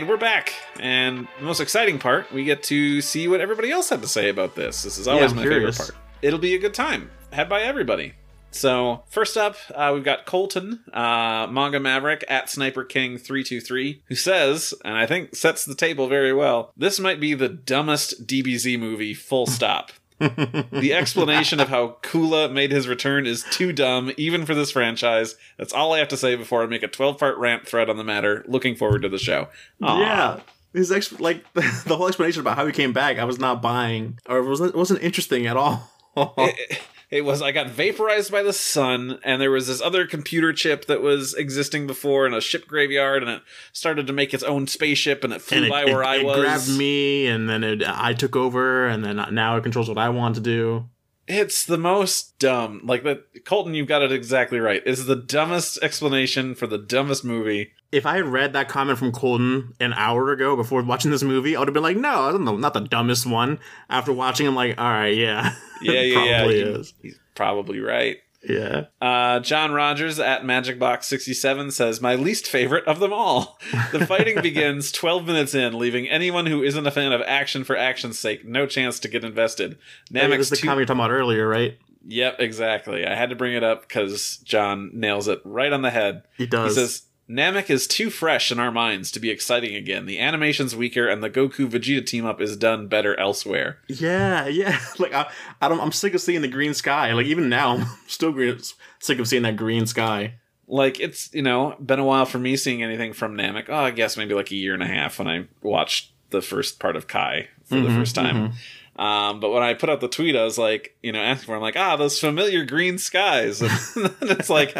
Right, 0.00 0.08
we're 0.08 0.16
back, 0.16 0.52
and 0.78 1.28
the 1.38 1.44
most 1.44 1.60
exciting 1.60 1.98
part, 1.98 2.32
we 2.32 2.44
get 2.44 2.62
to 2.64 3.00
see 3.00 3.28
what 3.28 3.40
everybody 3.40 3.70
else 3.70 3.88
had 3.90 4.02
to 4.02 4.08
say 4.08 4.28
about 4.28 4.54
this. 4.54 4.82
This 4.82 4.98
is 4.98 5.06
always 5.06 5.32
I'm 5.32 5.36
my 5.36 5.42
curious. 5.42 5.76
favorite 5.76 5.94
part. 5.94 6.04
It'll 6.22 6.38
be 6.38 6.54
a 6.54 6.58
good 6.58 6.74
time, 6.74 7.10
had 7.32 7.48
by 7.48 7.62
everybody. 7.62 8.14
So 8.52 9.04
first 9.08 9.36
up, 9.36 9.56
uh, 9.74 9.92
we've 9.94 10.04
got 10.04 10.26
Colton, 10.26 10.80
uh, 10.92 11.46
manga 11.50 11.78
maverick 11.78 12.24
at 12.28 12.50
Sniper 12.50 12.84
King 12.84 13.16
three 13.16 13.44
two 13.44 13.60
three, 13.60 14.02
who 14.06 14.14
says, 14.16 14.74
and 14.84 14.96
I 14.96 15.06
think 15.06 15.36
sets 15.36 15.64
the 15.64 15.74
table 15.74 16.08
very 16.08 16.32
well. 16.32 16.72
This 16.76 16.98
might 16.98 17.20
be 17.20 17.34
the 17.34 17.48
dumbest 17.48 18.26
DBZ 18.26 18.78
movie. 18.78 19.14
Full 19.14 19.46
stop. 19.46 19.92
The 20.20 20.92
explanation 20.94 21.60
of 21.60 21.68
how 21.68 21.96
Kula 22.02 22.52
made 22.52 22.70
his 22.70 22.86
return 22.86 23.26
is 23.26 23.44
too 23.50 23.72
dumb, 23.72 24.12
even 24.16 24.44
for 24.44 24.54
this 24.54 24.70
franchise. 24.70 25.34
That's 25.58 25.72
all 25.72 25.92
I 25.94 25.98
have 25.98 26.08
to 26.08 26.16
say 26.16 26.36
before 26.36 26.62
I 26.62 26.66
make 26.66 26.82
a 26.82 26.88
12 26.88 27.18
part 27.18 27.38
rant 27.38 27.66
thread 27.66 27.88
on 27.88 27.96
the 27.96 28.04
matter. 28.04 28.44
Looking 28.46 28.76
forward 28.76 29.02
to 29.02 29.08
the 29.08 29.18
show. 29.18 29.48
Aw. 29.82 30.00
Yeah. 30.00 30.40
His 30.74 30.92
ex- 30.92 31.18
like 31.18 31.44
the 31.54 31.96
whole 31.96 32.06
explanation 32.06 32.40
about 32.40 32.56
how 32.56 32.66
he 32.66 32.72
came 32.72 32.92
back, 32.92 33.18
I 33.18 33.24
was 33.24 33.38
not 33.38 33.60
buying, 33.62 34.18
or 34.28 34.38
it 34.38 34.48
wasn't 34.48 34.74
it 34.74 34.78
wasn't 34.78 35.02
interesting 35.02 35.46
at 35.46 35.56
all. 35.56 35.90
It, 36.16 36.80
it 37.10 37.22
was, 37.24 37.42
I 37.42 37.50
got 37.52 37.68
vaporized 37.68 38.30
by 38.30 38.42
the 38.42 38.52
sun, 38.52 39.18
and 39.24 39.40
there 39.42 39.50
was 39.50 39.66
this 39.66 39.80
other 39.82 40.06
computer 40.06 40.52
chip 40.52 40.86
that 40.86 41.02
was 41.02 41.34
existing 41.34 41.86
before 41.86 42.26
in 42.26 42.32
a 42.34 42.40
ship 42.40 42.66
graveyard, 42.68 43.22
and 43.22 43.30
it 43.32 43.42
started 43.72 44.06
to 44.06 44.12
make 44.12 44.32
its 44.32 44.44
own 44.44 44.66
spaceship, 44.66 45.24
and 45.24 45.32
it 45.32 45.42
flew 45.42 45.58
and 45.58 45.66
it, 45.66 45.70
by 45.70 45.82
it- 45.82 45.86
where 45.92 46.04
I 46.04 46.16
it 46.16 46.24
was. 46.24 46.40
grabbed 46.40 46.78
me, 46.78 47.26
and 47.26 47.48
then 47.48 47.64
it, 47.64 47.82
I 47.86 48.12
took 48.14 48.36
over, 48.36 48.86
and 48.86 49.04
then 49.04 49.16
now 49.32 49.56
it 49.56 49.62
controls 49.62 49.88
what 49.88 49.98
I 49.98 50.08
want 50.08 50.36
to 50.36 50.40
do. 50.40 50.88
It's 51.26 51.64
the 51.64 51.78
most 51.78 52.38
dumb. 52.40 52.80
Like 52.84 53.04
that, 53.04 53.44
Colton, 53.44 53.74
you've 53.74 53.86
got 53.86 54.02
it 54.02 54.10
exactly 54.10 54.58
right. 54.58 54.82
It's 54.84 55.04
the 55.04 55.14
dumbest 55.16 55.78
explanation 55.82 56.54
for 56.56 56.66
the 56.66 56.78
dumbest 56.78 57.24
movie. 57.24 57.72
If 57.92 58.06
I 58.06 58.16
had 58.16 58.26
read 58.26 58.52
that 58.52 58.68
comment 58.68 58.98
from 58.98 59.10
Colton 59.10 59.74
an 59.80 59.92
hour 59.94 60.30
ago 60.30 60.54
before 60.54 60.82
watching 60.82 61.10
this 61.10 61.22
movie, 61.24 61.56
I 61.56 61.58
would 61.58 61.68
have 61.68 61.74
been 61.74 61.82
like, 61.82 61.96
"No, 61.96 62.22
I 62.28 62.32
don't 62.32 62.44
know, 62.44 62.56
not 62.56 62.72
the 62.74 62.80
dumbest 62.80 63.26
one." 63.26 63.58
After 63.88 64.12
watching, 64.12 64.46
I'm 64.46 64.54
like, 64.54 64.78
"All 64.78 64.88
right, 64.90 65.16
yeah, 65.16 65.54
Yeah, 65.82 65.92
yeah, 66.00 66.00
yeah. 66.24 66.36
probably 66.38 66.54
He- 66.56 66.60
is, 66.62 66.94
He's 67.02 67.18
probably 67.34 67.80
right. 67.80 68.18
yeah." 68.48 68.84
Uh, 69.02 69.40
John 69.40 69.72
Rogers 69.72 70.20
at 70.20 70.42
MagicBox67 70.44 71.72
says, 71.72 72.00
My 72.00 72.14
least 72.14 72.46
favorite 72.46 72.84
of 72.86 73.00
them 73.00 73.12
all. 73.12 73.58
The 73.92 74.06
fighting 74.06 74.40
begins 74.42 74.92
12 74.92 75.26
minutes 75.26 75.54
in, 75.54 75.78
leaving 75.78 76.08
anyone 76.08 76.46
who 76.46 76.62
isn't 76.62 76.86
a 76.86 76.90
fan 76.90 77.12
of 77.12 77.20
action 77.22 77.64
for 77.64 77.76
action's 77.76 78.18
sake 78.18 78.44
no 78.44 78.66
chance 78.66 78.98
to 79.00 79.08
get 79.08 79.24
invested. 79.24 79.78
Hey, 80.12 80.26
this 80.28 80.40
is 80.40 80.50
the 80.50 80.56
too- 80.56 80.66
comment 80.66 80.78
you're 80.80 80.86
talking 80.86 81.00
about 81.00 81.10
earlier, 81.10 81.46
right? 81.48 81.78
Yep, 82.06 82.36
exactly. 82.40 83.06
I 83.06 83.14
had 83.14 83.28
to 83.30 83.36
bring 83.36 83.54
it 83.54 83.62
up 83.62 83.82
because 83.82 84.38
John 84.38 84.90
nails 84.94 85.28
it 85.28 85.40
right 85.44 85.70
on 85.72 85.82
the 85.82 85.90
head. 85.90 86.22
He 86.38 86.46
does. 86.46 86.74
He 86.74 86.80
says, 86.80 87.02
Namek 87.30 87.70
is 87.70 87.86
too 87.86 88.10
fresh 88.10 88.50
in 88.50 88.58
our 88.58 88.72
minds 88.72 89.12
to 89.12 89.20
be 89.20 89.30
exciting 89.30 89.76
again. 89.76 90.06
The 90.06 90.18
animation's 90.18 90.74
weaker, 90.74 91.06
and 91.06 91.22
the 91.22 91.30
Goku 91.30 91.68
Vegeta 91.70 92.04
team 92.04 92.26
up 92.26 92.40
is 92.40 92.56
done 92.56 92.88
better 92.88 93.18
elsewhere. 93.20 93.78
Yeah, 93.86 94.48
yeah. 94.48 94.78
Like 94.98 95.14
I, 95.14 95.30
I 95.62 95.68
don't. 95.68 95.80
I'm 95.80 95.92
sick 95.92 96.14
of 96.14 96.20
seeing 96.20 96.42
the 96.42 96.48
green 96.48 96.74
sky. 96.74 97.12
Like 97.12 97.26
even 97.26 97.48
now, 97.48 97.76
I'm 97.76 97.86
still 98.08 98.32
green, 98.32 98.58
sick 98.98 99.18
of 99.20 99.28
seeing 99.28 99.44
that 99.44 99.56
green 99.56 99.86
sky. 99.86 100.34
like 100.66 100.98
it's 100.98 101.32
you 101.32 101.42
know 101.42 101.76
been 101.84 102.00
a 102.00 102.04
while 102.04 102.26
for 102.26 102.38
me 102.38 102.56
seeing 102.56 102.82
anything 102.82 103.12
from 103.12 103.36
Namek. 103.36 103.66
Oh, 103.68 103.76
I 103.76 103.92
guess 103.92 104.16
maybe 104.16 104.34
like 104.34 104.50
a 104.50 104.56
year 104.56 104.74
and 104.74 104.82
a 104.82 104.86
half 104.86 105.18
when 105.18 105.28
I 105.28 105.46
watched 105.62 106.12
the 106.30 106.42
first 106.42 106.80
part 106.80 106.96
of 106.96 107.06
Kai 107.06 107.48
for 107.64 107.76
the 107.76 107.82
mm-hmm, 107.82 107.98
first 107.98 108.14
time. 108.14 108.36
Mm-hmm. 108.36 108.56
Um, 109.00 109.40
but 109.40 109.48
when 109.50 109.62
I 109.62 109.72
put 109.72 109.88
out 109.88 110.02
the 110.02 110.08
tweet, 110.08 110.36
I 110.36 110.44
was 110.44 110.58
like, 110.58 110.94
you 111.02 111.10
know, 111.10 111.20
asking 111.22 111.46
for, 111.46 111.56
I'm 111.56 111.62
like, 111.62 111.76
ah, 111.76 111.96
those 111.96 112.20
familiar 112.20 112.66
green 112.66 112.98
skies. 112.98 113.62
And 113.96 114.30
it's 114.30 114.50
like, 114.50 114.76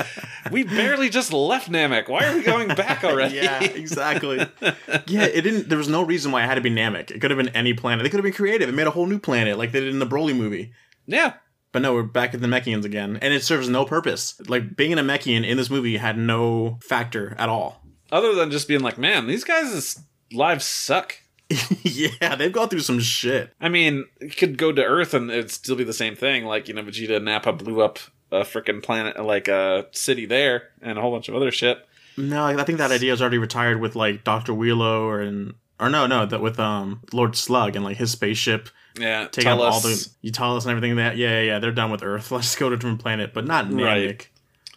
we 0.50 0.62
barely 0.64 1.08
just 1.08 1.32
left 1.32 1.70
Namek. 1.70 2.06
Why 2.08 2.26
are 2.26 2.34
we 2.36 2.42
going 2.42 2.68
back 2.68 3.02
already? 3.04 3.36
yeah, 3.36 3.62
exactly. 3.64 4.36
yeah, 5.06 5.24
it 5.24 5.40
didn't. 5.40 5.70
There 5.70 5.78
was 5.78 5.88
no 5.88 6.02
reason 6.02 6.32
why 6.32 6.42
it 6.42 6.46
had 6.46 6.56
to 6.56 6.60
be 6.60 6.70
Namek. 6.70 7.10
It 7.10 7.20
could 7.20 7.30
have 7.30 7.38
been 7.38 7.48
any 7.56 7.72
planet. 7.72 8.02
They 8.04 8.10
could 8.10 8.18
have 8.18 8.24
been 8.24 8.34
creative 8.34 8.68
It 8.68 8.72
made 8.72 8.86
a 8.86 8.90
whole 8.90 9.06
new 9.06 9.18
planet 9.18 9.56
like 9.56 9.72
they 9.72 9.80
did 9.80 9.88
in 9.88 10.00
the 10.00 10.06
Broly 10.06 10.36
movie. 10.36 10.72
yeah. 11.06 11.34
But 11.72 11.82
no, 11.82 11.94
we're 11.94 12.02
back 12.02 12.34
at 12.34 12.40
the 12.40 12.48
Namekians 12.48 12.84
again, 12.84 13.16
and 13.22 13.32
it 13.32 13.44
serves 13.44 13.68
no 13.68 13.84
purpose. 13.84 14.34
Like 14.48 14.76
being 14.76 14.92
a 14.92 14.96
Namekian 14.96 15.46
in 15.46 15.56
this 15.56 15.70
movie 15.70 15.96
had 15.98 16.18
no 16.18 16.78
factor 16.82 17.34
at 17.38 17.48
all. 17.48 17.80
Other 18.12 18.34
than 18.34 18.50
just 18.50 18.66
being 18.68 18.80
like, 18.82 18.98
man, 18.98 19.28
these 19.28 19.44
guys' 19.44 20.00
lives 20.32 20.64
suck. 20.64 21.19
yeah, 21.82 22.36
they've 22.36 22.52
gone 22.52 22.68
through 22.68 22.80
some 22.80 23.00
shit. 23.00 23.52
I 23.60 23.68
mean, 23.68 24.06
it 24.20 24.36
could 24.36 24.56
go 24.56 24.72
to 24.72 24.82
Earth 24.84 25.14
and 25.14 25.30
it'd 25.30 25.50
still 25.50 25.76
be 25.76 25.84
the 25.84 25.92
same 25.92 26.14
thing. 26.14 26.44
Like, 26.44 26.68
you 26.68 26.74
know, 26.74 26.82
Vegeta 26.82 27.16
and 27.16 27.24
Nappa 27.24 27.52
blew 27.52 27.80
up 27.80 27.98
a 28.30 28.40
freaking 28.40 28.82
planet, 28.82 29.20
like 29.24 29.48
a 29.48 29.86
city 29.92 30.26
there, 30.26 30.68
and 30.80 30.96
a 30.98 31.00
whole 31.00 31.10
bunch 31.10 31.28
of 31.28 31.34
other 31.34 31.50
shit. 31.50 31.84
No, 32.16 32.44
I 32.44 32.62
think 32.64 32.78
that 32.78 32.92
idea 32.92 33.12
is 33.12 33.20
already 33.20 33.38
retired 33.38 33.80
with 33.80 33.96
like 33.96 34.24
Doctor 34.24 34.52
Wheelo 34.52 35.02
or 35.02 35.20
and 35.20 35.54
or 35.78 35.88
no, 35.88 36.06
no, 36.06 36.26
that 36.26 36.40
with 36.40 36.60
um 36.60 37.00
Lord 37.12 37.34
Slug 37.36 37.74
and 37.76 37.84
like 37.84 37.96
his 37.96 38.10
spaceship 38.12 38.68
Yeah, 38.98 39.26
take 39.28 39.46
us. 39.46 39.58
all 39.58 39.80
the 39.80 40.08
Utalis 40.30 40.62
and 40.62 40.70
everything. 40.70 40.96
That 40.96 41.16
yeah, 41.16 41.30
yeah, 41.40 41.42
yeah, 41.42 41.58
they're 41.58 41.72
done 41.72 41.90
with 41.90 42.02
Earth. 42.02 42.30
Let's 42.32 42.54
go 42.56 42.68
to 42.68 42.74
a 42.74 42.78
different 42.78 43.00
planet, 43.00 43.32
but 43.34 43.46
not 43.46 43.66
Namek, 43.66 43.84
Right. 43.84 44.28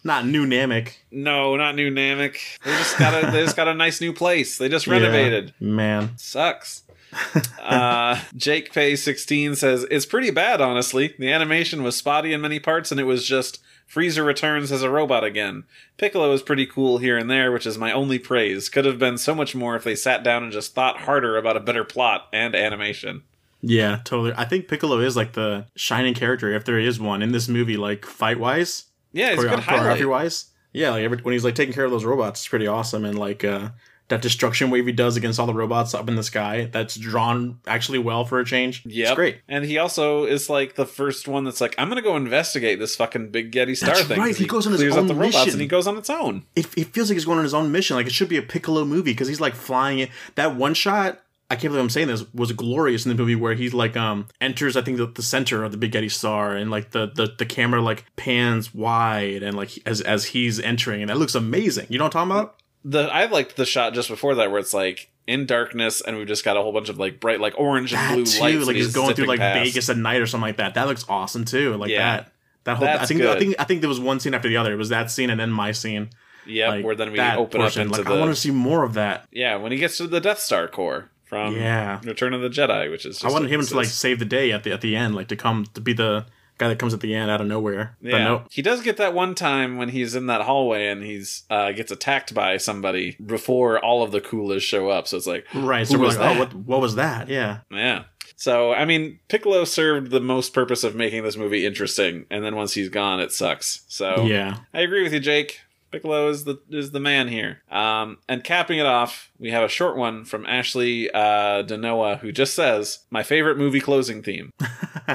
Not 0.04 0.26
new 0.26 0.46
Namek. 0.46 0.92
No, 1.10 1.56
not 1.56 1.74
new 1.74 1.90
Namek. 1.90 2.38
They 2.62 2.70
just 2.72 2.98
got 2.98 3.24
a 3.24 3.30
they 3.30 3.42
just 3.42 3.56
got 3.56 3.68
a 3.68 3.74
nice 3.74 4.00
new 4.02 4.12
place. 4.12 4.58
They 4.58 4.68
just 4.68 4.86
renovated. 4.86 5.54
Yeah, 5.58 5.68
man. 5.68 6.10
Sucks. 6.18 6.82
uh, 7.62 8.20
Jake 8.36 8.72
Pay 8.72 8.96
16 8.96 9.54
says 9.54 9.86
it's 9.90 10.06
pretty 10.06 10.30
bad, 10.30 10.60
honestly. 10.60 11.14
The 11.18 11.32
animation 11.32 11.82
was 11.82 11.96
spotty 11.96 12.32
in 12.32 12.40
many 12.40 12.58
parts, 12.58 12.90
and 12.90 13.00
it 13.00 13.04
was 13.04 13.26
just 13.26 13.62
Frieza 13.88 14.24
returns 14.24 14.72
as 14.72 14.82
a 14.82 14.90
robot 14.90 15.24
again. 15.24 15.64
Piccolo 15.96 16.32
is 16.32 16.42
pretty 16.42 16.66
cool 16.66 16.98
here 16.98 17.16
and 17.16 17.30
there, 17.30 17.52
which 17.52 17.66
is 17.66 17.78
my 17.78 17.92
only 17.92 18.18
praise. 18.18 18.68
Could 18.68 18.84
have 18.84 18.98
been 18.98 19.16
so 19.16 19.34
much 19.34 19.54
more 19.54 19.76
if 19.76 19.84
they 19.84 19.94
sat 19.94 20.22
down 20.24 20.42
and 20.42 20.52
just 20.52 20.74
thought 20.74 21.02
harder 21.02 21.36
about 21.36 21.56
a 21.56 21.60
better 21.60 21.84
plot 21.84 22.28
and 22.32 22.54
animation. 22.54 23.22
Yeah, 23.62 24.00
totally. 24.04 24.34
I 24.36 24.44
think 24.44 24.68
Piccolo 24.68 24.98
is 24.98 25.16
like 25.16 25.32
the 25.32 25.66
shining 25.76 26.14
character, 26.14 26.52
if 26.52 26.64
there 26.64 26.78
is 26.78 27.00
one 27.00 27.22
in 27.22 27.32
this 27.32 27.48
movie, 27.48 27.76
like 27.76 28.04
fight 28.04 28.38
wise, 28.38 28.86
Yeah, 29.14 29.30
it's 29.32 29.42
a 29.42 29.48
good 29.48 29.60
choreography 29.60 30.08
wise. 30.08 30.46
Yeah, 30.72 30.90
like 30.90 31.04
every, 31.04 31.18
when 31.18 31.32
he's 31.32 31.44
like 31.44 31.54
taking 31.54 31.72
care 31.72 31.84
of 31.84 31.90
those 31.90 32.04
robots, 32.04 32.40
it's 32.40 32.48
pretty 32.48 32.66
awesome. 32.66 33.04
And 33.04 33.16
like 33.18 33.44
uh, 33.44 33.68
that 34.08 34.20
destruction 34.20 34.70
wave 34.70 34.86
he 34.86 34.92
does 34.92 35.16
against 35.16 35.38
all 35.38 35.46
the 35.46 35.54
robots 35.54 35.94
up 35.94 36.08
in 36.08 36.16
the 36.16 36.22
sky, 36.24 36.68
that's 36.72 36.96
drawn 36.96 37.60
actually 37.66 38.00
well 38.00 38.24
for 38.24 38.40
a 38.40 38.44
change. 38.44 38.82
Yeah, 38.84 39.06
It's 39.06 39.14
great. 39.14 39.38
And 39.48 39.64
he 39.64 39.78
also 39.78 40.24
is 40.24 40.50
like 40.50 40.74
the 40.74 40.84
first 40.84 41.28
one 41.28 41.44
that's 41.44 41.60
like, 41.60 41.74
I'm 41.78 41.88
gonna 41.88 42.02
go 42.02 42.16
investigate 42.16 42.80
this 42.80 42.96
fucking 42.96 43.30
big 43.30 43.52
Gete 43.52 43.76
Star 43.78 43.94
That's 43.94 44.06
thing. 44.08 44.18
right, 44.18 44.26
'cause 44.30 44.38
he 44.38 44.46
goes 44.46 44.66
on 44.66 44.72
his 44.72 44.96
own 44.96 45.06
the 45.06 45.14
robots 45.14 45.36
mission. 45.36 45.52
and 45.52 45.60
he 45.62 45.68
goes 45.68 45.86
on 45.86 45.96
its 45.96 46.10
own. 46.10 46.44
It, 46.56 46.66
it 46.76 46.88
feels 46.92 47.08
like 47.08 47.14
he's 47.14 47.24
going 47.24 47.38
on 47.38 47.44
his 47.44 47.54
own 47.54 47.70
mission. 47.70 47.94
Like 47.96 48.06
it 48.06 48.12
should 48.12 48.28
be 48.28 48.36
a 48.36 48.42
Piccolo 48.42 48.84
movie 48.84 49.12
because 49.12 49.28
he's 49.28 49.40
like 49.40 49.54
flying 49.54 50.00
it. 50.00 50.10
That 50.34 50.56
one 50.56 50.74
shot, 50.74 51.20
I 51.56 51.60
can't 51.60 51.70
believe 51.72 51.82
I'm 51.82 51.90
saying 51.90 52.08
this, 52.08 52.24
was 52.34 52.52
glorious 52.52 53.04
in 53.06 53.08
the 53.10 53.14
movie 53.14 53.34
where 53.34 53.54
he 53.54 53.70
like 53.70 53.96
um 53.96 54.26
enters, 54.40 54.76
I 54.76 54.82
think, 54.82 54.98
the, 54.98 55.06
the 55.06 55.22
center 55.22 55.64
of 55.64 55.72
the 55.72 55.78
Big 55.78 55.92
Gete 55.92 56.10
Star 56.10 56.54
and 56.54 56.70
like 56.70 56.90
the, 56.90 57.06
the 57.14 57.34
the 57.38 57.46
camera 57.46 57.80
like 57.80 58.04
pans 58.16 58.74
wide 58.74 59.42
and 59.42 59.56
like 59.56 59.70
as 59.86 60.00
as 60.00 60.26
he's 60.26 60.60
entering 60.60 61.00
and 61.02 61.10
that 61.10 61.18
looks 61.18 61.34
amazing. 61.34 61.86
You 61.88 61.98
know 61.98 62.04
what 62.04 62.16
I'm 62.16 62.28
talking 62.28 62.40
about? 62.40 62.60
the 62.86 63.00
I 63.10 63.24
liked 63.26 63.56
the 63.56 63.64
shot 63.64 63.94
just 63.94 64.08
before 64.10 64.34
that 64.34 64.50
where 64.50 64.60
it's 64.60 64.74
like 64.74 65.08
in 65.26 65.46
darkness 65.46 66.02
and 66.02 66.18
we've 66.18 66.26
just 66.28 66.44
got 66.44 66.58
a 66.58 66.60
whole 66.60 66.72
bunch 66.72 66.90
of 66.90 66.98
like 66.98 67.18
bright 67.18 67.40
like 67.40 67.54
orange 67.58 67.92
and 67.94 67.98
That 68.00 68.14
blue 68.14 68.24
too, 68.26 68.40
lights. 68.40 68.58
like 68.66 68.68
and 68.68 68.76
he's 68.76 68.92
going 68.92 69.14
through 69.14 69.24
like 69.26 69.38
past. 69.40 69.58
Vegas 69.64 69.88
at 69.88 69.96
night 69.96 70.20
or 70.20 70.26
something 70.26 70.42
like 70.48 70.58
that. 70.58 70.74
That 70.74 70.86
looks 70.86 71.04
awesome 71.08 71.46
too. 71.46 71.74
Like 71.76 71.90
Yeah. 71.90 72.16
that. 72.18 72.32
That 72.64 72.76
whole 72.76 72.86
I 72.88 72.96
That's 72.98 73.08
think 73.08 73.22
I 73.22 73.38
think 73.38 73.54
I 73.58 73.64
think 73.64 73.80
there 73.80 73.88
was 73.88 74.00
one 74.00 74.20
scene 74.20 74.34
after 74.34 74.48
the 74.48 74.58
other. 74.58 74.72
It 74.72 74.76
was 74.76 74.90
that 74.90 75.10
scene 75.10 75.30
and 75.30 75.40
then 75.40 75.50
my 75.50 75.72
scene. 75.72 76.10
Yeah, 76.46 76.68
Like 76.68 76.84
where 76.84 76.94
then 76.94 77.10
we 77.10 77.18
open 77.20 77.60
portion. 77.62 77.80
up 77.82 77.86
into 77.86 77.98
like 78.00 78.06
the 78.06 78.14
I 78.14 78.20
want 78.20 78.30
to 78.32 78.36
see 78.38 78.50
more 78.50 78.84
of 78.84 78.92
that. 78.94 79.26
yeah 79.32 79.56
when 79.56 79.72
he 79.72 79.78
gets 79.78 79.96
to 79.96 80.06
the 80.06 80.20
Death 80.20 80.40
Star 80.40 80.68
core 80.68 81.10
from 81.34 81.56
Yeah. 81.56 82.00
Return 82.04 82.32
of 82.32 82.42
the 82.42 82.48
Jedi, 82.48 82.90
which 82.90 83.04
is 83.04 83.16
just 83.16 83.24
I 83.24 83.32
wanted 83.32 83.50
him 83.50 83.60
to 83.60 83.76
like 83.76 83.86
save 83.86 84.18
the 84.18 84.24
day 84.24 84.52
at 84.52 84.62
the 84.62 84.72
at 84.72 84.80
the 84.80 84.94
end, 84.96 85.14
like 85.14 85.28
to 85.28 85.36
come 85.36 85.66
to 85.74 85.80
be 85.80 85.92
the 85.92 86.26
guy 86.58 86.68
that 86.68 86.78
comes 86.78 86.94
at 86.94 87.00
the 87.00 87.14
end 87.14 87.30
out 87.30 87.40
of 87.40 87.46
nowhere. 87.46 87.96
But 88.00 88.08
Yeah, 88.08 88.24
no, 88.24 88.44
he 88.50 88.62
does 88.62 88.80
get 88.82 88.96
that 88.98 89.12
one 89.14 89.34
time 89.34 89.76
when 89.76 89.88
he's 89.88 90.14
in 90.14 90.26
that 90.28 90.42
hallway 90.42 90.86
and 90.86 91.02
he's 91.02 91.42
uh, 91.50 91.72
gets 91.72 91.90
attacked 91.90 92.32
by 92.32 92.56
somebody 92.58 93.16
before 93.24 93.78
all 93.84 94.02
of 94.02 94.12
the 94.12 94.20
coolers 94.20 94.62
show 94.62 94.88
up. 94.88 95.08
So 95.08 95.16
it's 95.16 95.26
like, 95.26 95.46
right. 95.54 95.86
So 95.86 95.98
we're 95.98 96.06
was 96.06 96.18
like, 96.18 96.36
oh, 96.36 96.38
what 96.38 96.54
what 96.54 96.80
was 96.80 96.94
that? 96.94 97.28
Yeah, 97.28 97.60
Yeah. 97.70 98.04
So 98.36 98.72
I 98.72 98.84
mean, 98.84 99.18
Piccolo 99.28 99.64
served 99.64 100.10
the 100.10 100.20
most 100.20 100.52
purpose 100.52 100.84
of 100.84 100.94
making 100.94 101.22
this 101.24 101.36
movie 101.36 101.66
interesting, 101.66 102.26
and 102.30 102.44
then 102.44 102.56
once 102.56 102.74
he's 102.74 102.88
gone, 102.88 103.20
it 103.20 103.32
sucks. 103.32 103.84
So 103.88 104.24
yeah. 104.24 104.58
I 104.72 104.80
agree 104.80 105.02
with 105.02 105.12
you, 105.12 105.20
Jake. 105.20 105.60
Piccolo 105.94 106.28
is 106.28 106.44
the 106.44 106.60
is 106.70 106.90
the 106.90 107.00
man 107.00 107.28
here. 107.28 107.62
Um, 107.70 108.18
and 108.28 108.42
capping 108.44 108.78
it 108.78 108.86
off, 108.86 109.30
we 109.38 109.50
have 109.50 109.62
a 109.62 109.68
short 109.68 109.96
one 109.96 110.24
from 110.24 110.44
Ashley 110.46 111.10
uh, 111.10 111.62
Danoa, 111.62 112.18
who 112.20 112.32
just 112.32 112.54
says, 112.54 113.00
"My 113.10 113.22
favorite 113.22 113.56
movie 113.58 113.80
closing 113.80 114.22
theme." 114.22 114.50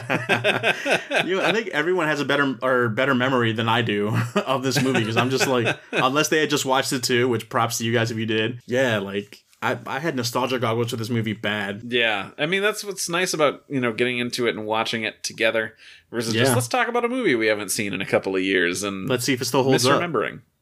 you 1.26 1.42
I 1.42 1.52
think 1.52 1.68
everyone 1.70 2.08
has 2.08 2.20
a 2.20 2.26
better 2.26 2.58
or 2.62 2.90
better 2.90 3.16
memory 3.16 3.52
than 3.54 3.68
I 3.70 3.82
do 3.82 4.10
of 4.46 4.64
this 4.64 4.82
movie 4.82 5.00
because 5.00 5.18
I'm 5.18 5.30
just 5.30 5.48
like, 5.48 5.78
unless 5.92 6.30
they 6.30 6.40
had 6.40 6.50
just 6.50 6.66
watched 6.66 6.94
it 6.94 7.04
too, 7.04 7.28
which 7.28 7.50
props 7.50 7.78
to 7.80 7.86
you 7.86 7.94
guys 7.94 8.12
if 8.12 8.18
you 8.18 8.26
did. 8.26 8.60
Yeah, 8.66 9.00
like 9.00 9.44
I 9.62 9.78
I 9.86 10.00
had 10.00 10.16
nostalgia 10.16 10.60
goggles 10.60 10.92
for 10.92 10.96
this 10.96 11.10
movie 11.10 11.34
bad. 11.34 11.84
yeah, 11.88 12.32
I 12.38 12.46
mean 12.46 12.62
that's 12.62 12.84
what's 12.84 13.10
nice 13.10 13.34
about 13.34 13.64
you 13.70 13.80
know 13.80 13.94
getting 13.94 14.20
into 14.20 14.48
it 14.48 14.56
and 14.56 14.66
watching 14.66 15.04
it 15.04 15.24
together 15.24 15.76
versus 16.12 16.34
Yeah. 16.36 16.44
just 16.44 16.56
let's 16.56 16.68
talk 16.68 16.88
about 16.88 17.06
a 17.06 17.10
movie 17.10 17.36
we 17.36 17.48
haven't 17.48 17.70
seen 17.70 17.94
in 17.94 18.02
a 18.02 18.06
couple 18.06 18.36
of 18.36 18.42
years 18.42 18.84
and 18.84 19.08
Let's 19.10 19.26
see 19.26 19.34
if 19.34 19.42
it 19.42 19.46
still 19.46 19.64
holds 19.64 19.86
up. 19.86 20.02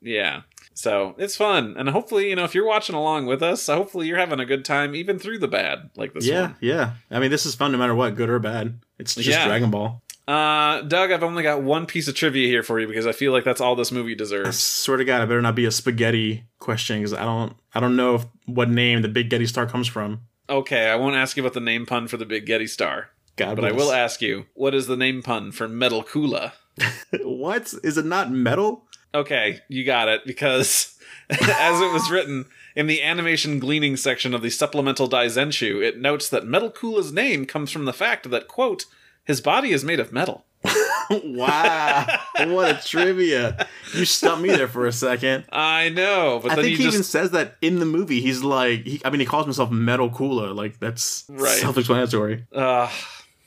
Yeah. 0.01 0.41
So 0.73 1.15
it's 1.17 1.35
fun, 1.35 1.73
and 1.75 1.89
hopefully, 1.89 2.29
you 2.29 2.35
know, 2.35 2.43
if 2.43 2.53
you're 2.53 2.67
watching 2.67 2.95
along 2.95 3.25
with 3.25 3.41
us, 3.41 3.65
hopefully 3.65 4.05
you're 4.07 4.19
having 4.19 4.39
a 4.39 4.45
good 4.45 4.63
time 4.63 4.93
even 4.95 5.17
through 5.17 5.39
the 5.39 5.47
bad, 5.47 5.89
like 5.95 6.13
this 6.13 6.27
Yeah, 6.27 6.41
one. 6.41 6.55
yeah. 6.61 6.93
Yeah. 7.09 7.17
I 7.17 7.19
mean, 7.19 7.31
this 7.31 7.47
is 7.47 7.55
fun 7.55 7.71
no 7.71 7.79
matter 7.79 7.95
what, 7.95 8.15
good 8.15 8.29
or 8.29 8.37
bad. 8.37 8.79
It's 8.99 9.15
just 9.15 9.27
Yeah. 9.27 9.45
Dragon 9.47 9.71
Ball. 9.71 10.03
Uh, 10.27 10.81
Doug, 10.81 11.11
I've 11.11 11.23
only 11.23 11.41
got 11.41 11.63
one 11.63 11.85
piece 11.87 12.07
of 12.07 12.13
trivia 12.13 12.47
here 12.47 12.61
for 12.61 12.79
you 12.79 12.85
because 12.87 13.07
I 13.07 13.11
feel 13.13 13.31
like 13.31 13.43
that's 13.45 13.61
all 13.61 13.75
this 13.75 13.91
movie 13.91 14.11
I 14.11 14.15
deserves. 14.15 14.59
swear 14.59 14.97
to 14.97 15.05
God, 15.05 15.21
it 15.23 15.29
better 15.29 15.41
not 15.41 15.55
be 15.55 15.65
a 15.65 15.71
spaghetti 15.71 16.43
question 16.59 16.97
because 16.99 17.13
I 17.13 17.23
don't, 17.23 17.55
I 17.73 17.79
don't 17.79 17.95
know 17.95 18.15
if, 18.15 18.25
what 18.45 18.69
name 18.69 19.01
the 19.01 19.07
Big 19.07 19.29
Gete 19.31 19.47
Star 19.47 19.65
comes 19.65 19.87
from. 19.87 20.21
Okay, 20.49 20.89
I 20.89 20.95
won't 20.95 21.15
ask 21.15 21.37
you 21.37 21.43
about 21.43 21.53
the 21.53 21.59
name 21.61 21.85
pun 21.87 22.07
for 22.07 22.17
the 22.17 22.25
Big 22.25 22.45
Gete 22.45 22.69
Star, 22.69 23.09
God, 23.35 23.55
but 23.55 23.65
I 23.65 23.71
will 23.71 23.91
ask 23.91 24.21
you, 24.21 24.45
what 24.53 24.75
is 24.75 24.85
the 24.87 24.97
name 24.97 25.23
pun 25.23 25.51
for 25.53 25.67
Metal 25.67 26.03
Cooler? 26.03 26.51
what 27.23 27.73
is 27.83 27.97
it? 27.97 28.05
Not 28.05 28.31
metal? 28.31 28.85
Okay, 29.15 29.59
you 29.67 29.83
got 29.83 30.07
it 30.09 30.21
because 30.25 30.97
as 31.29 31.81
it 31.81 31.91
was 31.93 32.09
written 32.11 32.45
in 32.75 32.87
the 32.87 33.01
animation 33.01 33.59
gleaning 33.59 33.97
section 33.97 34.33
of 34.33 34.41
the 34.41 34.49
supplemental 34.49 35.09
Daizenshuu, 35.09 35.83
it 35.83 35.97
notes 35.99 36.29
that 36.29 36.45
Metal 36.45 36.69
Cooler's 36.69 37.11
name 37.11 37.45
comes 37.45 37.71
from 37.71 37.85
the 37.85 37.93
fact 37.93 38.29
that 38.29 38.47
quote 38.47 38.85
his 39.23 39.41
body 39.41 39.71
is 39.71 39.83
made 39.83 39.99
of 39.99 40.13
metal. 40.13 40.45
wow, 41.09 42.05
what 42.47 42.83
a 42.83 42.87
trivia! 42.87 43.67
You 43.93 44.05
stumped 44.05 44.41
me 44.43 44.49
there 44.49 44.67
for 44.67 44.85
a 44.85 44.91
second. 44.91 45.45
I 45.51 45.89
know, 45.89 46.39
but 46.41 46.51
I 46.51 46.55
then 46.55 46.65
think 46.65 46.77
he 46.77 46.83
just 46.83 46.95
even 46.95 47.03
says 47.03 47.31
that 47.31 47.55
in 47.61 47.79
the 47.79 47.85
movie. 47.85 48.21
He's 48.21 48.43
like, 48.43 48.83
he, 48.83 49.01
I 49.05 49.09
mean, 49.09 49.19
he 49.19 49.25
calls 49.25 49.45
himself 49.45 49.71
Metal 49.71 50.09
Cooler. 50.09 50.53
Like 50.53 50.79
that's 50.79 51.25
Right. 51.29 51.57
self-explanatory. 51.59 52.45
uh, 52.53 52.91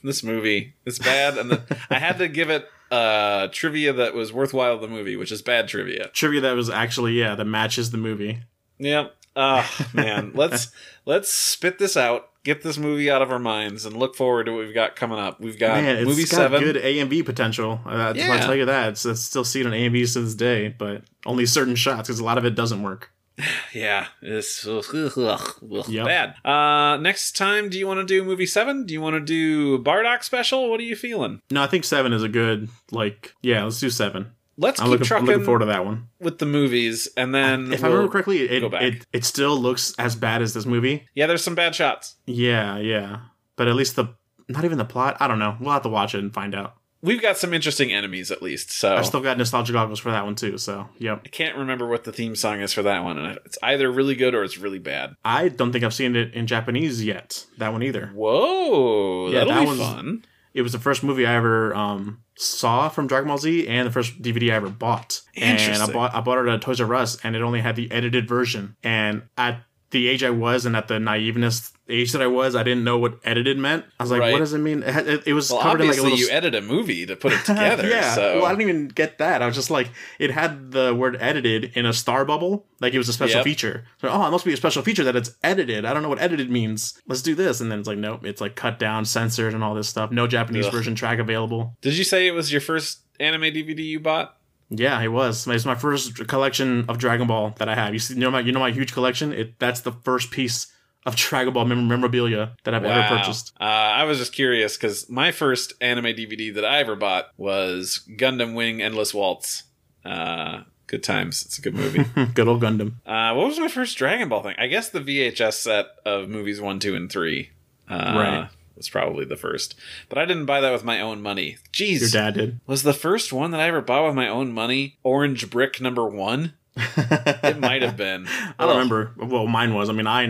this 0.03 0.23
movie 0.23 0.75
is 0.87 0.99
bad, 0.99 1.37
and 1.37 1.51
the, 1.51 1.77
I 1.91 1.99
had 1.99 2.19
to 2.19 2.29
give 2.29 2.49
it 2.51 2.67
uh 2.91 3.49
trivia 3.49 3.93
that 3.93 4.15
was 4.15 4.33
worthwhile. 4.33 4.79
The 4.79 4.89
movie, 4.89 5.17
which 5.17 5.33
is 5.33 5.43
bad 5.43 5.69
trivia. 5.69 6.09
Trivia 6.09 6.41
that 6.43 6.53
was 6.53 6.69
actually 6.71 7.13
yeah 7.13 7.35
that 7.35 7.45
matches 7.45 7.91
the 7.91 7.99
movie. 7.99 8.41
Yep. 8.79 9.15
Uh 9.37 9.67
man, 9.95 10.33
let's 10.35 10.69
let's 11.07 11.29
spit 11.33 11.79
this 11.79 11.97
out. 11.97 12.29
Get 12.43 12.63
this 12.63 12.79
movie 12.79 13.11
out 13.11 13.21
of 13.21 13.31
our 13.31 13.39
minds 13.39 13.85
and 13.85 13.95
look 13.97 14.17
forward 14.17 14.45
to 14.45 14.53
what 14.53 14.65
we've 14.65 14.75
got 14.75 14.97
coming 14.97 15.19
up. 15.19 15.41
We've 15.41 15.59
got 15.59 15.83
Man, 15.83 15.97
it's 15.99 16.07
movie 16.09 16.23
got 16.23 16.31
seven. 16.31 16.61
good 16.63 16.77
AMV 16.77 17.25
potential. 17.27 17.81
Uh, 17.85 18.15
I'll 18.19 18.39
tell 18.39 18.55
you 18.55 18.65
that. 18.65 18.89
It's, 18.91 19.05
it's 19.05 19.21
still 19.21 19.45
seen 19.45 19.67
on 19.67 19.73
AMV 19.73 20.11
to 20.15 20.23
this 20.23 20.35
day, 20.35 20.69
but 20.69 21.03
only 21.27 21.45
certain 21.45 21.75
shots 21.75 22.09
because 22.09 22.19
a 22.19 22.25
lot 22.25 22.39
of 22.39 22.47
it 22.47 22.55
doesn't 22.55 22.83
work. 22.83 23.13
Yeah, 23.75 24.07
it's 24.21 24.67
ugh, 24.67 24.85
ugh, 24.95 25.17
ugh, 25.17 25.89
Yep. 25.89 26.07
bad. 26.07 26.35
Uh, 26.45 26.97
next 26.99 27.37
time, 27.37 27.69
do 27.69 27.79
you 27.79 27.87
want 27.87 28.01
to 28.01 28.05
do 28.05 28.25
movie 28.25 28.47
seven? 28.47 28.85
Do 28.85 28.93
you 28.93 29.01
want 29.01 29.15
to 29.15 29.21
do 29.21 29.79
Bardock 29.83 30.23
special? 30.25 30.69
What 30.71 30.81
are 30.81 30.85
you 30.85 30.97
feeling? 30.97 31.41
No, 31.51 31.63
I 31.63 31.67
think 31.67 31.85
seven 31.85 32.13
is 32.13 32.23
a 32.23 32.29
good 32.29 32.69
like. 32.91 33.33
Yeah, 33.43 33.65
let's 33.65 33.81
do 33.81 33.89
seven. 33.91 34.33
Let's 34.59 34.79
I'm 34.81 34.91
keep 34.91 35.01
looking, 35.01 35.17
I'm 35.17 35.25
looking 35.25 35.45
forward 35.45 35.61
to 35.61 35.67
that 35.67 35.87
one. 35.87 36.09
with 36.21 36.39
the 36.39 36.45
movies, 36.47 37.09
and 37.17 37.35
then 37.35 37.73
If 37.73 37.83
I 37.83 37.89
we'll- 37.89 37.97
remember 37.99 38.13
correctly, 38.13 38.41
it, 38.43 38.63
it 38.75 39.07
it 39.13 39.25
still 39.25 39.57
looks 39.57 39.95
as 39.99 40.17
bad 40.17 40.43
as 40.43 40.53
this 40.53 40.67
movie. 40.67 41.07
yeah, 41.15 41.27
there's 41.27 41.43
some 41.45 41.55
bad 41.55 41.75
shots. 41.75 42.17
Yeah, 42.27 42.77
yeah, 42.79 43.21
but 43.57 43.69
at 43.69 43.75
least 43.75 43.97
the 43.97 44.15
not 44.49 44.65
even 44.65 44.77
the 44.79 44.85
plot. 44.85 45.17
I 45.21 45.29
don't 45.29 45.39
know. 45.39 45.57
We'll 45.61 45.73
have 45.73 45.83
to 45.83 45.89
watch 45.89 46.15
it 46.15 46.19
and 46.19 46.35
find 46.35 46.55
out. 46.55 46.75
We've 47.03 47.23
got 47.23 47.39
some 47.39 47.55
interesting 47.55 47.93
enemies, 47.93 48.31
at 48.31 48.43
least. 48.43 48.71
So 48.73 48.95
I 48.95 49.03
still 49.03 49.21
got 49.21 49.39
nostalgia 49.39 49.73
goggles 49.73 50.01
for 50.01 50.11
that 50.11 50.25
one 50.25 50.35
too. 50.35 50.59
So 50.59 50.89
yep. 50.99 51.23
I 51.25 51.29
can't 51.29 51.57
remember 51.57 51.87
what 51.87 52.05
the 52.05 52.13
theme 52.13 52.37
song 52.37 52.61
is 52.61 52.73
for 52.73 52.83
that 52.83 53.05
one, 53.05 53.17
and 53.19 53.39
it's 53.45 53.59
either 53.63 53.91
really 53.91 54.15
good 54.15 54.35
or 54.35 54.45
it's 54.45 54.59
really 54.59 54.79
bad. 54.79 55.15
I 55.25 55.49
don't 55.49 55.73
think 55.73 55.85
I've 55.85 55.95
seen 55.95 56.15
it 56.15 56.35
in 56.35 56.47
Japanese 56.47 57.03
yet. 57.05 57.47
That 57.59 57.73
one 57.73 57.83
either. 57.83 58.11
Whoa, 58.15 59.31
Yeah, 59.31 59.45
that'll 59.45 59.67
that 59.67 59.73
be 59.73 59.79
fun. 59.79 60.25
It 60.53 60.63
was 60.63 60.73
the 60.73 60.79
first 60.81 61.05
movie 61.05 61.27
I 61.27 61.35
ever 61.35 61.75
um, 61.75 62.23
saw 62.37 62.89
from 62.89 63.07
Dragon 63.07 63.29
Ball 63.29 63.39
Z, 63.39 63.69
and 63.69 63.87
the 63.87 63.93
first 63.93 64.21
DVD 64.21 64.53
I 64.53 64.57
ever 64.57 64.69
bought. 64.69 65.23
And 65.37 65.83
I 65.83 65.93
bought 65.93 66.15
I 66.15 66.21
bought 66.21 66.45
it 66.45 66.51
at 66.51 66.61
Toys 66.61 66.81
R 66.81 66.95
Us, 66.95 67.19
and 67.25 67.37
it 67.37 67.43
only 67.43 67.61
had 67.61 67.77
the 67.77 67.91
edited 67.93 68.29
version. 68.29 68.77
And 68.83 69.23
at 69.39 69.63
the 69.91 70.09
age 70.09 70.23
I 70.23 70.31
was, 70.31 70.67
and 70.67 70.77
at 70.77 70.89
the 70.89 70.95
naiveness 70.99 71.73
age 71.89 72.13
that 72.13 72.23
I 72.23 72.29
was, 72.29 72.55
I 72.55 72.63
didn't 72.63 72.85
know 72.85 72.97
what 72.99 73.19
edited 73.25 73.59
meant. 73.59 73.85
I 73.99 74.05
was 74.05 74.11
like, 74.13 74.21
Right. 74.21 74.33
"What 74.33 74.39
does 74.39 74.53
it 74.55 74.59
mean?" 74.59 74.85
It, 74.85 75.09
it, 75.09 75.23
it 75.27 75.33
was 75.33 75.51
Well, 75.51 75.61
covered 75.61 75.81
in 75.81 75.89
like 75.89 75.97
a 75.97 76.01
obviously, 76.01 76.11
little. 76.11 76.19
you 76.19 76.31
edit 76.31 76.55
a 76.55 76.61
movie 76.61 77.05
to 77.07 77.17
put 77.17 77.33
it 77.33 77.45
together. 77.45 77.89
yeah, 77.89 78.15
so 78.15 78.37
well, 78.37 78.47
I 78.47 78.51
didn't 78.51 78.63
even 78.69 78.89
get 78.89 79.19
that. 79.19 79.43
I 79.43 79.47
was 79.47 79.57
just 79.57 79.71
like, 79.71 79.91
it 80.21 80.31
had 80.31 80.71
the 80.71 80.95
word 80.95 81.17
edited 81.21 81.73
in 81.77 81.87
a 81.87 81.93
star 81.93 82.25
bubble, 82.25 82.67
like 82.81 82.95
it 82.95 82.99
was 82.99 83.09
a 83.09 83.13
special 83.13 83.39
Yep. 83.39 83.45
feature. 83.45 83.85
So, 84.01 84.09
oh, 84.09 84.27
it 84.27 84.31
must 84.31 84.45
be 84.45 84.53
a 84.53 84.57
special 84.57 84.83
feature 84.83 85.03
that 85.05 85.17
it's 85.17 85.33
edited. 85.43 85.85
I 85.85 85.93
don't 85.93 86.03
know 86.05 86.09
what 86.09 86.21
edited 86.21 86.51
means. 86.51 87.01
Let's 87.09 87.23
do 87.23 87.35
this, 87.35 87.61
and 87.61 87.73
then 87.73 87.81
it's 87.81 87.89
like, 87.89 87.99
nope, 87.99 88.25
it's 88.25 88.41
like 88.41 88.55
cut 88.55 88.79
down, 88.79 89.05
censored, 89.05 89.55
and 89.55 89.65
all 89.65 89.75
this 89.75 89.89
stuff. 89.89 90.13
No 90.13 90.27
Japanese 90.29 90.67
Ugh. 90.67 90.73
version 90.73 90.95
track 90.95 91.19
available. 91.19 91.77
Did 91.81 91.99
you 91.99 92.05
say 92.05 92.29
it 92.29 92.33
was 92.33 92.53
your 92.53 92.61
first 92.61 93.01
anime 93.19 93.43
DVD 93.43 93.81
you 93.85 93.99
bought? 94.01 94.37
Yeah, 94.71 95.01
it 95.03 95.09
was. 95.09 95.47
It's 95.49 95.65
my 95.65 95.75
first 95.75 96.27
collection 96.29 96.85
of 96.89 96.99
Dragon 96.99 97.27
Ball 97.27 97.55
that 97.59 97.69
I 97.69 97.75
have. 97.75 97.93
You 97.93 97.99
see, 97.99 98.15
you 98.15 98.21
know 98.21 98.31
my, 98.31 98.41
you 98.41 98.53
know 98.53 98.61
my 98.61 98.71
huge 98.71 98.93
collection. 98.93 99.33
It 99.33 99.59
that's 99.59 99.81
the 99.81 99.93
first 99.93 100.31
piece 100.31 100.69
of 101.07 101.17
Dragon 101.17 101.53
Ball 101.53 101.65
mem- 101.65 101.89
memorabilia 101.89 102.57
that 102.65 102.75
I've 102.75 102.85
ever 102.85 103.17
purchased. 103.17 103.53
Uh, 103.61 103.65
I 103.65 104.05
was 104.05 104.19
just 104.19 104.33
curious 104.33 104.77
because 104.77 105.09
my 105.11 105.33
first 105.33 105.73
anime 105.81 106.05
DVD 106.07 106.55
that 106.55 106.65
I 106.65 106.79
ever 106.79 106.95
bought 106.95 107.31
was 107.37 108.07
Gundam 108.17 108.55
Wing 108.55 108.81
Endless 108.81 109.13
Waltz. 109.15 109.65
Uh, 110.05 110.63
good 110.87 111.03
times. 111.03 111.43
It's 111.45 111.59
a 111.59 111.63
good 111.63 111.75
movie. 111.75 112.05
Good 112.35 112.47
old 112.49 112.63
Gundam. 112.63 112.95
uh, 113.07 113.35
what 113.35 113.49
was 113.49 113.59
my 113.59 113.69
first 113.69 113.97
Dragon 113.99 114.29
Ball 114.29 114.43
thing? 114.43 114.55
I 114.59 114.67
guess 114.67 114.89
the 114.91 115.01
VHS 115.01 115.55
set 115.55 115.87
of 116.07 116.29
movies 116.29 116.61
one, 116.61 116.79
two, 116.79 116.95
and 116.95 117.11
three. 117.11 117.51
Uh, 117.89 117.95
Right. 118.17 118.49
Was 118.81 118.89
probably 118.89 119.27
the 119.27 119.37
first, 119.37 119.75
but 120.09 120.17
I 120.17 120.25
didn't 120.25 120.47
buy 120.47 120.63
that 120.63 120.73
with 120.73 120.85
my 120.85 121.03
own 121.03 121.21
money. 121.21 121.59
Jeez, 121.71 122.01
Your 122.01 122.09
dad 122.09 122.33
did. 122.33 122.61
was 122.67 122.83
the 122.83 122.95
first 122.95 123.31
one 123.31 123.51
that 123.51 123.61
I 123.61 123.69
ever 123.69 123.83
bought 123.83 124.07
with 124.07 124.15
my 124.15 124.27
own 124.27 124.53
money 124.53 124.97
Orange 125.03 125.51
Brick 125.51 125.83
number 125.83 126.07
one? 126.09 126.55
It 126.77 127.59
might 127.61 127.83
have 127.83 127.99
been. 127.99 128.27
I 128.59 128.65
don't 128.65 128.71
remember. 128.71 129.13
Well, 129.19 129.47
mine 129.47 129.75
was. 129.75 129.91
I 129.91 129.93
mean, 129.93 130.07
I, 130.07 130.23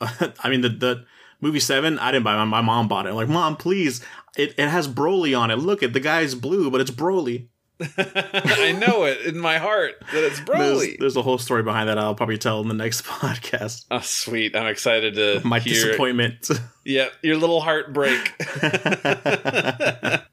I 0.40 0.48
mean, 0.48 0.62
the 0.62 0.70
the 0.70 1.04
movie 1.42 1.60
Seven. 1.60 1.98
I 1.98 2.10
didn't 2.12 2.24
buy. 2.24 2.32
it. 2.34 2.38
My, 2.38 2.44
my 2.46 2.60
mom 2.62 2.88
bought 2.88 3.04
it. 3.04 3.10
I'm 3.10 3.16
like, 3.16 3.28
mom, 3.28 3.56
please. 3.56 4.02
It 4.38 4.54
it 4.56 4.68
has 4.68 4.88
Broly 4.88 5.38
on 5.38 5.50
it. 5.50 5.56
Look, 5.56 5.82
at 5.82 5.92
the 5.92 6.00
guy's 6.00 6.34
blue, 6.34 6.70
but 6.70 6.80
it's 6.80 6.90
Broly. 6.90 7.48
I 7.96 8.72
know 8.78 9.04
it 9.04 9.20
in 9.26 9.38
my 9.38 9.58
heart 9.58 9.94
that 10.12 10.24
it's 10.24 10.40
There's, 10.40 10.48
Broly. 10.82 10.98
there's 10.98 11.16
a 11.16 11.22
whole 11.22 11.38
story 11.38 11.62
behind 11.62 11.88
that. 11.88 11.96
I'll 11.98 12.14
probably 12.14 12.38
tell 12.38 12.60
in 12.60 12.68
the 12.68 12.74
next 12.74 13.04
podcast. 13.06 13.84
Oh, 13.90 14.00
sweet! 14.00 14.56
I'm 14.56 14.66
excited 14.66 15.14
to 15.14 15.40
My 15.46 15.60
hear. 15.60 15.74
disappointment. 15.74 16.48
Yeah, 16.84 17.08
your 17.22 17.36
little 17.36 17.60
heartbreak. 17.60 18.32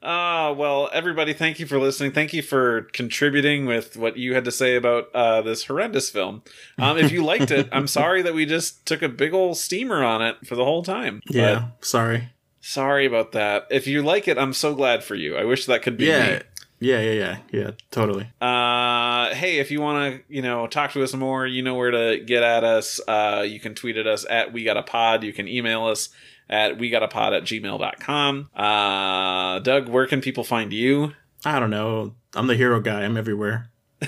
Ah, 0.02 0.52
well, 0.56 0.88
everybody, 0.92 1.32
thank 1.32 1.58
you 1.58 1.66
for 1.66 1.78
listening. 1.78 2.12
Thank 2.12 2.32
you 2.32 2.40
for 2.42 2.82
contributing 2.92 3.66
with 3.66 3.96
what 3.96 4.16
you 4.16 4.34
had 4.34 4.44
to 4.44 4.50
say 4.52 4.76
about 4.76 5.14
uh, 5.14 5.42
this 5.42 5.64
horrendous 5.64 6.08
film. 6.10 6.42
Um, 6.78 6.96
if 6.98 7.12
you 7.12 7.24
liked 7.24 7.50
it, 7.50 7.68
I'm 7.72 7.86
sorry 7.86 8.22
that 8.22 8.34
we 8.34 8.46
just 8.46 8.86
took 8.86 9.02
a 9.02 9.08
big 9.08 9.34
old 9.34 9.56
steamer 9.58 10.02
on 10.02 10.22
it 10.22 10.36
for 10.46 10.54
the 10.54 10.64
whole 10.64 10.82
time. 10.82 11.20
But 11.26 11.36
yeah. 11.36 11.64
Sorry. 11.82 12.30
sorry 12.60 13.04
about 13.06 13.32
that. 13.32 13.66
If 13.70 13.86
you 13.86 14.02
like 14.02 14.28
it, 14.28 14.38
I'm 14.38 14.52
so 14.54 14.74
glad 14.74 15.02
for 15.04 15.14
you. 15.14 15.36
I 15.36 15.44
wish 15.44 15.66
that 15.66 15.82
could 15.82 15.96
be 15.96 16.06
Yeah. 16.06 16.36
me. 16.36 16.40
Yeah. 16.80 17.00
Yeah. 17.00 17.12
Yeah. 17.12 17.38
Yeah. 17.52 17.70
Totally. 17.90 18.28
Uh, 18.40 19.34
hey, 19.34 19.58
if 19.58 19.70
you 19.70 19.80
want 19.80 20.14
to, 20.14 20.22
you 20.34 20.42
know, 20.42 20.66
talk 20.66 20.92
to 20.92 21.02
us 21.02 21.14
more, 21.14 21.46
you 21.46 21.62
know 21.62 21.74
where 21.74 21.90
to 21.90 22.18
get 22.24 22.42
at 22.42 22.64
us. 22.64 23.00
Uh, 23.06 23.44
you 23.46 23.58
can 23.60 23.74
tweet 23.74 23.96
at 23.96 24.06
us 24.06 24.26
at 24.28 24.52
We 24.52 24.64
Got 24.64 24.76
a 24.76 24.82
Pod. 24.82 25.22
You 25.24 25.32
can 25.32 25.48
email 25.48 25.86
us 25.86 26.10
at 26.48 26.78
We 26.78 26.90
Got 26.90 27.02
a 27.02 27.08
Pod 27.08 27.32
at 27.32 27.44
gmail.com. 27.44 28.50
Uh, 28.54 29.58
Doug, 29.60 29.88
where 29.88 30.06
can 30.06 30.20
people 30.20 30.44
find 30.44 30.72
you? 30.72 31.12
I 31.44 31.58
don't 31.60 31.70
know. 31.70 32.14
I'm 32.34 32.46
the 32.46 32.56
hero 32.56 32.80
guy. 32.80 33.02
I'm 33.04 33.16
everywhere. 33.16 33.70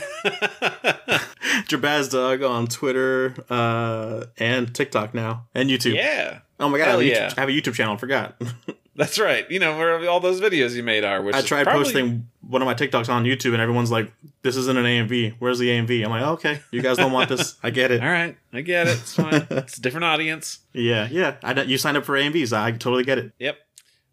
Jabaz 1.68 2.10
Dog 2.10 2.42
on 2.42 2.66
Twitter 2.66 3.34
uh, 3.48 4.24
and 4.38 4.74
TikTok 4.74 5.14
now 5.14 5.46
and 5.54 5.70
YouTube. 5.70 5.94
yeah, 5.94 6.40
Oh 6.60 6.68
my 6.68 6.78
god, 6.78 6.88
I 6.88 6.90
have, 6.90 7.00
a 7.00 7.04
yeah. 7.04 7.28
YouTube, 7.28 7.38
I 7.38 7.40
have 7.40 7.48
a 7.48 7.52
YouTube 7.52 7.74
channel. 7.74 7.94
I 7.94 7.96
forgot. 7.98 8.40
that's 8.98 9.18
right. 9.18 9.50
You 9.50 9.58
know 9.60 9.78
where 9.78 10.06
all 10.10 10.20
those 10.20 10.40
videos 10.40 10.74
you 10.74 10.82
made 10.82 11.04
are. 11.04 11.22
Which 11.22 11.34
I 11.34 11.40
tried 11.40 11.64
probably- 11.64 11.84
posting 11.84 12.28
one 12.42 12.60
of 12.60 12.66
my 12.66 12.74
TikToks 12.74 13.08
on 13.08 13.24
YouTube, 13.24 13.52
and 13.52 13.62
everyone's 13.62 13.90
like, 13.90 14.12
"This 14.42 14.56
isn't 14.56 14.76
an 14.76 14.84
AMV. 14.84 15.36
Where's 15.38 15.58
the 15.58 15.68
AMV?" 15.70 16.04
I'm 16.04 16.10
like, 16.10 16.22
"Okay, 16.22 16.60
you 16.70 16.82
guys 16.82 16.96
don't 16.98 17.12
want 17.12 17.30
this. 17.30 17.56
I 17.62 17.70
get 17.70 17.90
it." 17.90 18.02
All 18.02 18.08
right, 18.10 18.36
I 18.52 18.60
get 18.60 18.86
it. 18.88 18.98
It's 18.98 19.14
fine. 19.14 19.46
it's 19.50 19.78
a 19.78 19.80
different 19.80 20.04
audience. 20.04 20.58
Yeah, 20.74 21.08
yeah. 21.10 21.36
I 21.42 21.54
don't- 21.54 21.68
you 21.68 21.78
signed 21.78 21.96
up 21.96 22.04
for 22.04 22.14
AMVs. 22.18 22.52
I 22.52 22.72
totally 22.72 23.04
get 23.04 23.18
it. 23.18 23.32
Yep. 23.38 23.56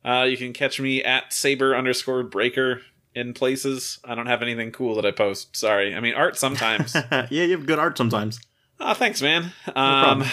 Uh, 0.05 0.23
you 0.29 0.38
can 0.38 0.53
catch 0.53 0.79
me 0.79 1.03
at 1.03 1.33
saber 1.33 1.75
underscore 1.75 2.21
breaker 2.23 2.81
in 3.15 3.33
places. 3.33 3.97
I 4.05 4.13
don't 4.13 4.27
have 4.27 4.41
anything 4.43 4.71
cool 4.71 4.95
that 4.95 5.05
I 5.05 5.11
post. 5.11 5.55
Sorry. 5.57 5.95
I 5.95 5.99
mean, 5.99 6.13
art 6.13 6.38
sometimes. 6.38 6.93
yeah, 7.11 7.27
you 7.29 7.51
have 7.51 7.65
good 7.65 7.79
art 7.79 7.97
sometimes. 7.97 8.39
Oh, 8.79 8.93
thanks, 8.93 9.21
man. 9.21 9.45
Um, 9.67 9.73
problem. 9.73 10.27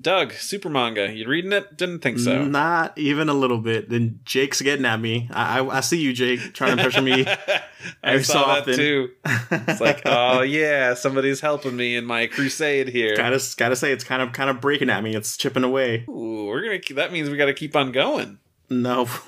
Doug, 0.00 0.32
super 0.34 0.68
manga. 0.68 1.10
You 1.10 1.26
reading 1.26 1.52
it? 1.52 1.76
Didn't 1.78 2.00
think 2.00 2.18
so. 2.18 2.44
Not 2.44 2.96
even 2.98 3.28
a 3.30 3.34
little 3.34 3.58
bit. 3.58 3.88
Then 3.88 4.20
Jake's 4.24 4.60
getting 4.60 4.84
at 4.84 5.00
me. 5.00 5.28
I, 5.32 5.60
I, 5.60 5.76
I 5.78 5.80
see 5.80 5.98
you, 5.98 6.12
Jake, 6.12 6.52
trying 6.52 6.76
to 6.76 6.82
pressure 6.82 7.00
me. 7.00 7.26
I 8.02 8.20
saw 8.20 8.60
so 8.60 8.64
that 8.70 8.76
too. 8.76 9.10
It's 9.50 9.80
like, 9.80 10.02
oh 10.06 10.42
yeah, 10.42 10.92
somebody's 10.94 11.40
helping 11.40 11.74
me 11.76 11.96
in 11.96 12.04
my 12.04 12.26
crusade 12.26 12.88
here. 12.88 13.16
gotta 13.16 13.42
gotta 13.56 13.76
say, 13.76 13.92
it's 13.92 14.04
kind 14.04 14.20
of 14.20 14.32
kind 14.32 14.50
of 14.50 14.60
breaking 14.60 14.90
at 14.90 15.02
me. 15.02 15.14
It's 15.16 15.36
chipping 15.38 15.64
away. 15.64 16.04
Ooh, 16.08 16.46
we're 16.46 16.62
gonna. 16.62 16.78
keep- 16.78 16.96
That 16.96 17.10
means 17.12 17.30
we 17.30 17.36
got 17.38 17.46
to 17.46 17.54
keep 17.54 17.74
on 17.74 17.90
going. 17.92 18.38
No. 18.68 19.08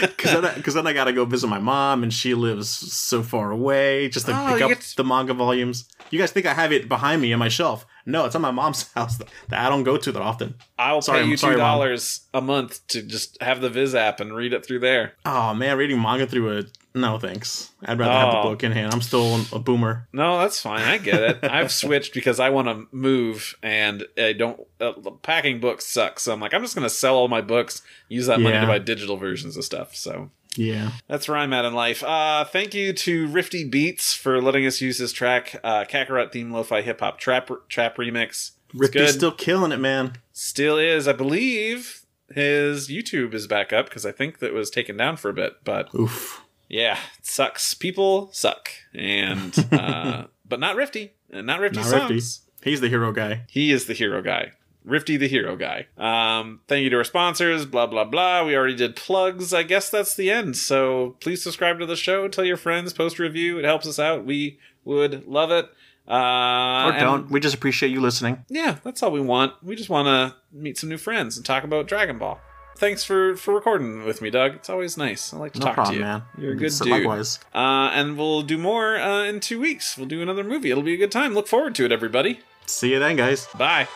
Because 0.00 0.40
then, 0.42 0.62
then 0.64 0.86
I 0.86 0.92
gotta 0.92 1.12
go 1.12 1.24
visit 1.24 1.46
my 1.48 1.58
mom, 1.58 2.02
and 2.02 2.12
she 2.12 2.34
lives 2.34 2.68
so 2.68 3.22
far 3.22 3.50
away 3.50 4.08
just 4.08 4.26
to 4.26 4.32
Oh, 4.32 4.52
pick 4.52 4.62
up 4.62 4.78
to- 4.78 4.96
the 4.96 5.04
manga 5.04 5.32
volumes. 5.34 5.86
You 6.10 6.18
guys 6.18 6.32
think 6.32 6.46
I 6.46 6.54
have 6.54 6.72
it 6.72 6.88
behind 6.88 7.22
me 7.22 7.32
on 7.32 7.38
my 7.38 7.48
shelf? 7.48 7.86
No, 8.06 8.24
it's 8.24 8.34
on 8.34 8.42
my 8.42 8.50
mom's 8.50 8.90
house 8.94 9.16
that, 9.18 9.28
I 9.50 9.68
don't 9.68 9.82
go 9.84 9.96
to 9.96 10.12
that 10.12 10.22
often. 10.22 10.54
I'll 10.78 11.02
Sorry, 11.02 11.22
pay 11.22 11.28
you 11.28 11.36
sorry, 11.36 11.54
two 11.54 11.58
dollars 11.58 12.22
a 12.34 12.40
month 12.40 12.86
to 12.88 13.02
just 13.02 13.40
have 13.42 13.60
the 13.60 13.68
Viz 13.70 13.94
app 13.94 14.20
and 14.20 14.34
read 14.34 14.52
it 14.52 14.64
through 14.66 14.80
there. 14.80 15.14
Oh 15.24 15.54
man, 15.54 15.76
reading 15.76 16.00
manga 16.00 16.26
through 16.26 16.58
a 16.58 16.62
no 16.92 17.18
thanks. 17.20 17.70
I'd 17.84 17.98
rather 18.00 18.12
have 18.12 18.32
the 18.32 18.38
Oh. 18.38 18.42
book 18.50 18.64
in 18.64 18.72
hand. 18.72 18.92
I'm 18.92 19.00
still 19.02 19.40
a 19.52 19.58
boomer. 19.60 20.08
No, 20.12 20.38
that's 20.38 20.60
fine. 20.60 20.82
I 20.82 20.98
get 20.98 21.22
it. 21.22 21.38
I've 21.50 21.70
switched 21.70 22.14
because 22.14 22.40
I 22.40 22.50
want 22.50 22.66
to 22.68 22.86
move 22.90 23.54
and 23.62 24.04
I 24.18 24.32
don't. 24.32 24.60
Uh, 24.80 24.92
packing 25.22 25.60
books 25.60 25.86
sucks. 25.86 26.22
So 26.24 26.32
I'm 26.32 26.40
like, 26.40 26.52
I'm 26.52 26.62
just 26.62 26.74
going 26.74 26.82
to 26.84 26.90
sell 26.90 27.14
all 27.14 27.28
my 27.28 27.42
books, 27.42 27.82
use 28.08 28.26
that 28.26 28.40
money 28.40 28.58
to 28.58 28.66
buy 28.66 28.78
digital 28.78 29.16
versions 29.18 29.56
of 29.56 29.62
stuff. 29.64 29.94
So 29.94 30.30
Yeah. 30.56 30.90
that's 31.06 31.28
where 31.28 31.36
I'm 31.36 31.52
at 31.52 31.64
in 31.64 31.74
life. 31.74 32.02
Uh, 32.02 32.44
thank 32.44 32.74
you 32.74 32.92
to 32.92 33.26
Rifty 33.28 33.64
Beats 33.68 34.14
for 34.14 34.40
letting 34.42 34.66
us 34.66 34.80
use 34.80 34.98
this 34.98 35.12
track. 35.12 35.58
Uh, 35.62 35.84
Kakarot 35.84 36.32
theme 36.32 36.50
lo-fi 36.50 36.82
hip 36.82 37.00
hop 37.00 37.18
trap 37.18 37.50
trap 37.68 37.96
remix. 37.96 38.26
It's 38.28 38.52
Rifty's 38.74 39.02
good. 39.02 39.14
still 39.14 39.32
killing 39.32 39.72
it, 39.72 39.78
man. 39.78 40.14
Still 40.32 40.78
is, 40.78 41.06
I 41.08 41.12
believe. 41.12 42.04
His 42.32 42.88
YouTube 42.88 43.34
is 43.34 43.46
back 43.48 43.72
up 43.72 43.86
because 43.86 44.06
I 44.06 44.12
think 44.12 44.38
that 44.38 44.52
was 44.52 44.70
taken 44.70 44.96
down 44.96 45.16
for 45.16 45.28
a 45.30 45.34
bit, 45.34 45.54
but 45.64 45.92
Oof. 45.94 46.44
yeah, 46.68 46.96
it 47.18 47.26
sucks. 47.26 47.74
People 47.74 48.30
suck, 48.32 48.70
and 48.94 49.52
uh, 49.72 50.26
but 50.48 50.60
not 50.60 50.76
Rifty, 50.76 51.14
not 51.32 51.58
Rifty 51.58 51.78
Not 51.80 51.86
songs. 51.88 52.10
Rifty. 52.10 52.70
He's 52.70 52.80
the 52.80 52.88
hero 52.88 53.10
guy. 53.10 53.46
He 53.48 53.72
is 53.72 53.86
the 53.86 53.94
hero 53.94 54.22
guy. 54.22 54.52
Rifty 54.84 55.16
the 55.18 55.28
hero 55.28 55.56
guy. 55.56 55.86
Um, 55.98 56.60
thank 56.66 56.82
you 56.84 56.90
to 56.90 56.96
our 56.96 57.04
sponsors, 57.04 57.66
blah 57.66 57.86
blah 57.86 58.04
blah. 58.04 58.44
We 58.44 58.56
already 58.56 58.76
did 58.76 58.96
plugs. 58.96 59.52
I 59.52 59.62
guess 59.62 59.90
that's 59.90 60.14
the 60.14 60.30
end. 60.30 60.56
So 60.56 61.16
please 61.20 61.42
subscribe 61.42 61.78
to 61.80 61.86
the 61.86 61.96
show, 61.96 62.28
tell 62.28 62.44
your 62.46 62.56
friends, 62.56 62.92
post 62.94 63.18
a 63.18 63.22
review. 63.22 63.58
It 63.58 63.64
helps 63.66 63.86
us 63.86 63.98
out. 63.98 64.24
We 64.24 64.58
would 64.84 65.26
love 65.28 65.50
it. 65.50 65.66
Uh, 66.08 66.90
Or 66.94 66.98
don't. 66.98 67.30
We 67.30 67.40
just 67.40 67.54
appreciate 67.54 67.90
you 67.90 68.00
listening. 68.00 68.44
Yeah, 68.48 68.78
that's 68.82 69.02
all 69.02 69.12
we 69.12 69.20
want. 69.20 69.52
We 69.62 69.76
just 69.76 69.90
want 69.90 70.06
to 70.06 70.36
meet 70.50 70.78
some 70.78 70.88
new 70.88 70.96
friends 70.98 71.36
and 71.36 71.44
talk 71.44 71.62
about 71.62 71.86
Dragon 71.86 72.18
Ball. 72.18 72.40
Thanks 72.78 73.04
for 73.04 73.36
for 73.36 73.52
recording 73.54 74.04
with 74.06 74.22
me, 74.22 74.30
Doug. 74.30 74.54
It's 74.54 74.70
always 74.70 74.96
nice. 74.96 75.34
I 75.34 75.36
like 75.36 75.52
to 75.52 75.58
No 75.58 75.66
talk 75.66 75.74
problem, 75.74 75.94
to 75.96 75.98
you. 76.00 76.04
man. 76.06 76.22
You're 76.38 76.52
a 76.52 76.56
good 76.56 76.72
So 76.72 76.84
dude. 76.86 76.94
Likewise. 76.94 77.38
Uh, 77.54 77.90
and 77.92 78.16
we'll 78.16 78.40
do 78.42 78.56
more 78.56 78.96
uh, 78.96 79.24
in 79.24 79.40
two 79.40 79.60
weeks. 79.60 79.98
We'll 79.98 80.08
do 80.08 80.22
another 80.22 80.42
movie. 80.42 80.70
It'll 80.70 80.82
be 80.82 80.94
a 80.94 80.96
good 80.96 81.12
time. 81.12 81.34
Look 81.34 81.46
forward 81.48 81.74
to 81.74 81.84
it, 81.84 81.92
everybody. 81.92 82.40
See 82.64 82.92
you 82.92 82.98
then, 82.98 83.16
guys. 83.16 83.46
Bye. 83.58 83.86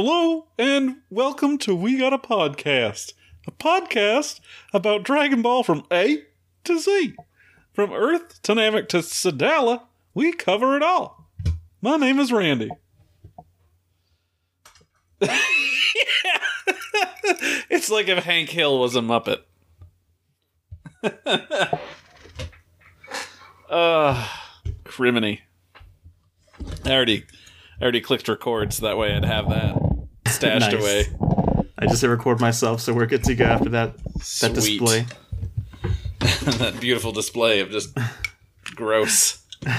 Hello 0.00 0.46
and 0.56 0.98
welcome 1.10 1.58
to 1.58 1.74
We 1.74 1.98
Got 1.98 2.12
a 2.12 2.18
Podcast, 2.18 3.14
a 3.48 3.50
podcast 3.50 4.38
about 4.72 5.02
Dragon 5.02 5.42
Ball 5.42 5.64
from 5.64 5.82
A 5.90 6.22
to 6.62 6.78
Z. 6.78 7.16
From 7.72 7.92
Earth 7.92 8.40
to 8.42 8.52
Namek 8.52 8.86
to 8.90 8.98
Sadala, 8.98 9.82
we 10.14 10.30
cover 10.32 10.76
it 10.76 10.84
all. 10.84 11.28
My 11.82 11.96
name 11.96 12.20
is 12.20 12.30
Randy. 12.30 12.70
it's 17.68 17.90
like 17.90 18.06
if 18.06 18.22
Hank 18.22 18.50
Hill 18.50 18.78
was 18.78 18.94
a 18.94 19.00
Muppet. 19.00 19.40
uh, 23.68 24.28
criminy. 24.84 25.40
I 26.84 26.92
already, 26.92 27.24
I 27.80 27.82
already 27.82 28.00
clicked 28.00 28.28
record 28.28 28.72
so 28.72 28.86
that 28.86 28.96
way 28.96 29.12
I'd 29.12 29.24
have 29.24 29.48
that 29.48 29.87
stashed 30.28 30.72
Nice. 30.72 30.80
away. 30.82 31.06
I 31.78 31.86
just 31.86 32.00
hit 32.02 32.08
record 32.08 32.40
myself, 32.40 32.80
so 32.80 32.92
we're 32.92 33.06
good 33.06 33.24
to 33.24 33.34
go 33.34 33.44
after 33.44 33.68
that 33.70 33.96
that 34.40 34.52
display. 34.54 35.06
that 36.58 36.78
beautiful 36.80 37.12
display 37.12 37.60
of 37.60 37.70
just 37.70 37.96
gross. 38.74 39.42
All 39.66 39.74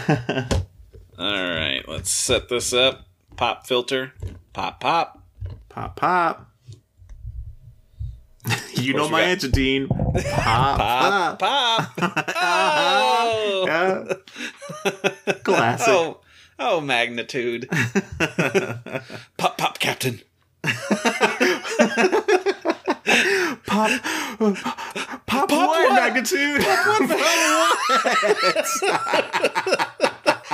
right, 1.19 1.81
let's 1.87 2.09
set 2.09 2.47
this 2.49 2.71
up. 2.73 3.05
Pop 3.35 3.67
filter. 3.67 4.13
Pop, 4.53 4.79
pop. 4.79 5.21
Pop, 5.67 5.95
pop. 5.97 6.49
you 8.73 8.93
know 8.93 9.09
my 9.09 9.19
got- 9.21 9.27
answer, 9.29 9.49
Dean. 9.49 9.87
Pop, 9.89 10.77
Pop, 10.77 11.39
pop. 11.39 11.95
pop. 11.97 12.33
oh. 12.37 13.63
Yeah. 13.67 14.13
Oh. 14.85 15.33
Classic. 15.43 15.87
oh, 15.89 16.21
oh, 16.59 16.81
magnitude. 16.81 17.67
pop, 19.37 19.57
pop, 19.57 19.79
Captain. 19.79 20.21
Pop, 23.65 23.89
pop, 25.25 25.51
what, 25.51 25.93
magnitude? 25.93 26.61
Pop 26.61 26.99
one. 26.99 27.09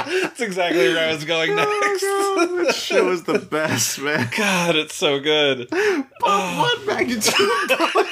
That's 0.06 0.42
exactly 0.42 0.94
where 0.94 1.10
I 1.10 1.14
was 1.14 1.26
going 1.26 1.52
oh 1.52 1.56
next. 1.56 2.04
Oh, 2.06 2.48
God, 2.58 2.68
that 2.68 2.76
show 2.76 3.10
is 3.12 3.24
the 3.24 3.40
best, 3.52 4.00
man. 4.00 4.30
God, 4.36 4.76
it's 4.76 4.96
so 4.96 5.20
good. 5.20 5.70
Pop 5.70 6.08
ah. 6.24 6.62
what 6.62 6.86
magnitude? 6.86 7.34
Pop 7.70 7.96
what? 7.96 8.06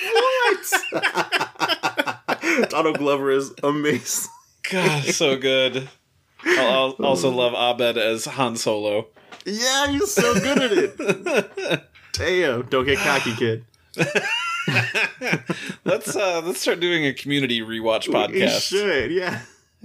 Donald 2.69 2.97
Glover 2.97 3.31
is 3.31 3.53
amazing. 3.61 4.31
God, 4.71 5.03
so 5.05 5.37
good. 5.37 5.89
I'll, 6.45 6.95
I'll 6.99 7.05
also 7.05 7.29
love 7.35 7.53
Abed 7.53 7.97
as 7.97 8.25
Han 8.25 8.55
Solo. 8.55 9.07
Yeah, 9.45 9.89
you're 9.89 10.07
so 10.07 10.33
good 10.35 10.59
at 10.59 10.71
it. 10.71 11.83
Damn, 12.13 12.61
don't 12.67 12.85
get 12.85 12.99
cocky, 12.99 13.33
kid. 13.35 13.65
Let's 15.83 16.15
uh 16.15 16.41
let's 16.43 16.61
start 16.61 16.79
doing 16.79 17.05
a 17.05 17.13
community 17.13 17.59
rewatch 17.61 18.07
podcast. 18.07 18.61
should, 18.61 19.11
yeah. 19.11 19.41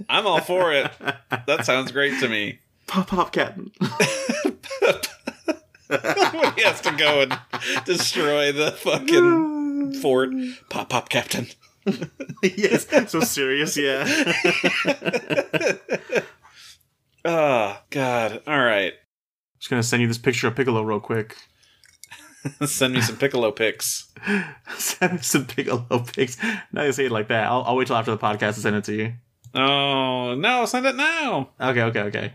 I'm 0.07 0.25
all 0.25 0.39
for 0.41 0.71
it. 0.73 0.89
That 1.47 1.65
sounds 1.65 1.91
great 1.91 2.19
to 2.21 2.29
me. 2.29 2.59
Pop, 2.87 3.07
pop, 3.07 3.31
Captain. 3.33 3.71
he 3.81 3.87
has 6.63 6.79
to 6.81 6.91
go 6.97 7.21
and 7.21 7.37
destroy 7.85 8.51
the 8.51 8.71
fucking 8.71 9.93
fort. 10.01 10.29
Pop 10.69 10.89
pop 10.89 11.09
captain. 11.09 11.47
yes, 12.41 12.87
so 13.11 13.19
serious, 13.19 13.75
yeah. 13.75 14.05
Oh 17.25 17.77
God. 17.89 18.41
All 18.47 18.59
right. 18.59 18.93
Just 19.59 19.69
gonna 19.69 19.83
send 19.83 20.01
you 20.01 20.07
this 20.07 20.17
picture 20.17 20.47
of 20.47 20.55
Piccolo 20.55 20.81
real 20.81 20.99
quick. 20.99 21.35
Send 22.65 22.93
me 22.93 23.01
some 23.01 23.17
piccolo 23.17 23.51
pics. 23.51 24.13
send 24.77 25.13
me 25.13 25.19
some 25.19 25.45
Piccolo 25.45 25.99
pics. 25.99 26.37
Now 26.71 26.83
you 26.83 26.93
say 26.93 27.07
it 27.07 27.11
like 27.11 27.27
that. 27.27 27.47
I'll, 27.47 27.63
I'll 27.63 27.75
wait 27.75 27.87
till 27.87 27.97
after 27.97 28.11
the 28.11 28.17
podcast 28.17 28.53
to 28.55 28.61
send 28.61 28.77
it 28.77 28.85
to 28.85 28.93
you. 28.93 29.13
Oh 29.53 30.35
no, 30.35 30.65
send 30.65 30.85
it 30.85 30.95
now. 30.95 31.49
Okay, 31.59 31.81
okay, 31.81 32.01
okay. 32.01 32.33